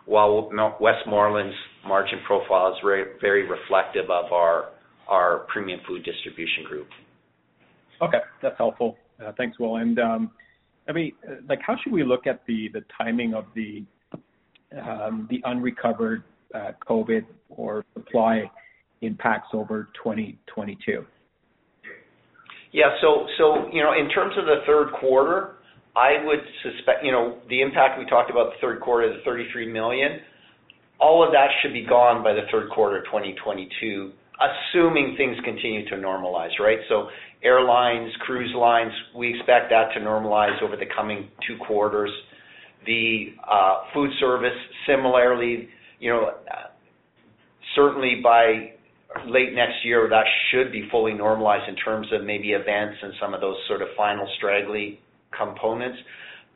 while 0.06 0.48
Westmorland's 0.80 1.56
margin 1.86 2.20
profile 2.26 2.72
is 2.72 2.78
very 3.20 3.46
reflective 3.46 4.04
of 4.10 4.32
our 4.32 4.70
our 5.08 5.40
Premium 5.52 5.80
Food 5.86 6.02
Distribution 6.04 6.64
Group. 6.66 6.88
Okay. 8.00 8.18
That's 8.40 8.56
helpful. 8.56 8.96
Uh, 9.22 9.32
thanks, 9.36 9.58
Will. 9.58 9.74
Um, 9.74 10.30
I 10.88 10.92
mean, 10.92 11.12
like, 11.48 11.60
how 11.64 11.76
should 11.82 11.92
we 11.92 12.04
look 12.04 12.26
at 12.26 12.44
the 12.46 12.68
the 12.72 12.82
timing 12.98 13.34
of 13.34 13.46
the 13.54 13.84
um 14.80 15.28
the 15.30 15.40
unrecovered 15.44 16.24
COVID 16.88 17.24
or 17.50 17.84
supply 17.94 18.50
impacts 19.00 19.48
over 19.52 19.88
2022? 20.02 21.04
Yeah. 22.72 22.84
So 23.00 23.26
so 23.38 23.68
you 23.72 23.82
know, 23.82 23.92
in 23.92 24.08
terms 24.10 24.34
of 24.38 24.46
the 24.46 24.62
third 24.66 24.92
quarter, 24.98 25.56
I 25.94 26.24
would 26.24 26.40
suspect, 26.62 27.04
you 27.04 27.12
know, 27.12 27.38
the 27.50 27.60
impact 27.60 27.98
we 27.98 28.06
talked 28.06 28.30
about 28.30 28.52
the 28.52 28.60
third 28.60 28.80
quarter, 28.80 29.12
the 29.12 29.22
33 29.24 29.70
million, 29.70 30.20
all 30.98 31.24
of 31.24 31.32
that 31.32 31.48
should 31.60 31.74
be 31.74 31.84
gone 31.84 32.22
by 32.22 32.32
the 32.32 32.48
third 32.50 32.70
quarter 32.70 32.98
of 32.98 33.04
2022, 33.06 34.12
assuming 34.40 35.14
things 35.16 35.36
continue 35.44 35.88
to 35.88 35.96
normalize, 35.96 36.58
right? 36.58 36.78
So 36.88 37.08
airlines, 37.42 38.12
cruise 38.20 38.54
lines, 38.56 38.92
we 39.16 39.34
expect 39.34 39.70
that 39.70 39.92
to 39.94 40.00
normalize 40.00 40.60
over 40.62 40.76
the 40.76 40.86
coming 40.96 41.28
two 41.46 41.56
quarters. 41.66 42.10
The 42.86 43.34
food 43.94 44.10
service, 44.18 44.56
similarly, 44.86 45.68
you 46.00 46.10
know, 46.10 46.30
certainly 47.76 48.20
by 48.22 48.72
late 49.26 49.54
next 49.54 49.84
year, 49.84 50.08
that 50.08 50.24
should 50.50 50.72
be 50.72 50.88
fully 50.90 51.14
normalized 51.14 51.68
in 51.68 51.76
terms 51.76 52.08
of 52.12 52.24
maybe 52.24 52.50
events 52.50 52.96
and 53.02 53.12
some 53.20 53.34
of 53.34 53.40
those 53.40 53.56
sort 53.68 53.82
of 53.82 53.88
final 53.96 54.26
straggly 54.38 55.00
components. 55.36 55.98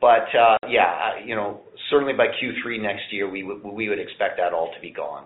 But 0.01 0.27
uh 0.35 0.57
yeah, 0.67 1.23
you 1.25 1.35
know, 1.35 1.61
certainly 1.89 2.13
by 2.13 2.27
Q3 2.27 2.81
next 2.81 3.11
year, 3.11 3.29
we 3.29 3.43
we 3.43 3.89
would 3.89 3.99
expect 3.99 4.37
that 4.37 4.53
all 4.53 4.71
to 4.73 4.81
be 4.81 4.91
gone. 4.91 5.25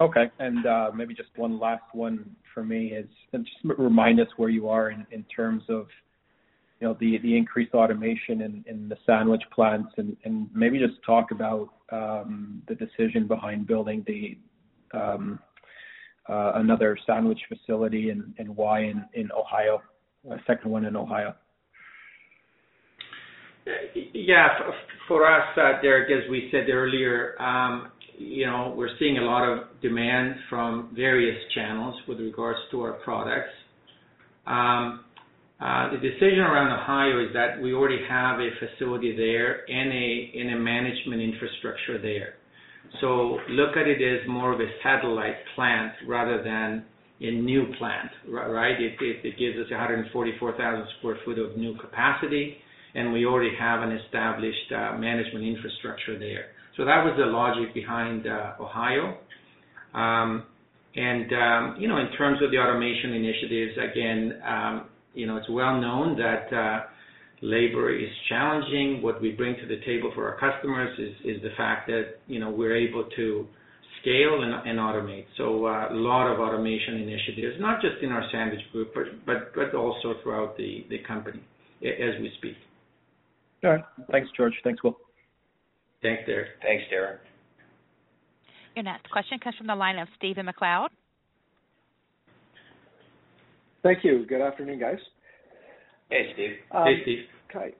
Okay. 0.00 0.30
And 0.38 0.66
uh 0.66 0.90
maybe 0.94 1.14
just 1.14 1.30
one 1.36 1.58
last 1.58 1.84
one 1.92 2.36
for 2.52 2.64
me 2.64 2.88
is 2.88 3.06
just 3.32 3.48
remind 3.64 4.20
us 4.20 4.28
where 4.36 4.48
you 4.48 4.68
are 4.68 4.90
in 4.90 5.24
terms 5.34 5.62
of, 5.68 5.86
you 6.80 6.88
know, 6.88 6.96
the 7.00 7.36
increased 7.36 7.74
automation 7.74 8.64
in 8.66 8.88
the 8.88 8.96
sandwich 9.06 9.42
plants 9.54 9.92
and 9.96 10.48
maybe 10.54 10.78
just 10.78 10.94
talk 11.04 11.30
about 11.30 11.68
um, 11.92 12.62
the 12.68 12.74
decision 12.74 13.26
behind 13.26 13.66
building 13.66 14.04
um, 14.92 15.38
uh, 16.28 16.52
another 16.56 16.98
sandwich 17.06 17.40
facility 17.48 18.10
and 18.10 18.56
why 18.56 18.80
in 18.80 19.30
Ohio, 19.32 19.82
a 20.30 20.36
second 20.46 20.70
one 20.70 20.84
in 20.84 20.96
Ohio. 20.96 21.34
Yeah. 24.12 24.48
For 25.08 25.24
us, 25.24 25.56
uh, 25.56 25.80
Derek, 25.82 26.10
as 26.10 26.28
we 26.30 26.48
said 26.50 26.68
earlier, 26.68 27.40
um, 27.40 27.92
you 28.18 28.46
know, 28.46 28.74
we're 28.76 28.96
seeing 28.98 29.18
a 29.18 29.22
lot 29.22 29.46
of 29.46 29.80
demand 29.82 30.36
from 30.48 30.90
various 30.94 31.36
channels 31.54 31.94
with 32.08 32.18
regards 32.20 32.58
to 32.70 32.80
our 32.82 32.92
products. 33.04 33.50
Um, 34.46 35.04
uh, 35.60 35.90
the 35.90 35.98
decision 35.98 36.40
around 36.40 36.72
Ohio 36.72 37.24
is 37.24 37.32
that 37.32 37.60
we 37.60 37.72
already 37.72 38.00
have 38.08 38.40
a 38.40 38.48
facility 38.60 39.16
there 39.16 39.68
and 39.70 39.90
a 39.92 40.56
management 40.58 41.22
infrastructure 41.22 42.00
there. 42.00 42.34
So 43.00 43.38
look 43.50 43.76
at 43.76 43.86
it 43.88 44.00
as 44.02 44.28
more 44.28 44.52
of 44.52 44.60
a 44.60 44.68
satellite 44.82 45.36
plant 45.54 45.92
rather 46.06 46.42
than 46.42 46.84
a 47.20 47.30
new 47.30 47.72
plant, 47.78 48.10
right? 48.28 48.76
It 48.78 48.98
gives 49.38 49.56
us 49.58 49.70
144,000 49.70 50.86
sq 50.86 51.04
ft 51.04 51.50
of 51.50 51.56
new 51.56 51.76
capacity, 51.78 52.56
and 52.94 53.12
we 53.12 53.24
already 53.24 53.54
have 53.58 53.80
an 53.82 53.92
established 53.92 54.72
uh, 54.72 54.98
management 54.98 55.44
infrastructure 55.44 56.18
there. 56.18 56.55
So 56.76 56.84
that 56.84 57.04
was 57.04 57.14
the 57.18 57.26
logic 57.26 57.74
behind 57.74 58.26
uh, 58.26 58.54
Ohio. 58.60 59.18
Um, 59.94 60.44
and 60.94 61.32
um, 61.32 61.76
you 61.80 61.88
know, 61.88 61.98
in 61.98 62.10
terms 62.16 62.42
of 62.42 62.50
the 62.50 62.58
automation 62.58 63.12
initiatives, 63.12 63.72
again, 63.92 64.40
um, 64.46 64.88
you 65.14 65.26
know, 65.26 65.36
it's 65.36 65.48
well 65.48 65.80
known 65.80 66.16
that 66.18 66.52
uh, 66.56 66.80
labor 67.42 67.94
is 67.94 68.10
challenging. 68.28 69.02
What 69.02 69.20
we 69.20 69.32
bring 69.32 69.56
to 69.56 69.66
the 69.66 69.80
table 69.84 70.12
for 70.14 70.28
our 70.28 70.38
customers 70.38 70.98
is 70.98 71.36
is 71.36 71.42
the 71.42 71.50
fact 71.56 71.86
that, 71.88 72.16
you 72.26 72.40
know, 72.40 72.50
we're 72.50 72.76
able 72.76 73.08
to 73.16 73.46
scale 74.00 74.42
and 74.42 74.78
automate. 74.78 75.26
So 75.36 75.66
uh 75.66 75.88
a 75.90 75.94
lot 75.94 76.32
of 76.32 76.38
automation 76.40 76.94
initiatives, 76.96 77.56
not 77.58 77.80
just 77.80 78.02
in 78.02 78.12
our 78.12 78.22
sandwich 78.30 78.60
group, 78.72 78.94
but 78.94 79.54
but 79.54 79.74
also 79.74 80.14
throughout 80.22 80.56
the 80.56 80.84
company 81.06 81.40
as 81.82 82.20
we 82.20 82.30
speak. 82.38 82.54
All 83.64 83.70
right. 83.70 83.84
Thanks, 84.12 84.28
George. 84.36 84.54
Thanks, 84.62 84.82
Will. 84.82 84.96
Thanks, 86.06 86.22
Darren. 86.28 86.44
Thanks, 86.62 86.84
Derek. 86.88 87.20
Your 88.76 88.84
next 88.84 89.10
question 89.10 89.38
comes 89.40 89.56
from 89.56 89.66
the 89.66 89.74
line 89.74 89.98
of 89.98 90.06
Stephen 90.16 90.46
MacLeod. 90.46 90.90
Thank 93.82 94.04
you. 94.04 94.24
Good 94.28 94.40
afternoon, 94.40 94.78
guys. 94.78 94.98
Hey, 96.10 96.30
Steve. 96.34 96.50
Um, 96.70 96.84
hey, 96.84 97.02
Steve. 97.02 97.24
Okay. 97.50 97.74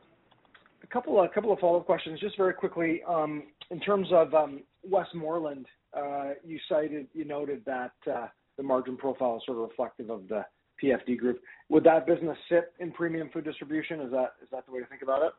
A 0.83 0.87
couple 0.89 1.23
of 1.23 1.59
follow-up 1.61 1.87
questions. 1.87 2.19
Just 2.19 2.37
very 2.37 2.55
quickly, 2.55 3.03
um, 3.09 3.45
in 3.71 3.79
terms 3.81 4.09
of 4.13 4.35
um, 4.35 4.63
Westmorland, 4.89 5.67
uh, 5.97 6.31
you 6.45 6.59
cited, 6.69 7.07
you 7.13 7.25
noted 7.25 7.63
that 7.67 7.93
uh, 8.13 8.27
the 8.57 8.63
margin 8.63 8.97
profile 8.97 9.37
is 9.37 9.43
sort 9.47 9.59
of 9.59 9.69
reflective 9.69 10.11
of 10.11 10.27
the 10.29 10.45
PFD 10.83 11.19
group. 11.19 11.41
Would 11.69 11.85
that 11.85 12.07
business 12.07 12.37
sit 12.49 12.73
in 12.81 12.93
Premium 12.93 13.31
Food 13.33 13.45
Distribution? 13.45 14.01
Is 14.01 14.11
that 14.11 14.35
is 14.43 14.49
that 14.53 14.67
the 14.67 14.73
way 14.73 14.81
to 14.81 14.87
think 14.87 15.03
about 15.03 15.23
it? 15.23 15.33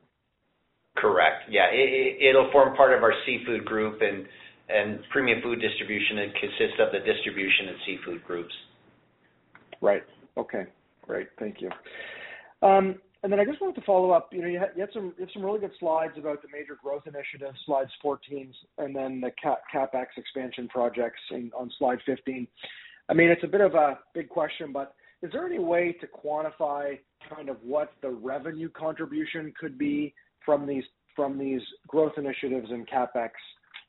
Correct. 0.97 1.43
Yeah. 1.49 1.71
It'll 1.71 2.51
form 2.51 2.75
part 2.75 2.93
of 2.93 3.03
our 3.03 3.13
seafood 3.25 3.65
group 3.65 4.01
and 4.01 4.99
Premium 5.11 5.41
Food 5.41 5.61
Distribution. 5.61 6.17
It 6.17 6.33
consists 6.39 6.79
of 6.79 6.91
the 6.91 6.99
distribution 6.99 7.69
and 7.69 7.77
seafood 7.85 8.23
groups. 8.25 8.53
Right. 9.81 10.03
Okay. 10.35 10.65
Great. 11.03 11.27
Thank 11.39 11.61
you. 11.61 11.69
Um 12.67 12.95
and 13.23 13.31
then 13.31 13.39
I 13.39 13.45
just 13.45 13.59
wanted 13.59 13.75
to 13.79 13.85
follow 13.85 14.11
up. 14.11 14.29
You 14.31 14.41
know, 14.41 14.47
you 14.47 14.59
had 14.59 14.89
some 14.93 15.43
really 15.43 15.59
good 15.59 15.71
slides 15.79 16.13
about 16.17 16.43
the 16.43 16.47
major 16.51 16.77
growth 16.81 17.03
initiatives, 17.07 17.57
slides 17.65 17.89
14, 18.01 18.53
and 18.77 18.95
then 18.95 19.19
the 19.19 19.31
CapEx 19.73 20.05
expansion 20.15 20.67
projects 20.67 21.19
on 21.31 21.71
slide 21.79 21.97
15. 22.05 22.47
I 23.09 23.13
mean, 23.13 23.29
it's 23.29 23.43
a 23.43 23.47
bit 23.47 23.61
of 23.61 23.73
a 23.73 23.99
big 24.13 24.29
question, 24.29 24.71
but 24.71 24.93
is 25.23 25.31
there 25.31 25.45
any 25.47 25.57
way 25.57 25.97
to 25.99 26.07
quantify 26.07 26.99
kind 27.27 27.49
of 27.49 27.57
what 27.63 27.91
the 28.01 28.09
revenue 28.09 28.69
contribution 28.69 29.51
could 29.59 29.77
be 29.79 30.13
from 30.47 30.65
these 30.65 30.83
from 31.15 31.37
these 31.37 31.61
growth 31.87 32.13
initiatives 32.17 32.69
and 32.71 32.87
CapEx 32.87 33.31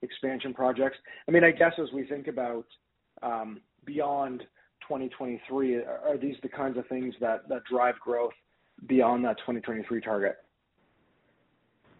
expansion 0.02 0.52
projects? 0.52 0.98
I 1.26 1.30
mean, 1.30 1.44
I 1.44 1.52
guess 1.52 1.72
as 1.80 1.88
we 1.94 2.04
think 2.04 2.26
about 2.26 2.66
um, 3.22 3.60
beyond 3.86 4.40
2023, 4.82 5.76
are 5.76 6.18
these 6.20 6.36
the 6.42 6.48
kinds 6.48 6.76
of 6.76 6.86
things 6.88 7.14
that 7.20 7.48
that 7.48 7.62
drive 7.70 7.94
growth 8.00 8.32
beyond 8.86 9.24
that 9.24 9.38
2023 9.38 10.00
target? 10.00 10.36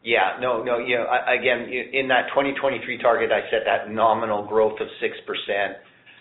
Yeah. 0.04 0.38
No, 0.40 0.62
no. 0.62 0.78
You 0.78 0.98
know, 0.98 1.06
again, 1.26 1.68
in 1.92 2.08
that 2.08 2.28
2023 2.30 2.98
target, 2.98 3.30
I 3.30 3.48
said 3.50 3.62
that 3.66 3.92
nominal 3.92 4.46
growth 4.46 4.80
of 4.80 4.88
6%. 5.02 5.74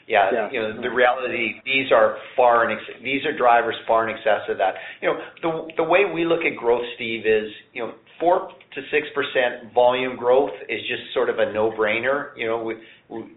Yeah. 0.08 0.32
Yeah. 0.32 0.50
You 0.52 0.62
know, 0.62 0.82
the 0.82 0.90
reality, 0.90 1.60
these 1.66 1.92
are 1.92 2.18
far 2.36 2.64
and 2.64 2.80
ex- 2.80 3.04
these 3.04 3.26
are 3.26 3.38
drivers 3.38 3.76
far 3.86 4.08
in 4.08 4.16
excess 4.16 4.48
of 4.50 4.58
that. 4.58 4.76
You 5.02 5.10
know, 5.10 5.20
the 5.42 5.84
the 5.84 5.84
way 5.84 6.06
we 6.12 6.26
look 6.26 6.42
at 6.42 6.58
growth, 6.58 6.86
Steve, 6.96 7.26
is, 7.26 7.52
you 7.74 7.84
know, 7.84 7.94
4%-6% 8.22 9.74
volume 9.74 10.16
growth 10.16 10.54
is 10.70 10.80
just 10.88 11.14
sort 11.14 11.30
of 11.30 11.40
a 11.40 11.54
no-brainer. 11.54 12.30
You 12.36 12.48
know, 12.48 12.72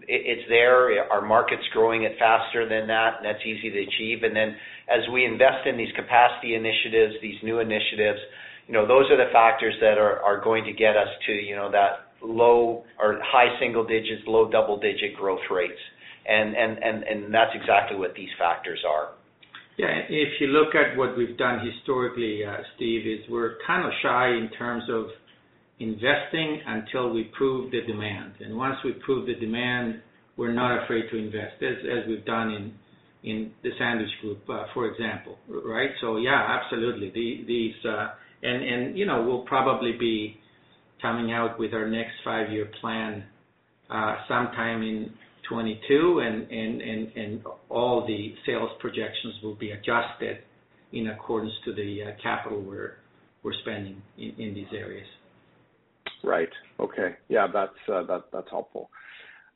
it's 0.08 0.48
there. 0.48 1.04
Our 1.10 1.20
market's 1.20 1.66
growing 1.72 2.06
at 2.06 2.12
faster 2.18 2.68
than 2.68 2.86
that, 2.88 3.18
and 3.18 3.26
that's 3.26 3.44
easy 3.44 3.70
to 3.70 3.78
achieve. 3.78 4.22
And 4.22 4.34
then 4.34 4.56
as 4.88 5.00
we 5.12 5.24
invest 5.24 5.66
in 5.66 5.76
these 5.76 5.92
capacity 5.96 6.54
initiatives, 6.54 7.14
these 7.20 7.36
new 7.42 7.58
initiatives, 7.58 8.20
you 8.66 8.74
know, 8.74 8.86
those 8.86 9.10
are 9.10 9.16
the 9.16 9.30
factors 9.32 9.74
that 9.80 9.98
are, 9.98 10.20
are 10.20 10.42
going 10.42 10.64
to 10.64 10.72
get 10.72 10.96
us 10.96 11.08
to, 11.26 11.32
you 11.32 11.56
know, 11.56 11.70
that 11.70 12.14
low 12.22 12.84
or 12.98 13.18
high 13.22 13.58
single 13.58 13.84
digits, 13.84 14.22
low 14.26 14.50
double-digit 14.50 15.16
growth 15.16 15.40
rates. 15.50 15.80
And 16.30 16.54
and 16.54 16.72
and, 16.82 17.02
and 17.02 17.34
that's 17.34 17.50
exactly 17.54 17.96
what 17.98 18.14
these 18.14 18.32
factors 18.38 18.80
are. 18.88 19.06
Yeah. 19.76 19.88
If 20.08 20.40
you 20.40 20.48
look 20.48 20.74
at 20.74 20.96
what 20.96 21.16
we've 21.16 21.36
done 21.38 21.58
historically, 21.64 22.44
uh, 22.44 22.58
Steve, 22.76 23.06
is 23.06 23.20
we're 23.30 23.56
kind 23.66 23.84
of 23.86 23.92
shy 24.02 24.28
in 24.28 24.50
terms 24.58 24.84
of 24.90 25.06
investing 25.78 26.60
until 26.66 27.12
we 27.12 27.24
prove 27.36 27.70
the 27.70 27.80
demand. 27.86 28.34
And 28.40 28.56
Once 28.56 28.76
we 28.84 28.92
prove 29.04 29.26
the 29.26 29.34
demand, 29.34 30.02
we're 30.36 30.52
not 30.52 30.84
afraid 30.84 31.04
to 31.10 31.16
invest, 31.16 31.62
as 31.62 31.76
as 31.96 32.08
we've 32.08 32.24
done 32.24 32.50
in 32.50 32.74
in 33.22 33.52
the 33.62 33.70
sandwich 33.78 34.08
group, 34.22 34.40
uh, 34.48 34.64
for 34.72 34.86
example, 34.86 35.36
right? 35.48 35.90
So 36.00 36.16
yeah, 36.16 36.58
absolutely. 36.58 37.10
These, 37.46 37.74
uh, 37.84 38.08
and 38.42 38.62
and 38.64 38.98
you 38.98 39.06
know, 39.06 39.24
we'll 39.26 39.42
probably 39.44 39.92
be 39.98 40.38
coming 41.02 41.32
out 41.32 41.58
with 41.58 41.72
our 41.74 41.88
next 41.88 42.12
five-year 42.24 42.70
plan 42.80 43.24
uh, 43.90 44.16
sometime 44.28 44.82
in 44.82 45.10
2022, 45.51 46.20
and 46.20 46.51
and 47.16 47.42
all 47.68 48.07
the 48.07 48.34
sales 48.46 48.70
projections 48.80 49.34
will 49.42 49.57
be 49.57 49.72
adjusted 49.72 50.38
in 50.92 51.09
accordance 51.09 51.53
to 51.64 51.74
the 51.74 52.01
uh, 52.03 52.22
capital 52.22 52.61
we're 52.62 52.94
we're 53.42 53.53
spending 53.62 54.01
in 54.16 54.55
these 54.55 54.72
areas. 54.72 55.07
Right. 56.22 56.48
Okay. 56.78 57.16
Yeah, 57.28 57.46
that's 57.53 57.72
uh, 57.92 58.20
that's 58.32 58.51
helpful. 58.51 58.90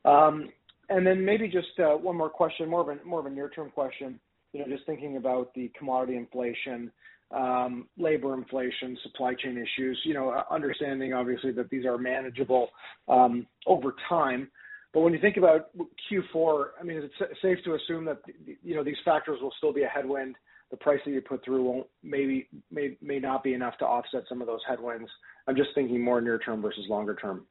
Um 0.03 0.49
and 0.89 1.05
then 1.05 1.25
maybe 1.25 1.47
just 1.47 1.79
uh, 1.79 1.97
one 1.97 2.15
more 2.15 2.29
question, 2.29 2.69
more 2.69 2.81
of 2.81 2.89
an 2.89 2.99
more 3.05 3.19
of 3.19 3.25
a 3.25 3.29
near-term 3.29 3.71
question. 3.71 4.19
You 4.53 4.61
know, 4.61 4.67
just 4.67 4.85
thinking 4.85 5.17
about 5.17 5.53
the 5.53 5.71
commodity 5.77 6.15
inflation, 6.15 6.91
um, 7.31 7.87
labor 7.97 8.33
inflation, 8.33 8.97
supply 9.03 9.33
chain 9.33 9.57
issues, 9.57 9.99
you 10.05 10.13
know, 10.13 10.43
understanding 10.49 11.13
obviously 11.13 11.51
that 11.53 11.69
these 11.69 11.85
are 11.85 11.97
manageable 11.97 12.69
um, 13.07 13.47
over 13.67 13.95
time. 14.07 14.49
But 14.95 15.01
when 15.01 15.11
you 15.11 15.19
think 15.19 15.35
about 15.35 15.71
Q4, 16.09 16.67
I 16.79 16.83
mean, 16.85 16.95
is 16.95 17.03
it 17.03 17.29
safe 17.41 17.57
to 17.65 17.75
assume 17.75 18.05
that, 18.05 18.19
you 18.63 18.75
know, 18.75 18.83
these 18.83 18.95
factors 19.03 19.39
will 19.41 19.51
still 19.57 19.73
be 19.73 19.83
a 19.83 19.89
headwind, 19.89 20.37
the 20.71 20.77
price 20.77 21.01
that 21.05 21.11
you 21.11 21.19
put 21.19 21.43
through 21.43 21.63
won't 21.63 21.87
maybe 22.01 22.47
may 22.71 22.97
may 23.01 23.19
not 23.19 23.43
be 23.43 23.53
enough 23.53 23.77
to 23.79 23.85
offset 23.85 24.23
some 24.29 24.39
of 24.39 24.47
those 24.47 24.61
headwinds? 24.65 25.11
I'm 25.47 25.57
just 25.57 25.71
thinking 25.75 26.01
more 26.01 26.21
near 26.21 26.39
term 26.39 26.61
versus 26.61 26.85
longer 26.87 27.13
term. 27.13 27.45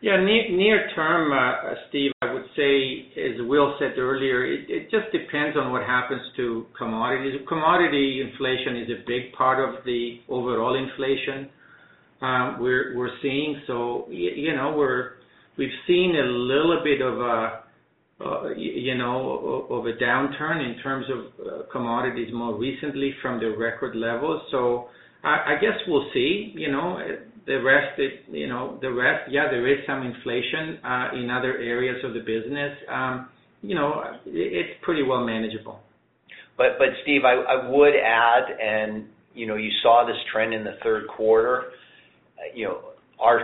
Yeah. 0.00 0.16
Near 0.22 0.88
term, 0.94 1.32
uh, 1.32 1.74
Steve, 1.88 2.12
I 2.22 2.32
would 2.32 2.46
say, 2.56 3.10
as 3.20 3.40
Will 3.48 3.74
said 3.80 3.98
earlier, 3.98 4.46
it 4.46 4.92
just 4.92 5.10
depends 5.10 5.56
on 5.56 5.72
what 5.72 5.82
happens 5.82 6.22
to 6.36 6.66
commodities. 6.78 7.40
Commodity 7.48 8.22
inflation 8.30 8.76
is 8.76 8.90
a 8.90 9.06
big 9.08 9.32
part 9.36 9.58
of 9.58 9.84
the 9.84 10.20
overall 10.28 10.76
inflation 10.76 11.48
uh, 12.22 12.56
we're 12.60 13.10
seeing. 13.22 13.60
So, 13.66 14.06
you 14.08 14.54
know, 14.54 14.76
we've 15.60 15.78
seen 15.86 16.16
a 16.16 16.26
little 16.52 16.80
bit 16.82 17.02
of 17.02 17.14
a 17.20 17.60
uh 18.24 18.48
you 18.56 18.96
know, 18.96 19.66
uh 19.70 19.74
of 19.76 19.86
a 19.86 19.92
downturn 19.92 20.58
in 20.68 20.82
terms 20.82 21.06
of 21.14 21.68
commodities 21.70 22.30
more 22.32 22.54
recently 22.56 23.14
from 23.22 23.38
the 23.38 23.50
record 23.66 23.94
levels. 23.94 24.40
I 25.22 25.34
I 25.52 25.54
guess 25.60 25.76
we'll 25.86 26.08
see, 26.14 26.52
you 26.56 26.72
know. 26.72 26.98
The 27.46 27.58
rest, 27.62 27.98
you 28.30 28.48
know, 28.48 28.78
the 28.80 28.92
rest 28.92 29.30
yeah, 29.30 29.46
there 29.50 29.66
is 29.66 29.78
some 29.86 30.02
inflation 30.02 30.78
in 31.18 31.30
other 31.30 31.54
areas 31.74 31.98
of 32.04 32.12
the 32.14 32.20
business. 32.20 32.72
You 33.62 33.74
know, 33.74 33.90
it's 34.26 34.74
pretty 34.82 35.02
well 35.02 35.24
manageable. 35.24 35.80
But 36.56 36.78
but 36.78 36.88
Steve, 37.02 37.22
I 37.24 37.68
would 37.68 37.94
add, 37.96 38.44
and 38.72 39.06
you 39.34 39.46
know, 39.46 39.56
you 39.56 39.70
saw 39.82 40.06
this 40.06 40.20
trend 40.30 40.52
in 40.54 40.62
the 40.64 40.76
third 40.84 41.04
quarter. 41.08 41.72
You 42.54 42.64
know, 42.66 42.76
our 43.18 43.38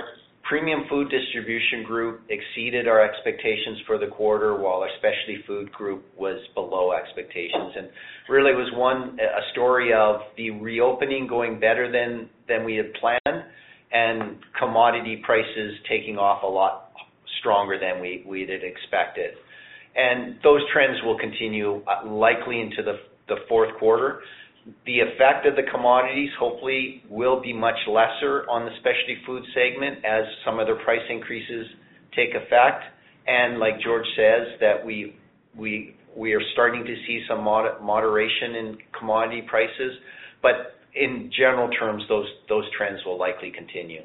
Premium 0.49 0.85
Food 0.89 1.11
Distribution 1.11 1.83
group 1.85 2.21
exceeded 2.29 2.87
our 2.87 3.03
expectations 3.03 3.79
for 3.85 3.99
the 3.99 4.07
quarter, 4.07 4.57
while 4.57 4.81
our 4.81 4.89
Specialty 4.99 5.43
Food 5.45 5.73
group 5.73 6.05
was 6.17 6.39
below 6.55 6.93
expectations. 6.93 7.73
And 7.77 7.89
really 8.29 8.53
was 8.53 8.71
one 8.75 9.19
a 9.21 9.51
story 9.53 9.93
of 9.93 10.21
the 10.37 10.51
reopening 10.51 11.27
going 11.27 11.59
better 11.59 11.91
than 11.91 12.29
than 12.49 12.65
we 12.65 12.77
had 12.77 12.87
planned 12.95 13.45
and 13.93 14.39
commodity 14.59 15.23
prices 15.25 15.75
taking 15.89 16.17
off 16.17 16.43
a 16.43 16.47
lot 16.47 16.93
stronger 17.41 17.79
than 17.79 18.01
we 18.01 18.25
we 18.27 18.43
had 18.43 18.63
expected. 18.63 19.33
And 19.97 20.37
those 20.45 20.61
trends 20.73 20.99
will 21.05 21.19
continue 21.19 21.83
uh, 21.87 22.09
likely 22.09 22.61
into 22.61 22.83
the 22.85 23.01
the 23.29 23.37
fourth 23.49 23.77
quarter. 23.79 24.21
The 24.85 24.99
effect 25.01 25.47
of 25.47 25.55
the 25.55 25.63
commodities 25.71 26.31
hopefully 26.39 27.03
will 27.09 27.41
be 27.41 27.53
much 27.53 27.79
lesser 27.87 28.49
on 28.51 28.65
the 28.65 28.73
Specialty 28.81 29.19
food 29.25 29.45
segment 29.55 30.05
as 30.05 30.25
some 30.45 30.59
of 30.59 30.67
their 30.67 30.83
price 30.85 31.07
increases 31.09 31.67
take 32.17 32.31
effect. 32.31 32.83
And 33.29 33.59
like 33.59 33.81
George 33.81 34.07
says, 34.17 34.59
that 34.61 34.85
we 34.85 35.15
we 35.57 35.95
we 36.17 36.33
are 36.33 36.43
starting 36.53 36.85
to 36.85 36.95
see 37.07 37.25
some 37.29 37.45
moderation 37.45 38.55
in 38.57 38.79
commodity 38.99 39.43
prices. 39.47 39.93
But 40.43 40.75
in 40.95 41.31
general 41.37 41.69
terms, 41.71 42.03
those 42.09 42.27
those 42.49 42.65
trends 42.77 43.01
will 43.05 43.19
likely 43.19 43.53
continue. 43.53 44.03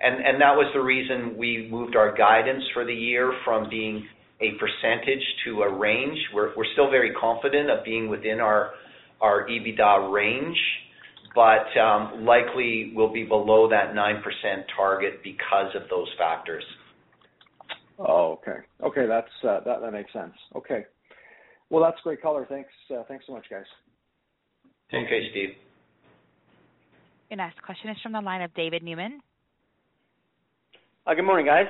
And 0.00 0.16
and 0.24 0.40
that 0.40 0.54
was 0.54 0.70
the 0.74 0.80
reason 0.82 1.36
we 1.38 1.68
moved 1.70 1.96
our 1.96 2.14
guidance 2.14 2.64
for 2.74 2.84
the 2.84 2.94
year 2.94 3.32
from 3.44 3.70
being 3.70 4.06
a 4.40 4.50
percentage 4.58 5.24
to 5.44 5.62
a 5.62 5.72
range. 5.72 6.18
We're 6.34 6.52
still 6.72 6.90
very 6.90 7.12
confident 7.12 7.70
of 7.70 7.84
being 7.84 8.08
within 8.08 8.40
our 8.40 8.72
EBITDA 9.22 10.12
range, 10.12 10.58
but 11.34 11.78
um, 11.80 12.24
likely 12.24 12.92
will 12.94 13.12
be 13.12 13.24
below 13.24 13.68
that 13.68 13.94
9% 13.94 14.22
target 14.76 15.22
because 15.22 15.74
of 15.74 15.82
those 15.88 16.08
factors. 16.18 16.64
Oh, 17.98 18.38
okay. 18.40 18.58
Okay, 18.82 19.06
uh, 19.44 19.60
that 19.64 19.92
makes 19.92 20.12
sense. 20.12 20.32
Okay. 20.56 20.84
Well, 21.70 21.82
that's 21.82 22.00
great 22.02 22.20
color. 22.20 22.46
Thanks. 22.48 22.70
Uh, 22.90 23.02
thanks 23.08 23.24
so 23.26 23.32
much, 23.32 23.46
guys. 23.48 23.64
Okay, 24.92 25.28
Steve. 25.30 25.50
Your 27.30 27.38
next 27.38 27.62
question 27.62 27.90
is 27.90 27.96
from 28.02 28.12
the 28.12 28.20
line 28.20 28.42
of 28.42 28.52
David 28.54 28.82
Newman. 28.82 29.20
Uh, 31.06 31.14
good 31.14 31.24
morning, 31.24 31.46
guys. 31.46 31.66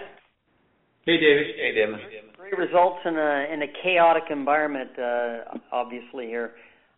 Hey, 1.07 1.19
David. 1.19 1.47
Hey, 1.57 1.73
David. 1.75 2.01
Great 2.37 2.59
results 2.59 2.99
in 3.05 3.17
a 3.17 3.67
chaotic 3.83 4.25
environment, 4.31 4.91
obviously 5.71 6.27
here. 6.27 6.53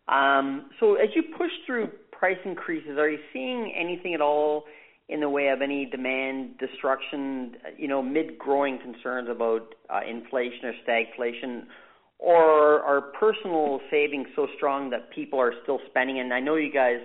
Um, 0.07 0.69
as 0.81 1.09
you 1.15 1.23
push 1.37 1.51
through 1.65 1.89
price 2.11 2.37
increases, 2.45 2.97
are 2.97 3.09
you 3.09 3.19
seeing 3.33 3.73
anything 3.75 4.13
at 4.13 4.21
all 4.21 4.65
in 5.09 5.19
the 5.19 5.29
way 5.29 5.49
of 5.49 5.61
any 5.61 5.85
demand 5.85 6.57
destruction, 6.57 7.55
you 7.77 7.87
know, 7.87 7.99
amid 7.99 8.37
growing 8.37 8.79
concerns 8.79 9.29
about 9.29 9.75
uh, 9.89 10.01
inflation 10.07 10.65
or 10.65 10.73
stagflation? 10.87 11.65
Or 12.17 12.81
are 12.81 13.01
personal 13.01 13.81
savings 13.91 14.27
so 14.35 14.47
strong 14.55 14.89
that 14.91 15.11
people 15.11 15.39
are 15.39 15.53
still 15.63 15.79
spending? 15.89 16.19
And 16.19 16.33
I 16.33 16.39
know 16.39 16.55
you 16.55 16.71
guys 16.71 16.99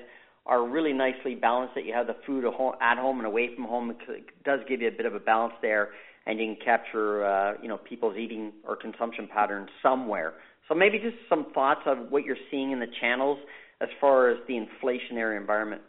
are 0.46 0.66
really 0.66 0.92
nicely 0.92 1.34
balanced, 1.34 1.74
that 1.74 1.84
you 1.84 1.92
have 1.92 2.07
the 2.07 2.16
food 2.26 2.44
at 2.44 2.55
home 2.98 3.18
and 3.18 3.26
away 3.26 3.55
from 3.55 3.64
home. 3.64 3.90
It 4.09 4.44
does 4.44 4.61
give 4.68 4.80
you 4.80 4.88
a 4.88 4.92
bit 4.92 5.07
of 5.07 5.14
a 5.14 5.20
balance 5.20 5.55
there, 5.61 5.90
and 6.26 6.38
you 6.38 6.55
can 6.55 6.64
capture, 6.64 7.24
uh, 7.24 7.55
you 7.61 7.68
know, 7.68 7.76
people's 7.76 8.16
eating 8.16 8.53
or 8.66 8.76
consumption 8.76 9.28
patterns 9.32 9.68
somewhere. 9.82 10.34
So 10.71 10.77
maybe 10.77 10.99
just 10.99 11.16
some 11.29 11.47
thoughts 11.53 11.81
on 11.85 12.11
what 12.11 12.25
you're 12.25 12.37
seeing 12.49 12.71
in 12.71 12.79
the 12.79 12.87
channels 13.01 13.39
as 13.81 13.89
far 14.01 14.31
as 14.31 14.39
the 14.47 14.55
inflationary 14.55 15.37
environment. 15.37 15.83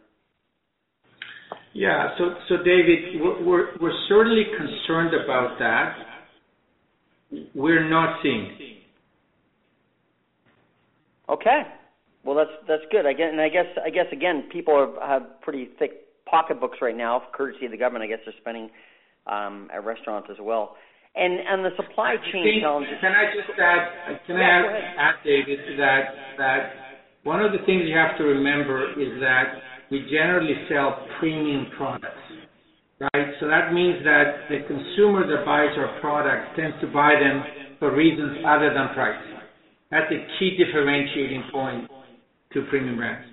Yeah. 1.72 2.08
So, 2.18 2.34
so 2.48 2.56
David, 2.64 3.20
we're 3.46 3.92
certainly 4.08 4.42
concerned 4.58 5.14
about 5.14 5.56
that. 5.60 5.94
We're 7.54 7.88
not 7.88 8.18
seeing. 8.24 8.58
Okay. 11.28 11.62
Well, 12.24 12.44
that's 12.66 12.82
good. 12.90 13.06
Again, 13.06 13.30
and 13.30 13.40
I 13.40 13.48
guess 13.48 13.66
I 13.84 13.90
guess 13.90 14.06
again, 14.12 14.48
people 14.52 14.96
have 15.00 15.40
pretty 15.42 15.68
thick 15.78 16.24
pocketbooks 16.26 16.78
right 16.82 16.96
now, 16.96 17.22
courtesy 17.32 17.66
of 17.66 17.70
the 17.70 17.78
government. 17.78 18.04
I 18.04 18.08
guess 18.08 18.18
they're 18.24 18.34
spending 18.40 18.68
um, 19.28 19.68
at 19.72 19.84
restaurants 19.84 20.28
as 20.30 20.38
well. 20.40 20.76
And 21.14 21.38
and 21.40 21.64
the 21.64 21.76
supply 21.76 22.16
chain 22.32 22.60
challenges. 22.62 22.96
Can 23.00 23.12
I 23.12 23.24
just 23.36 23.58
add? 23.60 24.18
Yeah, 24.28 24.62
I 24.64 24.68
ahead. 24.68 24.84
Add, 24.98 25.14
David, 25.24 25.58
that 25.78 26.04
that 26.38 26.60
one 27.24 27.44
of 27.44 27.52
the 27.52 27.58
things 27.66 27.84
you 27.86 27.96
have 27.96 28.16
to 28.16 28.24
remember 28.24 28.92
is 28.98 29.20
that 29.20 29.60
we 29.90 30.08
generally 30.10 30.54
sell 30.70 31.06
premium 31.20 31.66
products, 31.76 32.24
right? 32.98 33.28
So 33.40 33.46
that 33.46 33.74
means 33.74 34.02
that 34.04 34.48
the 34.48 34.64
consumer 34.66 35.28
that 35.28 35.44
buys 35.44 35.76
our 35.76 36.00
products 36.00 36.56
tends 36.56 36.80
to 36.80 36.86
buy 36.86 37.12
them 37.20 37.44
for 37.78 37.94
reasons 37.94 38.38
other 38.46 38.72
than 38.72 38.94
price. 38.94 39.20
That's 39.90 40.10
a 40.10 40.20
key 40.38 40.56
differentiating 40.56 41.44
point 41.52 41.90
to 42.54 42.62
Premium 42.70 42.96
Brands. 42.96 43.28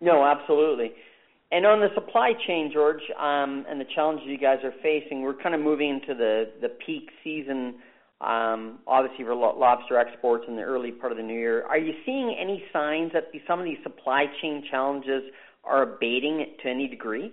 No, 0.00 0.24
absolutely. 0.24 0.90
And 1.52 1.66
on 1.66 1.80
the 1.80 1.88
supply 1.94 2.32
chain, 2.46 2.70
George, 2.72 3.02
um, 3.20 3.66
and 3.68 3.78
the 3.78 3.84
challenges 3.94 4.26
you 4.26 4.38
guys 4.38 4.64
are 4.64 4.72
facing, 4.82 5.20
we're 5.20 5.34
kind 5.34 5.54
of 5.54 5.60
moving 5.60 5.90
into 5.90 6.14
the 6.14 6.50
the 6.62 6.70
peak 6.84 7.10
season, 7.22 7.74
um, 8.22 8.78
obviously 8.86 9.26
for 9.26 9.34
lobster 9.34 9.98
exports 9.98 10.46
in 10.48 10.56
the 10.56 10.62
early 10.62 10.92
part 10.92 11.12
of 11.12 11.18
the 11.18 11.22
new 11.22 11.38
year. 11.38 11.66
Are 11.66 11.76
you 11.76 11.92
seeing 12.06 12.34
any 12.40 12.64
signs 12.72 13.12
that 13.12 13.24
some 13.46 13.58
of 13.58 13.66
these 13.66 13.76
supply 13.82 14.24
chain 14.40 14.64
challenges 14.70 15.24
are 15.62 15.82
abating 15.82 16.46
to 16.62 16.70
any 16.70 16.88
degree? 16.88 17.30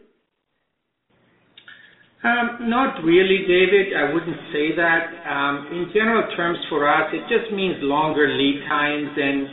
Um, 2.22 2.70
Not 2.70 3.02
really, 3.06 3.48
David. 3.48 3.96
I 3.96 4.14
wouldn't 4.14 4.42
say 4.52 4.76
that. 4.76 5.04
Um, 5.32 5.68
In 5.72 5.92
general 5.94 6.28
terms 6.36 6.60
for 6.68 6.84
us, 6.90 7.08
it 7.14 7.24
just 7.32 7.54
means 7.54 7.78
longer 7.80 8.28
lead 8.28 8.68
times 8.68 9.12
and 9.16 9.48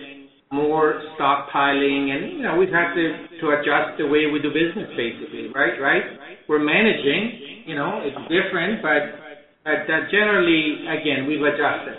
more 0.53 1.03
stockpiling 1.19 2.15
and 2.15 2.39
you 2.39 2.43
know 2.43 2.57
we've 2.57 2.71
had 2.71 2.95
to 2.95 3.47
adjust 3.51 3.99
the 3.99 4.07
way 4.07 4.31
we 4.31 4.39
do 4.41 4.49
business 4.49 4.89
basically, 4.97 5.51
right? 5.55 5.81
Right? 5.81 6.03
We're 6.49 6.63
managing, 6.63 7.67
you 7.67 7.75
know, 7.75 8.01
it's 8.05 8.17
different, 8.31 8.81
but 8.83 9.27
but 9.65 9.91
generally, 10.13 10.87
again, 10.87 11.27
we've 11.27 11.43
adjusted. 11.43 11.99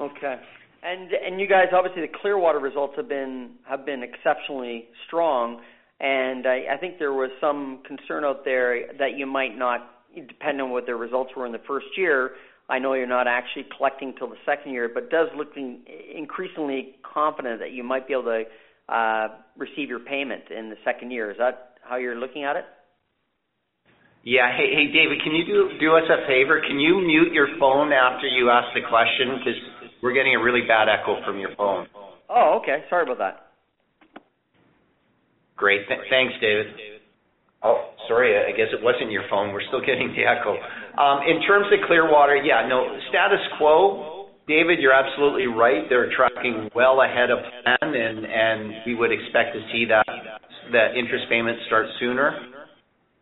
Okay. 0.00 0.36
And 0.82 1.10
and 1.12 1.40
you 1.40 1.46
guys, 1.48 1.66
obviously 1.72 2.02
the 2.02 2.12
Clearwater 2.20 2.58
results 2.58 2.94
have 2.96 3.08
been 3.08 3.52
have 3.68 3.86
been 3.86 4.02
exceptionally 4.02 4.86
strong, 5.06 5.60
and 6.00 6.46
I 6.46 6.76
think 6.80 6.98
there 6.98 7.12
was 7.12 7.30
some 7.40 7.82
concern 7.86 8.24
out 8.24 8.44
there 8.44 8.92
that 8.98 9.16
you 9.16 9.26
might 9.26 9.56
not, 9.56 9.88
depending 10.14 10.62
on 10.62 10.70
what 10.70 10.86
their 10.86 10.96
results 10.96 11.30
were 11.36 11.46
in 11.46 11.52
the 11.52 11.62
first 11.66 11.86
year. 11.96 12.32
I 12.68 12.78
know 12.78 12.94
you're 12.94 13.06
not 13.06 13.28
actually 13.28 13.66
collecting 13.76 14.14
till 14.18 14.28
the 14.28 14.36
second 14.44 14.72
year, 14.72 14.90
but 14.92 15.10
does 15.10 15.28
looking 15.36 15.82
increasingly 16.14 16.96
confident 17.02 17.60
that 17.60 17.70
you 17.72 17.84
might 17.84 18.08
be 18.08 18.14
able 18.14 18.24
to 18.24 18.42
uh, 18.92 19.28
receive 19.56 19.88
your 19.88 20.00
payment 20.00 20.44
in 20.50 20.70
the 20.70 20.76
second 20.84 21.10
year. 21.10 21.30
Is 21.30 21.38
that 21.38 21.78
how 21.82 21.96
you're 21.96 22.16
looking 22.18 22.44
at 22.44 22.56
it? 22.56 22.64
Yeah. 24.24 24.50
Hey, 24.56 24.74
hey, 24.74 24.90
David, 24.92 25.22
can 25.22 25.34
you 25.34 25.70
do 25.78 25.94
us 25.94 26.02
a 26.10 26.26
favor? 26.26 26.60
Can 26.60 26.80
you 26.80 27.00
mute 27.00 27.32
your 27.32 27.46
phone 27.60 27.92
after 27.92 28.26
you 28.26 28.50
ask 28.50 28.66
the 28.74 28.82
question? 28.88 29.38
Because 29.38 29.60
we're 30.02 30.14
getting 30.14 30.34
a 30.34 30.42
really 30.42 30.66
bad 30.66 30.88
echo 30.88 31.24
from 31.24 31.38
your 31.38 31.54
phone. 31.56 31.86
Oh, 32.28 32.58
okay. 32.60 32.82
Sorry 32.90 33.04
about 33.04 33.18
that. 33.18 33.46
Great. 35.54 35.82
Thanks, 35.88 36.34
David. 36.40 36.66
Oh, 37.62 37.94
sorry, 38.08 38.36
I 38.36 38.56
guess 38.56 38.68
it 38.72 38.82
wasn't 38.82 39.10
your 39.10 39.24
phone. 39.30 39.52
We're 39.52 39.66
still 39.68 39.80
getting 39.80 40.14
the 40.14 40.24
echo. 40.24 40.56
Um, 41.00 41.24
in 41.26 41.42
terms 41.46 41.66
of 41.72 41.86
Clearwater, 41.86 42.36
yeah, 42.36 42.66
no, 42.68 42.84
status 43.08 43.40
quo, 43.58 44.28
David, 44.46 44.78
you're 44.78 44.94
absolutely 44.94 45.46
right. 45.46 45.88
They're 45.88 46.12
tracking 46.14 46.70
well 46.74 47.02
ahead 47.02 47.30
of 47.30 47.38
plan, 47.42 47.96
and 47.96 48.86
we 48.86 48.94
would 48.94 49.10
expect 49.10 49.54
to 49.54 49.60
see 49.72 49.86
that 49.90 50.94
interest 50.94 51.26
payment 51.28 51.58
start 51.66 51.86
sooner. 51.98 52.54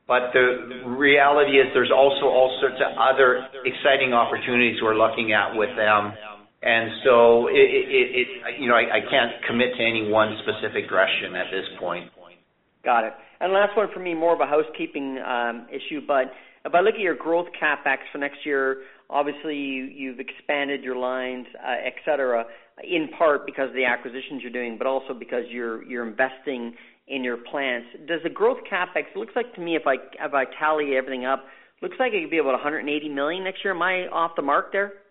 But 0.07 0.37
the 0.37 0.85
reality 0.85 1.57
is 1.57 1.73
there's 1.73 1.93
also 1.95 2.29
all 2.29 2.53
sorts 2.61 2.77
of 2.77 2.93
other 3.01 3.49
exciting 3.65 4.13
opportunities 4.13 4.77
we're 4.83 5.01
looking 5.01 5.33
at 5.33 5.57
with 5.57 5.73
them. 5.77 6.13
And 6.63 6.91
so 7.05 7.49
you 7.49 8.69
know 8.69 8.77
I 8.77 9.01
can't 9.09 9.33
commit 9.49 9.77
to 9.77 9.83
any 9.83 10.11
one 10.11 10.37
specific 10.45 10.89
direction 10.89 11.35
at 11.37 11.47
this 11.51 11.65
point. 11.81 12.11
Got 12.85 13.05
it. 13.05 13.13
And 13.45 13.53
last 13.53 13.77
one 13.77 13.89
for 13.93 14.01
me, 14.01 14.15
more 14.15 14.33
of 14.33 14.41
a 14.41 14.47
housekeeping 14.47 15.19
um, 15.19 15.67
issue, 15.69 16.01
but 16.09 16.33
if 16.65 16.73
I 16.73 16.81
look 16.81 16.95
at 16.95 17.01
your 17.01 17.15
growth 17.15 17.49
CapEx 17.61 17.99
for 18.11 18.17
next 18.17 18.39
year, 18.47 18.85
obviously 19.11 19.55
you've 19.55 20.19
expanded 20.19 20.83
your 20.83 20.97
lines, 20.97 21.45
uh, 21.63 21.77
et 21.85 21.93
cetera, 22.07 22.47
in 22.83 23.11
part 23.19 23.45
because 23.45 23.69
of 23.69 23.75
the 23.75 23.85
acquisitions 23.85 24.41
you're 24.41 24.51
doing, 24.51 24.79
but 24.79 24.87
also 24.87 25.13
because 25.13 25.45
you're 25.51 25.85
you're 25.85 26.09
investing 26.09 26.73
in 27.07 27.23
your 27.23 27.37
plants. 27.37 27.87
Does 28.09 28.21
the 28.25 28.31
growth 28.31 28.65
CapEx, 28.65 29.15
looks 29.15 29.37
like 29.37 29.55
to 29.57 29.61
me, 29.61 29.77
if 29.77 29.83
I 29.87 29.97
if 30.25 30.33
I 30.33 30.45
tally 30.59 30.97
everything 30.97 31.27
up, 31.27 31.45
looks 31.83 31.97
like 32.01 32.15
it 32.15 32.23
could 32.23 32.31
be 32.31 32.39
about 32.39 32.57
180 32.57 33.11
million 33.11 33.45
next 33.45 33.63
year. 33.63 33.75
Am 33.75 33.83
I 33.83 34.09
off 34.09 34.31
the 34.37 34.43
mark 34.43 34.73
there? 34.73 35.05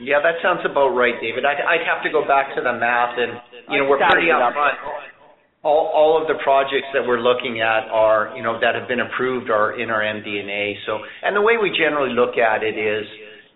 Yeah, 0.00 0.22
that 0.22 0.40
sounds 0.42 0.64
about 0.64 0.96
right, 0.96 1.20
David. 1.20 1.44
I'd 1.44 1.84
have 1.84 2.02
to 2.02 2.08
go 2.08 2.24
back 2.26 2.56
to 2.56 2.62
the 2.62 2.72
math 2.72 3.12
and 3.18 3.36
you 3.68 3.82
know, 3.82 3.90
we're 3.90 4.00
pretty 4.08 4.28
upfront. 4.32 5.17
All 5.64 6.16
of 6.20 6.28
the 6.28 6.38
projects 6.42 6.86
that 6.94 7.02
we're 7.06 7.20
looking 7.20 7.60
at 7.60 7.90
are 7.90 8.32
you 8.36 8.42
know 8.42 8.60
that 8.60 8.74
have 8.74 8.86
been 8.86 9.00
approved 9.00 9.50
are 9.50 9.78
in 9.78 9.90
our 9.90 10.00
MD&A. 10.00 10.76
The 11.34 11.42
way 11.42 11.54
we 11.60 11.70
generally 11.76 12.14
look 12.14 12.38
at 12.38 12.62
it 12.62 12.78
is, 12.78 13.04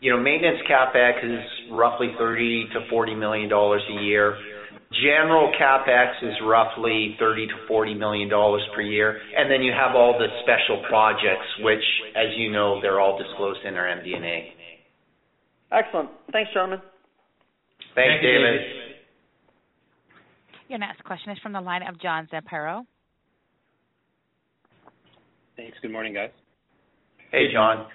you 0.01 0.11
know, 0.11 0.21
maintenance 0.21 0.59
CapEx 0.69 1.23
is 1.23 1.41
roughly 1.71 2.13
30 2.19 2.69
million-40 2.75 3.19
million 3.19 3.49
dollars 3.49 3.83
a 3.89 4.03
year. 4.03 4.37
General 5.01 5.53
CapEx 5.59 6.23
is 6.23 6.35
roughly 6.45 7.17
30 7.19 7.47
million-40 7.47 7.99
million 7.99 8.29
dollars 8.29 8.63
per 8.75 8.83
year. 8.83 9.21
And 9.37 9.51
then 9.51 9.63
you 9.63 9.73
have 9.73 9.95
all 9.95 10.19
the 10.19 10.27
special 10.43 10.83
projects, 10.89 11.47
which 11.61 11.85
as 12.17 12.37
you 12.37 12.51
know, 12.51 12.81
they're 12.83 13.01
all 13.01 13.17
disclosed 13.17 13.61
in 13.65 13.75
our 13.77 13.87
MD&A. 13.87 14.53
Excellent. 15.71 16.11
Thanks, 16.33 16.51
gentlemen. 16.53 16.81
Thanks, 17.95 18.23
David. 18.23 18.82
Your 20.73 20.79
next 20.79 21.05
question 21.05 21.31
is 21.31 21.39
from 21.43 21.53
the 21.53 21.61
line 21.61 21.83
of 21.83 22.01
John 22.01 22.27
Zamparo. 22.33 22.87
Thanks. 25.55 25.77
Good 25.83 25.93
morning, 25.93 26.15
guys. 26.15 26.31
Hey, 27.31 27.53
John. 27.53 27.89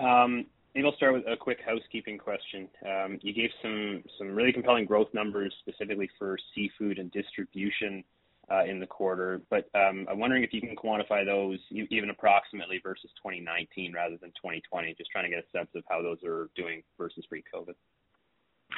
Um, 0.00 0.46
maybe 0.74 0.84
I'll 0.84 0.96
start 0.96 1.12
with 1.12 1.22
a 1.28 1.36
quick 1.36 1.58
housekeeping 1.64 2.18
question. 2.18 2.68
Um, 2.84 3.20
you 3.22 3.32
gave 3.32 3.50
some 3.62 4.02
some 4.18 4.34
really 4.34 4.52
compelling 4.52 4.84
growth 4.84 5.14
numbers 5.14 5.54
specifically 5.60 6.10
for 6.18 6.36
seafood 6.56 6.98
and 6.98 7.08
distribution 7.12 8.02
uh, 8.50 8.64
in 8.64 8.80
the 8.80 8.86
quarter. 8.88 9.42
But 9.48 9.70
um 9.76 10.08
I'm 10.10 10.18
wondering 10.18 10.42
if 10.42 10.52
you 10.52 10.60
can 10.60 10.74
quantify 10.74 11.24
those 11.24 11.60
even 11.70 12.10
approximately 12.10 12.80
versus 12.82 13.10
2019 13.22 13.92
rather 13.92 14.16
than 14.20 14.30
2020. 14.30 14.92
Just 14.98 15.12
trying 15.12 15.30
to 15.30 15.30
get 15.30 15.38
a 15.38 15.56
sense 15.56 15.70
of 15.76 15.84
how 15.88 16.02
those 16.02 16.18
are 16.24 16.50
doing 16.56 16.82
versus 16.98 17.24
pre-COVID. 17.28 17.74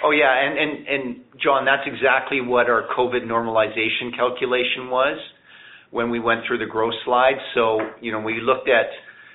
Oh, 0.03 0.11
yeah. 0.11 0.33
And 0.33 0.59
and 0.59 0.89
and 0.89 1.21
John, 1.43 1.65
that's 1.65 1.87
exactly 1.87 2.41
what 2.41 2.69
our 2.69 2.89
COVID 2.97 3.25
normalization 3.25 4.15
calculation 4.17 4.91
was 4.91 5.19
when 5.91 6.11
we 6.11 6.19
went 6.19 6.41
through 6.47 6.59
the 6.59 6.67
growth 6.67 6.95
slide. 7.05 7.39
So 7.55 7.79
you 8.01 8.11
know, 8.13 8.21
we 8.21 8.41
looked 8.41 8.69
at 8.69 8.87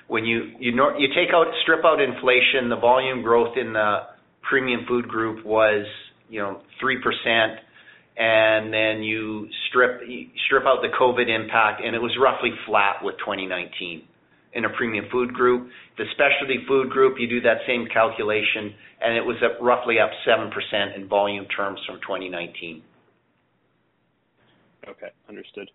when 0.08 0.24
you 0.24 0.52
you 0.58 0.72
take 1.14 1.32
out 1.32 1.46
strip 1.62 1.84
out 1.84 2.00
inflation, 2.00 2.68
the 2.68 2.78
volume 2.80 3.22
growth 3.22 3.56
in 3.56 3.72
the 3.72 4.00
Premium 4.42 4.84
Food 4.86 5.08
Group 5.08 5.44
was 5.46 5.86
you 6.28 6.40
know 6.40 6.60
3%, 6.82 7.56
and 8.16 8.72
then 8.72 9.02
you 9.02 9.48
strip 9.68 10.02
strip 10.46 10.64
out 10.66 10.82
the 10.82 10.92
COVID 11.00 11.28
impact, 11.28 11.82
and 11.84 11.96
it 11.96 12.00
was 12.00 12.16
roughly 12.20 12.50
flat 12.66 12.96
with 13.02 13.16
2019 13.18 14.02
in 14.52 14.64
a 14.64 14.70
Premium 14.70 15.06
Food 15.12 15.32
Group. 15.32 15.68
The 15.96 16.04
Specialty 16.12 16.64
Food 16.66 16.90
Group, 16.90 17.16
you 17.18 17.28
do 17.28 17.40
that 17.42 17.58
same 17.66 17.86
calculation, 17.92 18.74
and 19.00 19.16
it 19.16 19.24
was 19.24 19.36
roughly 19.60 19.98
up 19.98 20.10
7% 20.26 20.50
in 20.96 21.08
volume 21.08 21.46
terms 21.46 21.80
from 21.86 22.00
2019. 22.00 22.82
Okay. 24.88 25.10
Understood. 25.28 25.70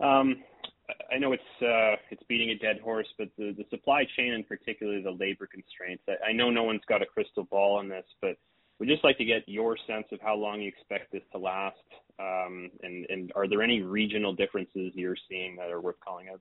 I 0.00 1.18
know 1.18 1.32
it's 1.32 2.22
beating 2.28 2.50
a 2.50 2.58
dead 2.58 2.80
horse, 2.80 3.08
but 3.18 3.28
the 3.38 3.64
supply 3.70 4.04
chain 4.16 4.34
and 4.34 4.46
particularly 4.46 5.02
the 5.02 5.10
labor 5.10 5.46
constraints, 5.46 6.02
I 6.26 6.32
know 6.32 6.50
no 6.50 6.62
one's 6.64 6.84
got 6.88 7.02
a 7.02 7.06
crystal 7.06 7.44
ball 7.44 7.76
on 7.76 7.88
this, 7.88 8.04
but 8.20 8.36
would 8.78 8.88
just 8.88 9.02
like 9.04 9.16
to 9.18 9.24
get 9.24 9.42
your 9.46 9.76
sense 9.86 10.06
of 10.12 10.20
how 10.20 10.36
long 10.36 10.60
you 10.60 10.68
expect 10.68 11.10
this 11.10 11.22
to 11.32 11.38
last. 11.38 11.76
Um 12.18 12.70
and 12.82 13.32
are 13.34 13.48
there 13.48 13.62
any 13.62 13.80
regional 13.82 14.34
differences 14.34 14.92
you're 14.94 15.16
seeing 15.28 15.56
that 15.56 15.70
are 15.70 15.80
worth 15.80 15.98
calling 16.04 16.28
out? 16.28 16.40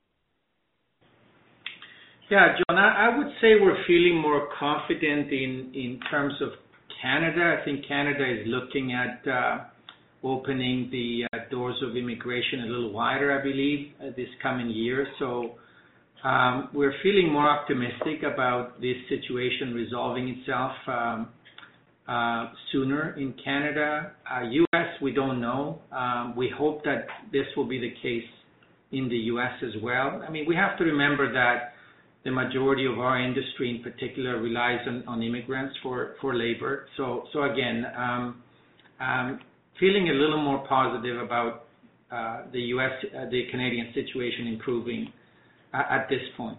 Yeah, 2.28 2.55
John, 2.57 2.80
I 2.80 3.15
would 3.15 3.28
say 3.39 3.53
we're 3.61 3.86
feeling 3.86 4.19
more 4.19 4.49
confident 4.57 5.32
in 5.32 5.99
terms 6.09 6.34
of 6.41 6.49
Canada. 6.99 7.57
I 7.61 7.63
think 7.63 7.88
Canada 7.88 8.23
is 8.28 8.47
looking 8.47 8.93
at 8.93 9.32
uh, 9.32 9.65
opening 10.23 10.89
the 10.91 11.26
uh, 11.32 11.41
doors 11.51 11.76
of 11.84 11.95
immigration 11.95 12.61
a 12.61 12.65
little 12.65 12.91
wider, 12.91 13.39
I 13.39 13.43
believe, 13.43 13.91
uh, 14.01 14.05
this 14.17 14.28
coming 14.41 14.69
year. 14.69 15.05
So 15.19 15.55
um 16.23 16.69
we're 16.73 16.95
feeling 17.03 17.32
more 17.32 17.47
optimistic 17.47 18.23
about 18.23 18.82
this 18.82 18.95
situation 19.09 19.76
resolving 19.76 20.30
itself 20.30 20.71
um, 20.88 21.28
sooner 22.71 23.15
in 23.17 23.36
Canada. 23.43 24.13
U.S., 24.49 24.88
we 24.99 25.13
don't 25.13 25.39
know. 25.39 25.82
Um, 25.91 26.36
we 26.36 26.49
hope 26.57 26.84
that 26.86 27.05
this 27.32 27.45
will 27.55 27.67
be 27.67 27.80
the 27.80 27.93
case 28.01 28.30
in 28.91 29.09
the 29.09 29.21
U.S. 29.34 29.53
as 29.61 29.80
well. 29.84 30.23
I 30.28 30.32
mean 30.32 30.45
we 30.47 30.55
have 30.55 30.76
to 30.80 30.84
remember 30.86 31.32
that 31.32 31.74
the 32.26 32.32
majority 32.32 32.86
of 32.88 32.97
our 32.99 33.21
industry 33.21 33.69
in 33.69 33.84
particular 33.84 34.41
relies 34.41 34.80
on 35.07 35.23
immigrants 35.23 35.76
for 35.84 36.15
labor. 36.23 36.88
So 36.97 37.26
so 37.32 37.43
again, 37.43 37.86
um, 37.95 38.43
um, 38.99 39.39
feeling 39.80 40.09
a 40.09 40.13
little 40.13 40.41
more 40.41 40.65
positive 40.67 41.21
about 41.21 41.67
uh, 42.11 42.15
uh, 42.15 43.30
the 43.30 43.43
Canadian 43.51 43.93
situation 43.93 44.47
improving 44.47 45.13
uh, 45.73 45.84
at 45.89 46.09
this 46.09 46.21
point. 46.36 46.57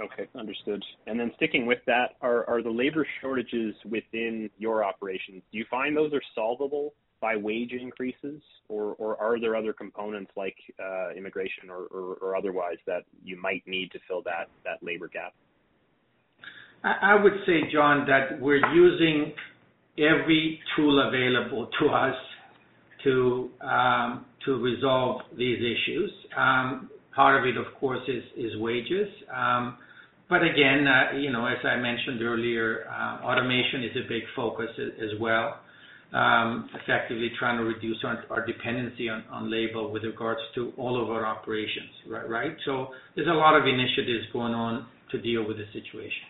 Okay, 0.00 0.28
understood. 0.36 0.82
And 1.06 1.18
then 1.18 1.32
sticking 1.36 1.66
with 1.66 1.80
that, 1.86 2.16
are 2.20 2.62
the 2.62 2.70
labor 2.70 3.06
shortages 3.20 3.74
within 3.88 4.48
your 4.56 4.84
operations, 4.84 5.42
do 5.50 5.58
you 5.58 5.64
find 5.68 5.96
those 5.96 6.12
are 6.12 6.22
solvable 6.36 6.94
by 7.20 7.36
wage 7.36 7.72
increases, 7.72 8.40
or 8.68 8.94
or 8.98 9.16
are 9.20 9.40
there 9.40 9.56
other 9.56 9.72
components 9.72 10.30
like 10.36 10.56
uh, 10.78 11.10
immigration 11.16 11.70
or 11.70 11.82
or, 11.90 12.14
or 12.20 12.36
otherwise 12.36 12.78
that 12.86 13.02
you 13.24 13.40
might 13.40 13.62
need 13.66 13.90
to 13.92 13.98
fill 14.06 14.22
that 14.22 14.48
that 14.64 14.82
labor 14.82 15.08
gap? 15.08 15.34
I 16.84 17.20
would 17.20 17.32
say, 17.44 17.62
John, 17.72 18.06
that 18.06 18.40
we're 18.40 18.64
using 18.72 19.32
every 19.98 20.60
tool 20.76 21.08
available 21.08 21.68
to 21.80 21.88
us 21.88 22.14
to 23.04 23.50
um, 23.60 24.26
to 24.44 24.62
resolve 24.62 25.22
these 25.36 25.58
issues. 25.58 26.10
Um, 26.36 26.90
Part 27.14 27.40
of 27.40 27.48
it, 27.48 27.56
of 27.56 27.74
course, 27.80 27.98
is 28.06 28.22
is 28.36 28.56
wages. 28.60 29.08
Um, 29.34 29.76
but 30.28 30.42
again, 30.44 30.86
uh, 30.86 31.16
you 31.18 31.32
know, 31.32 31.46
as 31.46 31.58
I 31.64 31.74
mentioned 31.74 32.22
earlier, 32.22 32.86
automation 33.24 33.82
is 33.82 33.96
a 33.96 34.08
big 34.08 34.22
focus 34.36 34.68
as 34.78 35.18
well, 35.18 35.58
Um, 36.10 36.70
effectively 36.72 37.30
trying 37.38 37.58
to 37.58 37.64
reduce 37.64 38.02
our 38.02 38.46
dependency 38.46 39.10
on 39.10 39.50
labor 39.50 39.86
with 39.86 40.04
regards 40.04 40.40
to 40.54 40.72
all 40.78 41.02
of 41.02 41.10
our 41.10 41.26
operations. 41.26 41.90
Right? 42.08 42.56
There's 43.14 43.28
a 43.28 43.32
lot 43.32 43.54
of 43.60 43.66
initiatives 43.66 44.24
going 44.32 44.54
on 44.54 44.86
to 45.10 45.20
deal 45.20 45.46
with 45.46 45.58
the 45.58 45.66
situation. 45.72 46.24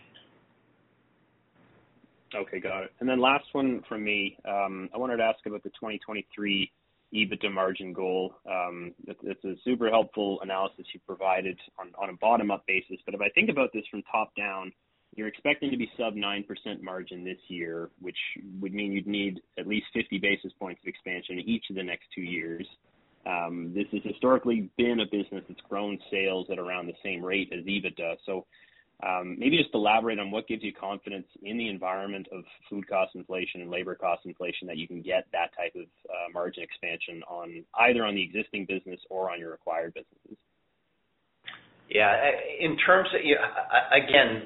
Okay, 2.35 2.59
got 2.59 2.83
it. 2.83 2.91
And 2.99 3.09
then 3.09 3.19
last 3.19 3.45
one 3.53 3.81
from 3.87 4.03
me. 4.03 4.37
Um, 4.45 4.89
I 4.93 4.97
wanted 4.97 5.17
to 5.17 5.23
ask 5.23 5.39
about 5.45 5.63
the 5.63 5.69
2023 5.69 6.71
EBITDA 7.13 7.51
margin 7.51 7.93
goal. 7.93 8.35
Um, 8.49 8.93
it's 9.07 9.43
a 9.43 9.55
super 9.63 9.89
helpful 9.89 10.39
analysis 10.41 10.85
you 10.93 10.99
provided 11.07 11.57
on 11.79 12.09
a 12.09 12.13
bottom-up 12.13 12.65
basis. 12.67 12.97
But 13.05 13.15
if 13.15 13.21
I 13.21 13.29
think 13.29 13.49
about 13.49 13.69
this 13.73 13.83
from 13.89 14.03
top 14.11 14.35
down, 14.35 14.71
you're 15.19 15.27
expecting 15.27 15.69
to 15.69 15.75
be 15.75 15.91
sub 15.97 16.15
9% 16.15 16.45
margin 16.81 17.25
this 17.25 17.37
year, 17.49 17.89
which 17.99 18.15
would 18.61 18.73
mean 18.73 18.93
you'd 18.93 19.05
need 19.05 19.41
at 19.59 19.67
least 19.67 19.87
50 19.93 20.17
basis 20.17 20.53
points 20.57 20.81
of 20.81 20.87
expansion 20.87 21.39
each 21.45 21.65
of 21.69 21.75
the 21.75 21.83
next 21.83 22.05
two 22.15 22.21
years. 22.21 22.65
This 23.75 23.85
has 23.91 24.01
historically 24.03 24.69
been 24.77 25.01
a 25.01 25.05
business 25.05 25.43
that's 25.49 25.59
grown 25.67 25.99
sales 26.09 26.47
at 26.49 26.57
around 26.57 26.87
the 26.87 26.93
same 27.03 27.21
rate 27.21 27.51
as 27.51 27.65
EBITDA. 27.65 28.15
So 28.25 28.45
um, 29.05 29.35
maybe 29.37 29.57
just 29.57 29.73
elaborate 29.73 30.19
on 30.19 30.31
what 30.31 30.47
gives 30.47 30.63
you 30.63 30.71
confidence 30.73 31.27
in 31.43 31.57
the 31.57 31.67
environment 31.67 32.27
of 32.31 32.45
food 32.69 32.87
cost 32.87 33.11
inflation 33.15 33.59
and 33.59 33.69
labor 33.69 33.95
cost 33.95 34.21
inflation 34.25 34.67
that 34.67 34.77
you 34.77 34.87
can 34.87 35.01
get 35.01 35.27
that 35.33 35.51
type 35.55 35.75
of 35.75 35.83
margin 36.33 36.63
expansion 36.63 37.21
on 37.27 37.65
either 37.81 38.05
on 38.05 38.15
the 38.15 38.23
existing 38.23 38.65
business 38.65 39.01
or 39.09 39.29
on 39.29 39.37
your 39.37 39.53
acquired 39.53 39.93
businesses. 39.93 40.37
Yeah. 41.89 42.15
In 42.59 42.77
terms 42.77 43.09
of, 43.13 43.25
you 43.25 43.35
know, 43.35 43.41
again, 43.91 44.43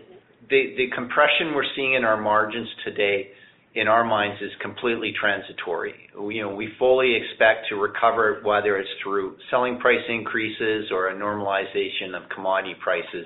the 0.50 0.88
compression 0.96 1.54
we're 1.56 1.66
seeing 1.76 1.94
in 1.94 2.04
our 2.04 2.20
margins 2.20 2.68
today, 2.84 3.30
in 3.76 3.88
our 3.88 4.04
minds, 4.04 4.42
is 4.42 4.52
completely 4.62 5.14
transitory. 5.20 5.94
You 6.16 6.44
know, 6.44 6.56
we 6.56 6.70
fully 6.78 7.16
expect 7.16 7.68
to 7.70 7.76
recover, 7.76 8.42
whether 8.44 8.78
it's 8.78 8.90
through 9.04 9.38
selling 9.50 9.80
price 9.80 10.04
increases 10.10 10.92
or 10.92 11.10
a 11.10 11.16
normalization 11.16 12.16
of 12.16 12.30
commodity 12.30 12.76
prices 12.82 13.26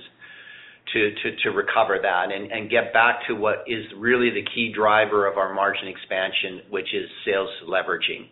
to 1.44 1.50
recover 1.50 2.00
that 2.02 2.28
and 2.32 2.70
get 2.70 2.94
back 2.94 3.20
to 3.28 3.34
what 3.36 3.64
is 3.68 3.84
really 3.98 4.30
the 4.30 4.44
key 4.56 4.72
driver 4.74 5.28
of 5.28 5.38
our 5.38 5.54
margin 5.54 5.88
expansion, 5.88 6.62
which 6.70 6.88
is 6.94 7.10
sales 7.26 7.50
leveraging. 7.68 8.30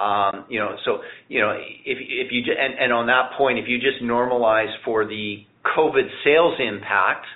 Um 0.00 0.46
you 0.48 0.58
know 0.58 0.76
so 0.84 1.02
you 1.28 1.40
know 1.40 1.52
if 1.52 1.98
you 2.00 2.20
if 2.20 2.32
you 2.32 2.42
j 2.42 2.50
and 2.58 2.92
on 2.92 3.06
that 3.06 3.38
point, 3.38 3.58
if 3.60 3.66
you 3.68 3.78
just 3.78 4.02
normalize 4.02 4.72
for 4.84 5.04
the 5.04 5.44
COVID 5.76 6.08
sales 6.24 6.58
impact 6.58 7.26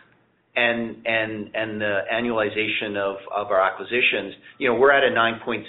and 0.58 1.06
and 1.06 1.50
and 1.54 1.80
the 1.80 2.00
annualization 2.12 2.96
of 2.96 3.16
our 3.50 3.60
acquisitions, 3.60 4.34
you 4.58 4.68
know, 4.68 4.74
we're 4.74 4.92
at 4.92 5.04
a 5.04 5.14
9.6, 5.14 5.64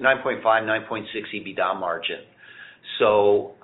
9.5%, 0.00 0.42
9.6% 0.42 1.04
EBITDA 1.34 1.80
margin. 1.80 2.18
So 2.98 3.54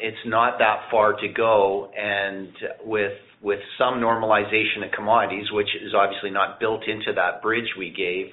it's 0.00 0.24
not 0.26 0.58
that 0.58 0.88
far 0.90 1.12
to 1.12 1.28
go. 1.28 1.90
And 1.96 2.48
with 2.84 3.12
with 3.42 3.60
some 3.76 3.94
normalization 3.94 4.86
of 4.86 4.92
commodities, 4.92 5.46
which 5.52 5.68
is 5.84 5.92
obviously 5.94 6.30
not 6.30 6.58
built 6.60 6.82
into 6.88 7.12
that 7.14 7.42
bridge 7.42 7.68
we 7.76 7.90
gave, 7.90 8.26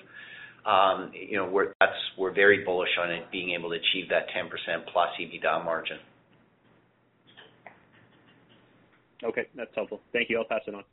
um, 0.66 1.12
you 1.14 1.38
know, 1.38 1.50
we're 1.50 1.74
that's 1.80 1.92
we're 2.18 2.34
very 2.34 2.64
bullish 2.64 2.96
on 3.02 3.12
it 3.12 3.24
being 3.32 3.52
able 3.58 3.70
to 3.70 3.76
achieve 3.76 4.10
that 4.10 4.28
10%+ 4.36 4.50
plus 4.94 5.10
EBITDA 5.20 5.66
margin. 5.66 5.98
Okay, 9.22 9.48
that's 9.54 9.72
helpful. 9.76 10.00
Thank 10.14 10.30
you. 10.30 10.38
I'll 10.38 10.46
pass 10.46 10.62
it 10.66 10.74
on. 10.74 10.84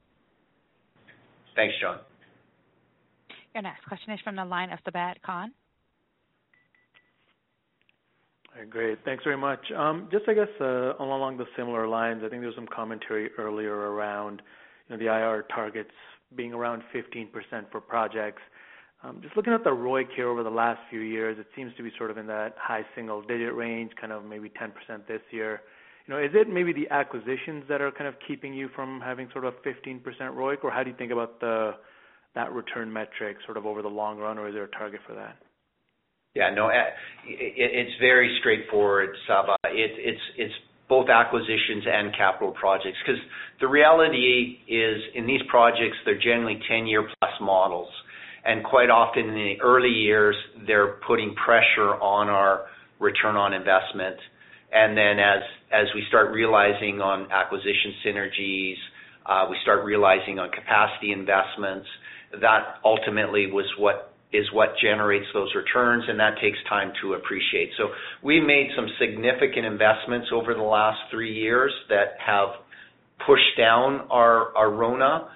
Thanks, 1.57 1.75
John. 1.81 1.99
Your 3.55 3.63
next 3.63 3.85
question 3.87 4.13
is 4.13 4.21
from 4.23 4.37
the 4.37 4.45
line 4.45 4.71
of 4.71 4.79
Sabahat 4.87 5.15
Khan. 5.25 5.53
Great. 8.71 8.99
Thanks 9.05 9.23
very 9.25 9.37
much. 9.37 9.61
Um, 9.77 10.09
just 10.11 10.25
I 10.29 10.35
guess, 10.35 10.49
uh, 10.61 10.95
along 10.99 11.37
the 11.37 11.45
similar 11.57 11.87
lines, 11.87 12.23
I 12.25 12.29
think 12.29 12.41
there 12.41 12.49
was 12.49 12.55
some 12.55 12.69
commentary 12.75 13.31
earlier 13.39 13.75
around 13.75 14.41
the 14.89 14.97
IRR 14.97 15.43
targets 15.55 15.91
being 16.35 16.53
around 16.53 16.83
15% 16.95 17.29
for 17.71 17.81
projects. 17.81 18.43
Um, 19.03 19.21
just 19.23 19.37
looking 19.37 19.53
at 19.53 19.63
the 19.63 19.71
ROIC 19.71 20.07
here 20.17 20.29
over 20.29 20.43
the 20.43 20.51
last 20.51 20.81
few 20.89 21.01
years, 21.01 21.39
it 21.39 21.47
seems 21.55 21.73
to 21.77 21.83
be 21.83 21.93
sort 21.99 22.11
of 22.11 22.19
in 22.19 22.27
that 22.29 22.55
high 22.59 22.85
single-digit 22.95 23.55
range, 23.55 23.93
kind 24.01 24.13
of 24.13 24.25
maybe 24.25 24.51
10% 24.51 24.73
this 25.07 25.21
year. 25.31 25.61
Is 26.09 26.31
it 26.35 26.49
maybe 26.49 26.73
the 26.73 26.89
acquisitions 26.91 27.65
that 27.69 27.81
are 27.81 27.91
kind 27.91 28.07
of 28.07 28.15
keeping 28.29 28.55
you 28.55 28.69
from 28.77 29.01
having 29.05 29.29
sort 29.33 29.45
of 29.45 29.55
15% 29.65 30.03
ROIC, 30.03 30.63
or 30.63 30.71
how 30.71 30.85
do 30.85 30.91
you 30.91 30.97
think 30.97 31.13
about 31.13 31.41
the 31.41 31.73
that 32.35 32.53
return 32.53 32.93
metric 32.93 33.39
sort 33.47 33.57
of 33.57 33.67
over 33.67 33.83
the 33.83 33.89
long 33.89 34.19
run, 34.19 34.39
or 34.39 34.49
is 34.49 34.55
there 34.55 34.65
a 34.65 34.71
target 34.71 35.01
for 35.07 35.15
that? 35.15 35.37
Yeah, 36.35 36.51
no, 36.55 36.69
eh, 36.69 36.85
it's 37.25 37.99
very 37.99 38.37
straightforward, 38.41 39.17
Sabahat. 39.29 39.57
It's 39.65 39.95
it's 39.99 40.21
it's 40.37 40.55
both 40.89 41.09
acquisitions 41.09 41.85
and 41.91 42.15
capital 42.17 42.53
projects. 42.53 42.99
Because 43.05 43.21
the 43.61 43.67
reality 43.67 44.59
is, 44.69 45.03
in 45.15 45.27
these 45.27 45.41
projects, 45.49 45.97
they're 46.05 46.21
generally 46.21 46.61
10-year 46.71 47.09
plus 47.19 47.33
models. 47.41 47.89
And 48.45 48.63
quite 48.63 48.91
often 48.91 49.29
in 49.29 49.35
the 49.35 49.55
early 49.63 49.91
years, 49.91 50.37
they're 50.67 50.99
putting 51.07 51.35
pressure 51.35 51.95
on 52.01 52.29
our 52.29 52.67
return 53.01 53.35
on 53.35 53.53
investment. 53.53 54.17
Then 54.95 55.19
as 55.19 55.43
as 55.73 55.87
we 55.95 56.05
start 56.09 56.33
realizing 56.33 57.01
on 57.01 57.31
acquisition 57.33 57.95
synergies, 58.05 58.77
uh, 59.27 59.47
we 59.51 59.57
start 59.63 59.85
realizing 59.85 60.39
on 60.39 60.51
capacity 60.51 61.13
investments, 61.13 61.87
that 62.41 62.79
ultimately 62.85 63.47
is 64.33 64.53
what 64.53 64.75
generates 64.83 65.27
those 65.33 65.53
returns, 65.55 66.05
and 66.09 66.19
that 66.21 66.35
takes 66.41 66.59
time 66.69 66.93
to 67.01 67.15
appreciate. 67.15 67.71
So 67.77 67.89
We 68.23 68.41
made 68.41 68.69
some 68.77 68.89
significant 68.99 69.65
investments 69.67 70.29
over 70.33 70.55
the 70.55 70.63
last 70.63 70.99
three 71.11 71.33
years 71.33 71.73
that 71.89 72.17
have 72.25 72.51
pushed 73.27 73.57
down 73.57 74.07
our 74.11 74.55
our 74.57 74.71
RONA. 74.71 75.29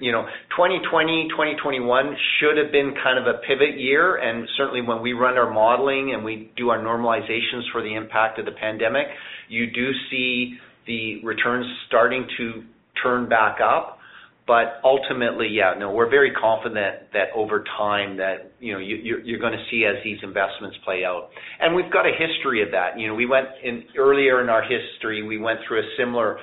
2020, 0.00 1.28
2021 1.30 2.16
should 2.40 2.58
have 2.58 2.72
been 2.72 2.94
kind 3.02 3.18
of 3.18 3.26
a 3.26 3.38
pivot 3.46 3.78
year, 3.78 4.16
and 4.16 4.48
certainly 4.56 4.82
when 4.82 5.00
we 5.00 5.12
run 5.12 5.38
our 5.38 5.50
modeling 5.50 6.12
and 6.14 6.24
we 6.24 6.50
do 6.56 6.70
our 6.70 6.78
normalizations 6.78 7.70
for 7.72 7.80
the 7.80 7.94
impact 7.94 8.38
of 8.38 8.44
the 8.44 8.52
pandemic, 8.52 9.06
you 9.48 9.70
do 9.70 9.90
see 10.10 10.58
the 10.86 11.24
returns 11.24 11.66
starting 11.86 12.26
to 12.36 12.64
turn 13.02 13.28
back 13.28 13.58
up. 13.60 13.98
But 14.46 14.80
ultimately, 14.84 15.48
yeah, 15.50 15.72
no, 15.78 15.90
we're 15.90 16.10
very 16.10 16.30
confident 16.30 17.10
that 17.14 17.28
over 17.34 17.64
time 17.78 18.18
that 18.18 18.52
you're 18.60 18.82
you're 18.82 19.38
going 19.38 19.54
to 19.54 19.64
see 19.70 19.86
as 19.86 20.04
these 20.04 20.18
investments 20.22 20.76
play 20.84 21.02
out. 21.02 21.30
And 21.60 21.74
we've 21.74 21.90
got 21.90 22.04
a 22.04 22.12
history 22.12 22.62
of 22.62 22.70
that. 22.72 22.98
You 22.98 23.08
know, 23.08 23.14
we 23.14 23.24
went 23.24 23.46
in 23.62 23.84
earlier 23.96 24.42
in 24.42 24.50
our 24.50 24.60
history, 24.60 25.22
we 25.22 25.38
went 25.38 25.60
through 25.66 25.78
a 25.78 25.88
similar, 25.96 26.36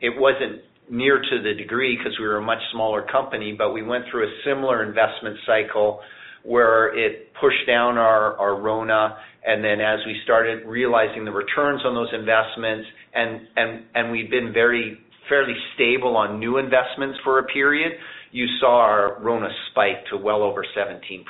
it 0.00 0.10
wasn't 0.18 0.65
near 0.90 1.18
to 1.18 1.42
the 1.42 1.54
degree 1.54 1.96
because 1.96 2.18
we 2.18 2.26
were 2.26 2.38
a 2.38 2.42
much 2.42 2.62
smaller 2.72 3.02
company, 3.10 3.54
but 3.56 3.72
we 3.72 3.82
went 3.82 4.04
through 4.10 4.24
a 4.24 4.32
similar 4.44 4.84
investment 4.84 5.36
cycle 5.46 6.00
where 6.42 6.96
it 6.96 7.32
pushed 7.40 7.66
down 7.66 7.98
our 7.98 8.38
our 8.38 8.60
RONA. 8.60 9.16
And 9.44 9.62
then 9.62 9.80
as 9.80 10.00
we 10.06 10.20
started 10.24 10.66
realizing 10.66 11.24
the 11.24 11.30
returns 11.30 11.82
on 11.84 11.94
those 11.94 12.12
investments, 12.12 12.86
and 13.14 13.40
and 13.56 13.84
and 13.94 14.12
we've 14.12 14.30
been 14.30 14.52
very 14.52 14.98
fairly 15.28 15.54
stable 15.74 16.16
on 16.16 16.38
new 16.38 16.58
investments 16.58 17.18
for 17.24 17.40
a 17.40 17.44
period, 17.44 17.92
you 18.32 18.46
saw 18.60 18.78
our 18.80 19.20
RONA 19.20 19.48
spike 19.70 20.06
to 20.10 20.16
well 20.16 20.42
over 20.42 20.64
17%. 20.76 21.24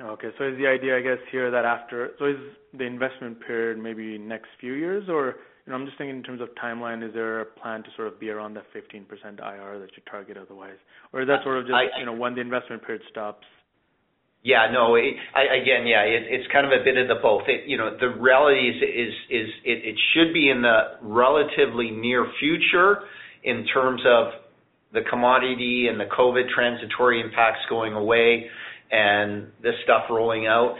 Okay. 0.00 0.28
So 0.38 0.48
is 0.48 0.58
the 0.58 0.66
idea, 0.66 0.96
I 0.96 1.00
guess, 1.00 1.18
here 1.30 1.50
that 1.50 1.64
is 2.20 2.36
the 2.76 2.84
investment 2.84 3.38
period 3.46 3.78
maybe 3.78 4.18
next 4.18 4.48
few 4.60 4.72
years? 4.72 5.08
I'm 5.70 5.86
just 5.86 5.96
thinking 5.96 6.16
in 6.16 6.22
terms 6.22 6.40
of 6.40 6.48
timeline, 6.62 7.06
is 7.06 7.14
there 7.14 7.40
a 7.40 7.44
plan 7.44 7.82
to 7.84 7.88
sort 7.96 8.08
of 8.08 8.18
be 8.18 8.30
around 8.30 8.54
that 8.54 8.64
15% 8.74 9.06
IRR 9.06 9.80
that 9.80 9.90
you 9.96 10.02
target 10.10 10.36
otherwise? 10.36 10.76
Or 11.12 11.22
is 11.22 11.28
that 11.28 11.44
sort 11.44 11.58
of 11.58 11.66
just 11.66 11.74
I, 11.74 12.00
you 12.00 12.06
know, 12.06 12.12
when 12.12 12.34
the 12.34 12.40
investment 12.40 12.84
period 12.84 13.02
stops? 13.10 13.46
Yeah, 14.42 14.66
no. 14.72 14.96
Again, 14.96 15.86
yeah, 15.86 16.02
it's 16.02 16.50
kind 16.52 16.66
of 16.66 16.72
a 16.72 16.82
bit 16.82 16.96
of 16.96 17.06
the 17.06 17.14
both. 17.22 17.42
You 17.64 17.76
know, 17.76 17.96
the 17.98 18.08
reality 18.08 18.70
is 18.70 18.76
is, 18.82 19.14
is 19.30 19.48
it 19.64 19.96
should 20.12 20.34
be 20.34 20.50
in 20.50 20.62
the 20.62 20.98
relatively 21.00 21.92
near 21.92 22.26
future 22.40 23.04
in 23.44 23.64
terms 23.72 24.02
of 24.04 24.32
the 24.92 25.02
commodity 25.08 25.86
and 25.88 25.98
the 25.98 26.06
COVID 26.06 26.50
transitory 26.52 27.20
impacts 27.20 27.60
going 27.70 27.92
away 27.92 28.46
and 28.90 29.46
this 29.62 29.74
stuff 29.84 30.04
rolling 30.10 30.48
out. 30.48 30.74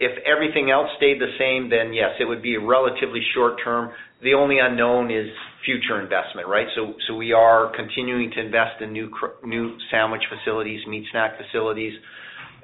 If 0.00 0.12
everything 0.24 0.70
else 0.70 0.88
stayed 0.96 1.20
the 1.20 1.32
same, 1.38 1.68
then 1.70 1.92
yes, 1.92 2.10
it 2.20 2.24
would 2.24 2.42
be 2.42 2.54
a 2.54 2.60
relatively 2.60 3.20
short 3.34 3.54
term. 3.62 3.90
The 4.22 4.34
only 4.34 4.58
unknown 4.60 5.10
is 5.10 5.26
future 5.64 6.00
investment, 6.00 6.46
right? 6.46 6.66
So 6.76 6.94
so 7.06 7.14
we 7.14 7.32
are 7.32 7.72
continuing 7.74 8.30
to 8.30 8.40
invest 8.40 8.80
in 8.80 8.92
new 8.92 9.10
new 9.44 9.76
sandwich 9.90 10.22
facilities, 10.30 10.86
meat 10.86 11.04
snack 11.10 11.32
facilities. 11.36 11.94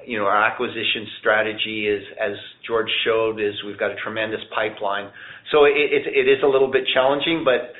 You 0.07 0.19
know, 0.19 0.25
our 0.25 0.45
acquisition 0.45 1.07
strategy 1.19 1.87
is, 1.87 2.03
as 2.21 2.37
George 2.67 2.89
showed, 3.03 3.39
is 3.39 3.53
we've 3.65 3.79
got 3.79 3.91
a 3.91 3.95
tremendous 3.95 4.41
pipeline. 4.53 5.09
So 5.51 5.65
it 5.65 6.27
is 6.27 6.43
a 6.43 6.47
little 6.47 6.71
bit 6.71 6.83
challenging, 6.93 7.43
but 7.43 7.73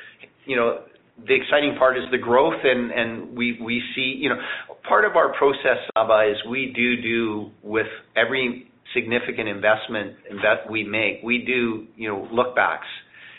you 0.44 0.56
know, 0.56 0.82
the 1.26 1.34
exciting 1.34 1.76
part 1.78 1.96
is 1.96 2.04
the 2.10 2.18
growth 2.18 2.60
and 2.62 2.90
and 2.90 3.36
we 3.36 3.82
see. 3.94 4.16
You 4.18 4.30
know, 4.30 4.36
part 4.86 5.04
of 5.04 5.16
our 5.16 5.32
process, 5.36 5.78
Saba, 5.96 6.30
is 6.30 6.36
we 6.50 6.72
do 6.76 7.00
do 7.00 7.50
with 7.62 7.86
every 8.16 8.70
significant 8.96 9.48
investment 9.48 10.16
we 10.70 10.82
make, 10.82 11.22
we 11.22 11.44
do, 11.44 11.86
you 11.96 12.08
know, 12.08 12.26
look 12.32 12.56
backs. 12.56 12.86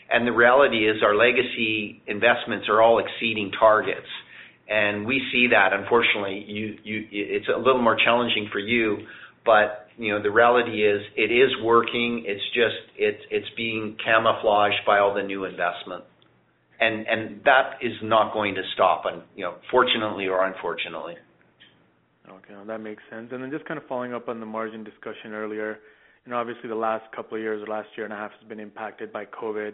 And 0.09 0.25
the 0.25 0.31
reality 0.31 0.87
is 0.87 1.03
our 1.03 1.15
legacy 1.15 2.01
investments 2.07 2.67
are 2.69 2.81
all 2.81 2.99
exceeding 2.99 3.51
targets. 3.59 4.07
And 4.69 5.05
we 5.05 5.21
see 5.31 5.47
that 5.51 5.73
unfortunately, 5.73 6.45
it's 7.11 7.47
a 7.53 7.57
little 7.57 7.81
more 7.81 7.97
challenging 7.97 8.49
for 8.51 8.59
you, 8.59 8.99
but 9.45 9.87
you 9.97 10.13
know, 10.13 10.21
the 10.21 10.29
reality 10.29 10.85
is 10.85 11.01
it 11.15 11.31
is 11.31 11.49
working. 11.63 12.23
It's 12.25 12.43
just 12.53 12.75
it's 12.97 13.23
it's 13.31 13.47
being 13.57 13.97
camouflaged 14.03 14.85
by 14.85 14.99
all 14.99 15.13
the 15.13 15.23
new 15.23 15.45
investment. 15.45 16.03
And 16.79 17.07
and 17.07 17.41
that 17.45 17.79
is 17.81 17.93
not 18.03 18.33
going 18.33 18.55
to 18.55 18.61
stop, 18.75 19.03
and 19.05 19.23
you 19.35 19.43
know, 19.43 19.55
fortunately 19.71 20.27
or 20.27 20.45
unfortunately. 20.45 21.15
Okay. 22.29 22.53
That 22.65 22.79
makes 22.79 23.03
sense. 23.09 23.29
And 23.31 23.41
then 23.41 23.51
just 23.51 23.65
kind 23.65 23.77
of 23.77 23.87
following 23.87 24.13
up 24.13 24.27
on 24.27 24.39
the 24.39 24.45
margin 24.45 24.83
discussion 24.83 25.33
earlier, 25.33 25.79
you 26.25 26.31
know, 26.31 26.37
obviously 26.37 26.67
the 26.67 26.75
last 26.75 27.09
couple 27.15 27.37
of 27.37 27.41
years 27.41 27.63
or 27.63 27.67
last 27.67 27.89
year 27.95 28.05
and 28.05 28.13
a 28.13 28.17
half 28.17 28.31
has 28.31 28.47
been 28.49 28.59
impacted 28.59 29.13
by 29.13 29.25
COVID. 29.25 29.73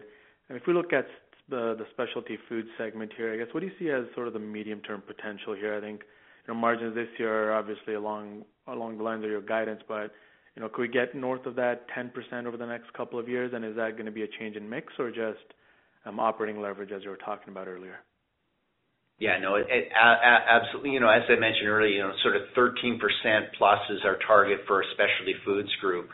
And 0.49 0.57
if 0.57 0.67
we 0.67 0.73
look 0.73 0.93
at 0.93 1.07
the 1.49 1.85
specialty 1.91 2.37
food 2.47 2.65
segment 2.77 3.11
here, 3.17 3.33
I 3.33 3.37
guess, 3.37 3.47
what 3.53 3.61
do 3.61 3.67
you 3.67 3.73
see 3.79 3.89
as 3.89 4.05
sort 4.15 4.27
of 4.27 4.33
the 4.33 4.39
medium-term 4.39 5.03
potential 5.05 5.55
here? 5.55 5.75
I 5.75 5.81
think, 5.81 6.01
you 6.47 6.53
know, 6.53 6.59
margins 6.59 6.95
this 6.95 7.07
year 7.17 7.49
are 7.49 7.53
obviously 7.53 7.95
along 7.95 8.43
along 8.67 8.97
the 8.97 9.03
lines 9.03 9.23
of 9.23 9.29
your 9.29 9.41
guidance, 9.41 9.81
but, 9.87 10.11
you 10.55 10.61
know, 10.61 10.69
could 10.69 10.81
we 10.81 10.87
get 10.87 11.13
north 11.15 11.45
of 11.45 11.55
that 11.55 11.85
10% 11.89 12.45
over 12.45 12.55
the 12.55 12.65
next 12.65 12.93
couple 12.93 13.19
of 13.19 13.27
years? 13.27 13.51
And 13.53 13.65
is 13.65 13.75
that 13.75 13.97
gonna 13.97 14.11
be 14.11 14.23
a 14.23 14.27
change 14.39 14.55
in 14.55 14.69
mix 14.69 14.93
or 14.99 15.09
just 15.09 15.53
um, 16.05 16.19
operating 16.19 16.61
leverage 16.61 16.91
as 16.91 17.03
you 17.03 17.09
were 17.09 17.17
talking 17.17 17.49
about 17.49 17.67
earlier? 17.67 17.99
Yeah, 19.19 19.39
no, 19.39 19.55
absolutely. 19.57 20.91
You 20.91 20.99
know, 20.99 21.09
as 21.09 21.23
I 21.29 21.39
mentioned 21.39 21.67
earlier, 21.67 21.89
you 21.89 22.01
know, 22.01 22.11
sort 22.23 22.35
of 22.35 22.43
13% 22.57 22.99
plus 23.57 23.79
is 23.89 23.99
our 24.03 24.17
target 24.27 24.59
for 24.67 24.77
our 24.77 24.83
specialty 24.93 25.35
foods 25.45 25.69
group. 25.81 26.09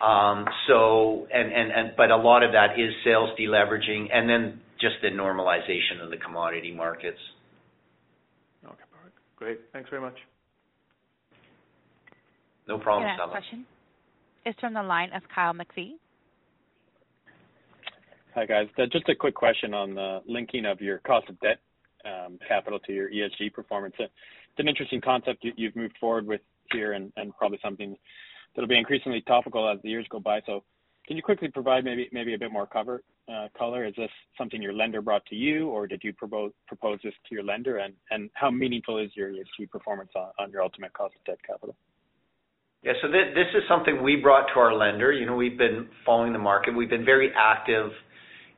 Um 0.00 0.46
so 0.66 1.28
and 1.32 1.52
and 1.52 1.70
and 1.70 1.92
but 1.96 2.10
a 2.10 2.16
lot 2.16 2.42
of 2.42 2.52
that 2.52 2.76
is 2.76 2.90
sales 3.04 3.30
deleveraging 3.38 4.08
and 4.12 4.28
then 4.28 4.60
just 4.80 4.96
the 5.00 5.08
normalization 5.08 6.02
of 6.02 6.10
the 6.10 6.16
commodity 6.16 6.74
markets. 6.74 7.20
Okay, 8.64 8.74
perfect. 8.90 9.16
Great. 9.36 9.60
Thanks 9.72 9.88
very 9.90 10.02
much. 10.02 10.16
No 12.66 12.78
problem, 12.78 13.08
Saba. 13.16 13.30
The 13.30 13.34
next 13.34 13.46
question 13.46 13.66
is 14.44 14.54
from 14.60 14.74
the 14.74 14.82
line 14.82 15.10
of 15.14 15.22
Kyle 15.32 15.52
McPhee. 15.54 15.92
Hi, 18.34 18.46
guys. 18.46 18.66
Just 18.90 19.08
a 19.08 19.14
quick 19.14 19.36
question 19.36 19.72
on 19.74 19.94
the 19.94 20.20
linking 20.26 20.64
of 20.66 20.80
your 20.80 20.98
cost 20.98 21.28
of 21.28 21.38
debt 21.40 21.58
capital 22.48 22.78
to 22.80 22.92
your 22.92 23.10
ESG 23.10 23.52
performance. 23.52 23.94
It's 23.98 24.12
an 24.58 24.68
interesting 24.68 25.00
concept 25.00 25.44
you've 25.56 25.76
moved 25.76 25.96
forward 25.98 26.26
with 26.26 26.40
here 26.72 26.92
and 26.92 27.12
probably 27.38 27.58
something 27.62 27.96
that'll 28.54 28.68
be 28.68 28.78
increasingly 28.78 29.22
topical 29.22 29.68
as 29.68 29.78
the 29.82 29.90
years 29.90 30.06
go 30.10 30.20
by. 30.20 30.40
So 30.46 30.62
can 31.06 31.16
you 31.16 31.22
quickly 31.22 31.48
provide 31.48 31.84
maybe 31.84 32.34
a 32.34 32.38
bit 32.38 32.52
more 32.52 32.66
cover, 32.66 33.02
uh 33.32 33.48
color? 33.58 33.84
Is 33.84 33.94
this 33.96 34.10
something 34.38 34.62
your 34.62 34.72
lender 34.72 35.02
brought 35.02 35.24
to 35.26 35.34
you, 35.34 35.68
or 35.68 35.86
did 35.86 36.02
you 36.04 36.12
propose 36.12 36.52
this 37.02 37.14
to 37.28 37.34
your 37.34 37.42
lender? 37.42 37.78
And 38.10 38.30
how 38.34 38.50
meaningful 38.50 38.98
is 38.98 39.10
your 39.14 39.30
ESG 39.30 39.70
performance 39.70 40.10
on 40.16 40.50
your 40.50 40.62
ultimate 40.62 40.92
cost 40.92 41.14
of 41.16 41.24
debt 41.24 41.38
capital? 41.46 41.74
Yeah. 42.82 42.92
So 43.00 43.08
th 43.08 43.34
this 43.34 43.46
is 43.54 43.62
something 43.68 44.02
we 44.02 44.16
brought 44.16 44.46
to 44.54 44.60
our 44.60 44.74
lender. 44.74 45.12
You 45.12 45.26
know, 45.26 45.36
we've 45.36 45.58
been 45.58 45.88
following 46.04 46.32
the 46.32 46.38
market. 46.38 46.74
We've 46.74 46.90
been 46.90 47.04
very 47.04 47.32
active 47.36 47.90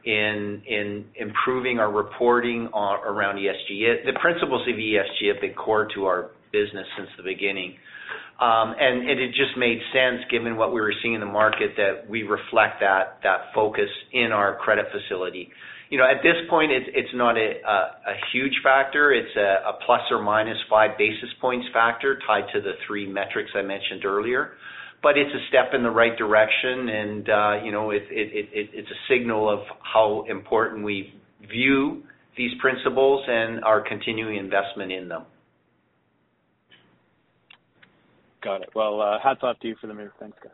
in 0.04 1.04
improving 1.16 1.78
our 1.78 1.90
reporting 1.90 2.68
around 2.74 3.36
ESG. 3.36 4.04
The 4.04 4.18
principles 4.20 4.62
of 4.68 4.74
ESG 4.74 5.32
have 5.32 5.40
been 5.40 5.54
core 5.54 5.88
to 5.94 6.06
our 6.06 6.30
business 6.52 6.86
since 6.96 7.08
the 7.16 7.22
beginning. 7.22 7.76
Um 8.40 8.74
and 8.78 9.08
it 9.08 9.28
just 9.30 9.56
made 9.56 9.78
sense 9.92 10.20
given 10.30 10.56
what 10.56 10.72
we 10.74 10.80
were 10.80 10.94
seeing 11.02 11.14
in 11.14 11.20
the 11.20 11.26
market 11.26 11.70
that 11.76 12.08
we 12.08 12.22
reflect 12.24 12.80
that 12.80 13.18
that 13.22 13.54
focus 13.54 13.88
in 14.12 14.32
our 14.32 14.56
credit 14.56 14.86
facility. 14.90 15.50
You 15.90 15.98
know, 15.98 16.04
at 16.04 16.22
this 16.22 16.34
point, 16.50 16.72
it's 16.72 17.14
not 17.14 17.36
a 17.36 18.14
huge 18.32 18.58
factor. 18.64 19.12
It's 19.12 19.36
a 19.36 19.78
±5 19.88 20.98
basis 20.98 21.28
points 21.40 21.66
factor 21.72 22.18
tied 22.26 22.46
to 22.52 22.60
the 22.60 22.72
three 22.86 23.06
metrics 23.06 23.50
I 23.54 23.62
mentioned 23.62 24.04
earlier. 24.04 24.52
But 25.04 25.18
it's 25.18 25.30
a 25.34 25.48
step 25.48 25.74
in 25.74 25.82
the 25.82 25.90
right 25.90 26.16
direction 26.16 26.88
and, 26.88 27.28
uh, 27.28 27.62
you 27.62 27.70
know, 27.70 27.90
it's 27.92 28.90
a 28.90 28.98
signal 29.12 29.50
of 29.50 29.60
how 29.82 30.24
important 30.30 30.82
we 30.82 31.12
view 31.42 32.02
these 32.38 32.50
principles 32.58 33.22
and 33.28 33.62
our 33.64 33.82
continuing 33.86 34.38
investment 34.38 34.90
in 34.90 35.08
them. 35.08 35.24
Got 38.42 38.62
it. 38.62 38.70
Well, 38.74 39.02
uh, 39.02 39.18
hats 39.22 39.40
off 39.42 39.58
to 39.60 39.68
you 39.68 39.76
for 39.78 39.88
the 39.88 39.94
move. 39.94 40.10
Thanks, 40.18 40.38
guys. 40.42 40.52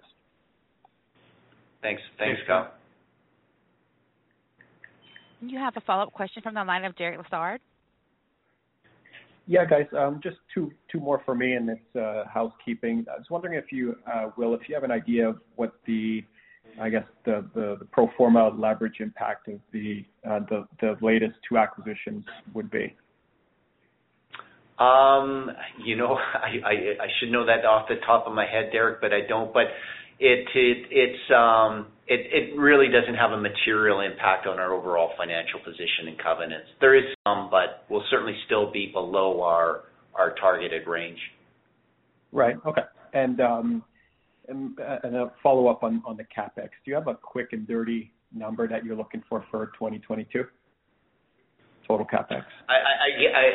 Thanks. 1.80 2.03
Thanks, 2.18 2.40
Kyle. 2.46 2.72
You 5.40 5.59
have 5.59 5.76
a 5.76 5.80
follow-up 5.80 6.12
question 6.12 6.42
from 6.42 6.55
the 6.55 6.64
line 6.64 6.84
of 6.84 6.96
Derek 6.96 7.20
Lessard. 7.20 7.61
Yeah, 9.51 9.64
guys, 9.64 9.86
just 10.22 10.36
two 10.55 10.70
two 10.92 11.01
more 11.01 11.22
for 11.24 11.34
me, 11.34 11.55
and 11.55 11.68
it's 11.68 12.28
housekeeping. 12.32 13.05
I 13.12 13.18
was 13.18 13.26
wondering 13.30 13.55
if 13.55 13.72
you, 13.72 13.96
Will, 14.36 14.55
if 14.55 14.61
you 14.68 14.76
have 14.76 14.84
an 14.84 14.92
idea 14.92 15.28
of 15.28 15.38
what 15.57 15.72
the, 15.88 16.22
I 16.80 16.88
guess, 16.88 17.03
the 17.24 17.44
the 17.53 17.78
pro 17.90 18.09
forma 18.16 18.51
leverage 18.57 19.01
impact 19.01 19.48
of 19.48 19.59
the 19.72 20.05
uh 20.24 20.38
the 20.80 20.96
latest 21.03 21.34
two 21.48 21.59
acquisitions 21.59 22.24
would 22.55 22.70
be. 22.70 22.94
Um 24.78 25.51
you 25.84 25.96
know, 25.96 26.14
I 26.34 26.61
I 26.64 26.72
I 27.03 27.09
should 27.18 27.32
know 27.32 27.44
that 27.44 27.64
off 27.64 27.88
the 27.88 27.96
top 28.07 28.28
of 28.28 28.32
my 28.32 28.46
head, 28.46 28.70
Derek, 28.70 29.01
but 29.01 29.12
I 29.12 29.22
don't. 29.28 29.53
It 32.13 32.59
really 32.59 32.89
doesn't 32.89 33.15
have 33.15 33.31
a 33.31 33.41
material 33.41 34.01
impact 34.01 34.49
on 34.49 34.59
our 34.59 34.75
overall 34.75 35.13
financial 35.17 35.61
position 35.61 36.09
and 36.09 36.19
covenants. 36.19 36.67
There 36.81 36.97
is 36.97 37.05
some, 37.25 37.49
but 37.51 37.85
we'll 37.89 38.03
certainly 38.11 38.37
still 38.47 38.73
be 38.73 38.91
below 38.93 39.43
our 39.43 39.83
our 40.17 40.35
targeted 40.35 40.89
range. 40.89 41.21
Right. 42.33 42.57
Okay. 42.67 42.83
And 43.15 43.41
um, 43.41 43.85
uh, 44.51 44.97
and 45.05 45.15
a 45.15 45.33
follow-up 45.43 45.85
on 45.85 46.03
the 46.17 46.25
CapEx. 46.25 46.71
Do 46.85 46.91
you 46.91 46.95
have 46.95 47.07
a 47.07 47.15
quick 47.15 47.51
and 47.53 47.67
dirty 47.69 48.13
number 48.35 48.67
that 48.67 48.85
you're 48.85 48.97
looking 48.97 49.23
for 49.29 49.45
for 49.51 49.67
2022? 49.67 50.45
Total 51.87 52.07
CapEx. 52.07 52.43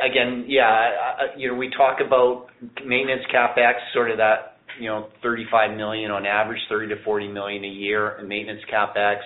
Again, 0.10 0.46
yeah. 0.48 0.92
You 1.38 1.50
know, 1.50 1.56
we 1.56 1.70
talk 1.76 2.00
about 2.06 2.48
maintenance 2.86 3.24
CapEx, 3.34 3.74
sort 3.94 4.12
of 4.12 4.18
that, 4.18 4.55
you 4.80 4.88
know, 4.88 5.08
35 5.22 5.78
million 5.78 6.12
on 6.12 6.26
average, 6.26 6.60
30 6.70 6.88
million-40 6.88 7.34
million 7.34 7.64
a 7.64 7.68
year 7.68 8.18
in 8.20 8.28
maintenance 8.28 8.62
CapEx. 8.72 9.18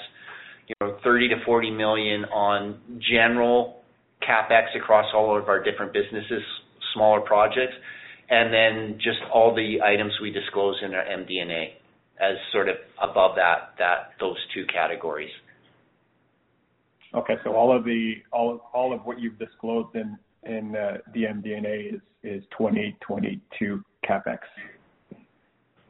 You 0.68 0.76
know, 0.82 0.98
30 1.04 1.30
million-40 1.30 1.78
million 1.78 2.26
on 2.26 2.80
general 3.12 3.82
CapEx 4.22 4.76
across 4.76 5.06
all 5.14 5.38
of 5.38 5.48
our 5.48 5.64
different 5.64 5.94
businesses, 5.94 6.44
smaller 6.94 7.22
projects. 7.22 7.74
And 8.30 8.54
then 8.54 8.98
just 8.98 9.20
all 9.34 9.56
the 9.56 9.82
items 9.84 10.14
we 10.22 10.32
disclose 10.32 10.76
in 10.86 10.94
our 10.94 11.04
MD&A 11.04 11.74
as 12.22 12.36
sort 12.52 12.70
of 12.70 12.76
above 13.02 13.36
that, 13.38 13.74
that 13.80 14.12
those 14.20 14.38
two 14.54 14.66
categories. 14.72 15.32
Okay. 17.16 17.36
So 17.44 17.54
all 17.54 17.76
of 17.76 17.84
the 17.86 18.16
all 18.32 18.54
of 18.54 18.60
all 18.74 18.94
of 18.94 19.04
what 19.06 19.20
you've 19.20 19.40
disclosed 19.40 19.96
in 19.96 20.18
in 20.44 20.76
uh, 20.76 20.98
the 21.14 21.24
MD&A 21.24 21.96
is 21.96 22.02
is 22.24 22.44
2022 22.58 23.84
CapEx? 24.08 24.40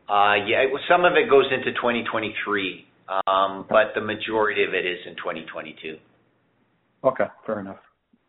Uh, 0.10 0.36
yeah. 0.48 0.66
Some 0.90 1.06
of 1.06 1.14
it 1.14 1.30
goes 1.30 1.46
into 1.52 1.72
2023. 1.74 2.86
Um, 3.28 3.66
but 3.70 3.94
The 3.96 4.02
majority 4.02 4.64
of 4.64 4.74
it 4.74 4.86
is 4.86 5.00
in 5.06 5.16
2022. 5.16 5.98
Okay. 7.04 7.26
Fair 7.46 7.60
enough. 7.60 7.80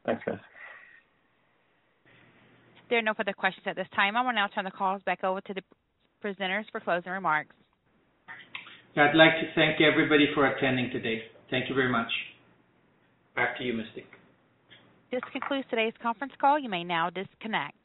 Thanks, 0.07 0.23
guys. 0.25 0.39
There 2.89 2.99
are 2.99 3.03
no 3.03 3.15
further 3.15 3.33
questions 3.33 3.65
at 3.67 3.77
this 3.77 3.87
time. 3.95 4.17
I 4.17 4.23
will 4.23 4.33
now 4.33 4.49
turn 4.49 4.65
the 4.65 4.71
calls 4.71 5.03
back 5.03 5.23
over 5.23 5.41
to 5.43 5.55
the 5.55 5.63
presenters 6.25 6.65
for 6.73 6.81
closing 6.81 7.13
remarks. 7.13 7.55
I'd 8.97 9.15
like 9.15 9.35
to 9.41 9.47
thank 9.55 9.81
everybody 9.81 10.27
for 10.35 10.47
attending 10.47 10.91
today. 10.91 11.23
Thank 11.51 11.69
you 11.69 11.75
very 11.75 11.91
much. 11.91 12.11
Back 13.37 13.57
to 13.59 13.65
you, 13.65 13.73
Mystic. 13.75 14.07
This 15.13 15.21
concludes 15.33 15.67
today's 15.71 15.93
conference 16.03 16.33
call. 16.41 16.59
You 16.59 16.69
may 16.69 16.83
now 16.83 17.11
disconnect. 17.11 17.77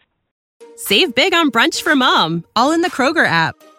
Save 0.75 1.13
big 1.13 1.33
on 1.33 1.51
brunch 1.51 1.81
for 1.81 1.95
mom, 1.95 2.43
all 2.55 2.71
in 2.71 2.81
the 2.81 2.89
Kroger 2.89 3.25
app. 3.25 3.55